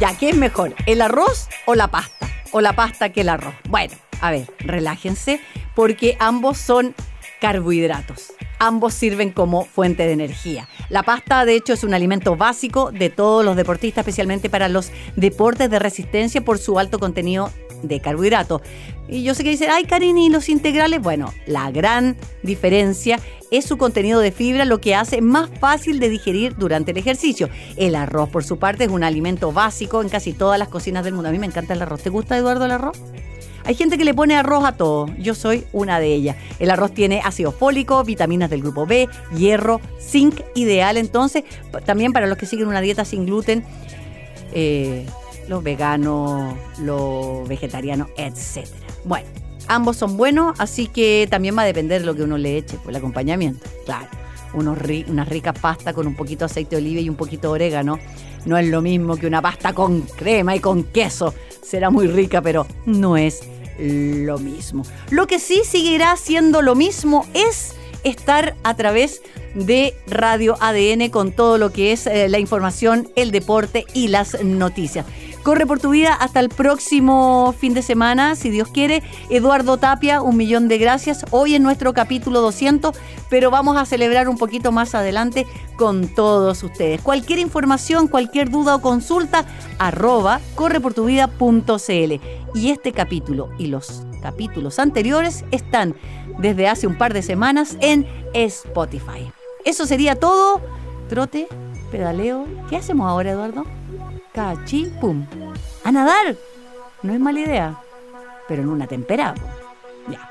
Ya, 0.00 0.16
¿qué 0.16 0.30
es 0.30 0.36
mejor? 0.36 0.74
¿El 0.86 1.02
arroz 1.02 1.48
o 1.66 1.74
la 1.74 1.88
pasta? 1.88 2.30
¿O 2.52 2.62
la 2.62 2.74
pasta 2.74 3.10
que 3.10 3.20
el 3.20 3.28
arroz? 3.28 3.52
Bueno, 3.68 3.92
a 4.22 4.30
ver, 4.30 4.46
relájense 4.60 5.38
porque 5.74 6.16
ambos 6.18 6.56
son 6.56 6.94
carbohidratos. 7.42 8.32
Ambos 8.58 8.94
sirven 8.94 9.32
como 9.32 9.66
fuente 9.66 10.06
de 10.06 10.12
energía. 10.12 10.66
La 10.88 11.02
pasta, 11.02 11.44
de 11.44 11.56
hecho, 11.56 11.74
es 11.74 11.84
un 11.84 11.92
alimento 11.92 12.36
básico 12.36 12.90
de 12.90 13.10
todos 13.10 13.44
los 13.44 13.54
deportistas, 13.54 14.00
especialmente 14.00 14.48
para 14.48 14.70
los 14.70 14.92
deportes 15.16 15.68
de 15.68 15.78
resistencia 15.78 16.42
por 16.42 16.56
su 16.56 16.78
alto 16.78 16.98
contenido 16.98 17.52
de 17.82 18.00
carbohidratos. 18.00 18.62
Y 19.08 19.22
yo 19.22 19.34
sé 19.34 19.42
que 19.42 19.50
dicen, 19.50 19.70
ay, 19.70 19.84
Karin, 19.84 20.16
¿y 20.18 20.28
los 20.30 20.48
integrales? 20.48 21.00
Bueno, 21.02 21.32
la 21.46 21.70
gran 21.70 22.16
diferencia 22.42 23.18
es 23.50 23.64
su 23.64 23.76
contenido 23.76 24.20
de 24.20 24.30
fibra, 24.30 24.64
lo 24.64 24.80
que 24.80 24.94
hace 24.94 25.20
más 25.20 25.50
fácil 25.58 25.98
de 25.98 26.08
digerir 26.08 26.56
durante 26.56 26.92
el 26.92 26.96
ejercicio. 26.96 27.48
El 27.76 27.96
arroz, 27.96 28.28
por 28.28 28.44
su 28.44 28.58
parte, 28.58 28.84
es 28.84 28.90
un 28.90 29.02
alimento 29.02 29.52
básico 29.52 30.00
en 30.02 30.08
casi 30.08 30.32
todas 30.32 30.58
las 30.58 30.68
cocinas 30.68 31.04
del 31.04 31.14
mundo. 31.14 31.28
A 31.28 31.32
mí 31.32 31.38
me 31.38 31.46
encanta 31.46 31.74
el 31.74 31.82
arroz. 31.82 32.02
¿Te 32.02 32.10
gusta, 32.10 32.36
Eduardo, 32.36 32.64
el 32.64 32.70
arroz? 32.70 32.98
Hay 33.64 33.74
gente 33.74 33.98
que 33.98 34.04
le 34.04 34.14
pone 34.14 34.36
arroz 34.36 34.64
a 34.64 34.72
todo. 34.72 35.06
Yo 35.18 35.34
soy 35.34 35.64
una 35.72 36.00
de 36.00 36.14
ellas. 36.14 36.36
El 36.58 36.70
arroz 36.70 36.92
tiene 36.92 37.20
ácido 37.24 37.52
fólico, 37.52 38.02
vitaminas 38.04 38.50
del 38.50 38.62
grupo 38.62 38.86
B, 38.86 39.08
hierro, 39.36 39.80
zinc, 40.00 40.40
ideal 40.54 40.96
entonces, 40.96 41.44
también 41.84 42.12
para 42.12 42.26
los 42.26 42.38
que 42.38 42.46
siguen 42.46 42.68
una 42.68 42.80
dieta 42.80 43.04
sin 43.04 43.26
gluten, 43.26 43.64
eh, 44.52 45.06
los 45.48 45.62
veganos, 45.62 46.54
los 46.78 47.48
vegetarianos, 47.48 48.08
etc. 48.16 48.66
Bueno, 49.04 49.28
ambos 49.68 49.96
son 49.96 50.16
buenos, 50.16 50.58
así 50.58 50.86
que 50.86 51.26
también 51.30 51.56
va 51.56 51.62
a 51.62 51.66
depender 51.66 52.00
de 52.00 52.06
lo 52.06 52.14
que 52.14 52.22
uno 52.22 52.38
le 52.38 52.56
eche, 52.56 52.74
por 52.74 52.84
pues, 52.84 52.90
el 52.90 52.96
acompañamiento. 52.96 53.66
Claro, 53.84 54.08
unos 54.54 54.78
una 55.08 55.24
rica 55.24 55.52
pasta 55.52 55.92
con 55.92 56.06
un 56.06 56.14
poquito 56.14 56.40
de 56.40 56.46
aceite 56.46 56.76
de 56.76 56.82
oliva 56.82 57.00
y 57.00 57.08
un 57.08 57.16
poquito 57.16 57.48
de 57.48 57.54
orégano. 57.54 57.98
No 58.46 58.56
es 58.56 58.68
lo 58.68 58.80
mismo 58.80 59.16
que 59.16 59.26
una 59.26 59.42
pasta 59.42 59.72
con 59.72 60.02
crema 60.02 60.56
y 60.56 60.60
con 60.60 60.84
queso 60.84 61.34
será 61.62 61.90
muy 61.90 62.06
rica, 62.06 62.40
pero 62.40 62.66
no 62.86 63.16
es 63.16 63.42
lo 63.78 64.38
mismo. 64.38 64.84
Lo 65.10 65.26
que 65.26 65.38
sí 65.38 65.62
seguirá 65.64 66.16
siendo 66.16 66.62
lo 66.62 66.74
mismo 66.74 67.26
es 67.34 67.74
estar 68.04 68.56
a 68.62 68.74
través 68.74 69.22
de 69.54 69.94
Radio 70.06 70.56
ADN 70.60 71.10
con 71.10 71.32
todo 71.32 71.58
lo 71.58 71.72
que 71.72 71.92
es 71.92 72.06
eh, 72.06 72.28
la 72.28 72.38
información, 72.38 73.10
el 73.16 73.30
deporte 73.30 73.84
y 73.94 74.08
las 74.08 74.42
noticias. 74.44 75.06
Corre 75.42 75.66
por 75.66 75.80
tu 75.80 75.90
vida 75.90 76.12
hasta 76.12 76.38
el 76.40 76.50
próximo 76.50 77.54
fin 77.58 77.72
de 77.72 77.80
semana, 77.80 78.36
si 78.36 78.50
Dios 78.50 78.68
quiere. 78.68 79.02
Eduardo 79.30 79.78
Tapia, 79.78 80.20
un 80.20 80.36
millón 80.36 80.68
de 80.68 80.76
gracias. 80.76 81.24
Hoy 81.30 81.54
en 81.54 81.62
nuestro 81.62 81.94
capítulo 81.94 82.42
200, 82.42 82.94
pero 83.30 83.50
vamos 83.50 83.78
a 83.78 83.86
celebrar 83.86 84.28
un 84.28 84.36
poquito 84.36 84.70
más 84.70 84.94
adelante 84.94 85.46
con 85.76 86.08
todos 86.08 86.62
ustedes. 86.62 87.00
Cualquier 87.00 87.38
información, 87.38 88.06
cualquier 88.06 88.50
duda 88.50 88.74
o 88.74 88.82
consulta, 88.82 89.46
arroba 89.78 90.40
correportuvida.cl. 90.56 92.20
Y 92.54 92.70
este 92.70 92.92
capítulo 92.92 93.48
y 93.58 93.68
los 93.68 94.02
capítulos 94.20 94.78
anteriores 94.78 95.46
están 95.52 95.94
desde 96.38 96.68
hace 96.68 96.86
un 96.86 96.98
par 96.98 97.14
de 97.14 97.22
semanas 97.22 97.78
en 97.80 98.06
Spotify. 98.34 99.32
Eso 99.64 99.86
sería 99.86 100.16
todo. 100.16 100.60
Trote, 101.08 101.48
pedaleo. 101.90 102.44
¿Qué 102.68 102.76
hacemos 102.76 103.08
ahora, 103.08 103.30
Eduardo? 103.30 103.79
Cachi, 104.34 104.90
pum. 105.00 105.26
A 105.84 105.92
nadar. 105.92 106.36
No 107.02 107.14
es 107.14 107.20
mala 107.20 107.40
idea, 107.40 107.80
pero 108.48 108.62
en 108.62 108.68
una 108.68 108.86
temperada. 108.86 109.34
Ya. 110.08 110.28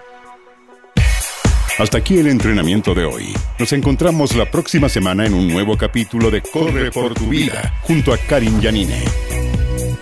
Hasta 1.80 1.98
aquí 1.98 2.20
el 2.20 2.28
entrenamiento 2.28 2.94
de 2.94 3.06
hoy. 3.06 3.34
Nos 3.58 3.74
encontramos 3.74 4.36
la 4.36 4.50
próxima 4.52 4.90
semana 4.90 5.26
en 5.26 5.34
un 5.34 5.48
nuevo 5.48 5.78
capítulo 5.78 6.30
de 6.30 6.42
Corre 6.42 6.92
por 6.92 7.14
tu 7.14 7.28
vida 7.28 7.74
junto 7.84 8.14
a 8.14 8.18
Karin 8.18 8.60
Yanine. 8.62 9.04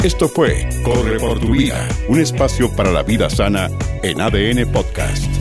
Esto 0.03 0.27
fue 0.27 0.67
Corre 0.83 1.19
por 1.19 1.39
tu 1.39 1.51
vida, 1.51 1.87
un 2.07 2.19
espacio 2.19 2.75
para 2.75 2.91
la 2.91 3.03
vida 3.03 3.29
sana 3.29 3.69
en 4.03 4.21
ADN 4.21 4.71
Podcast. 4.71 5.36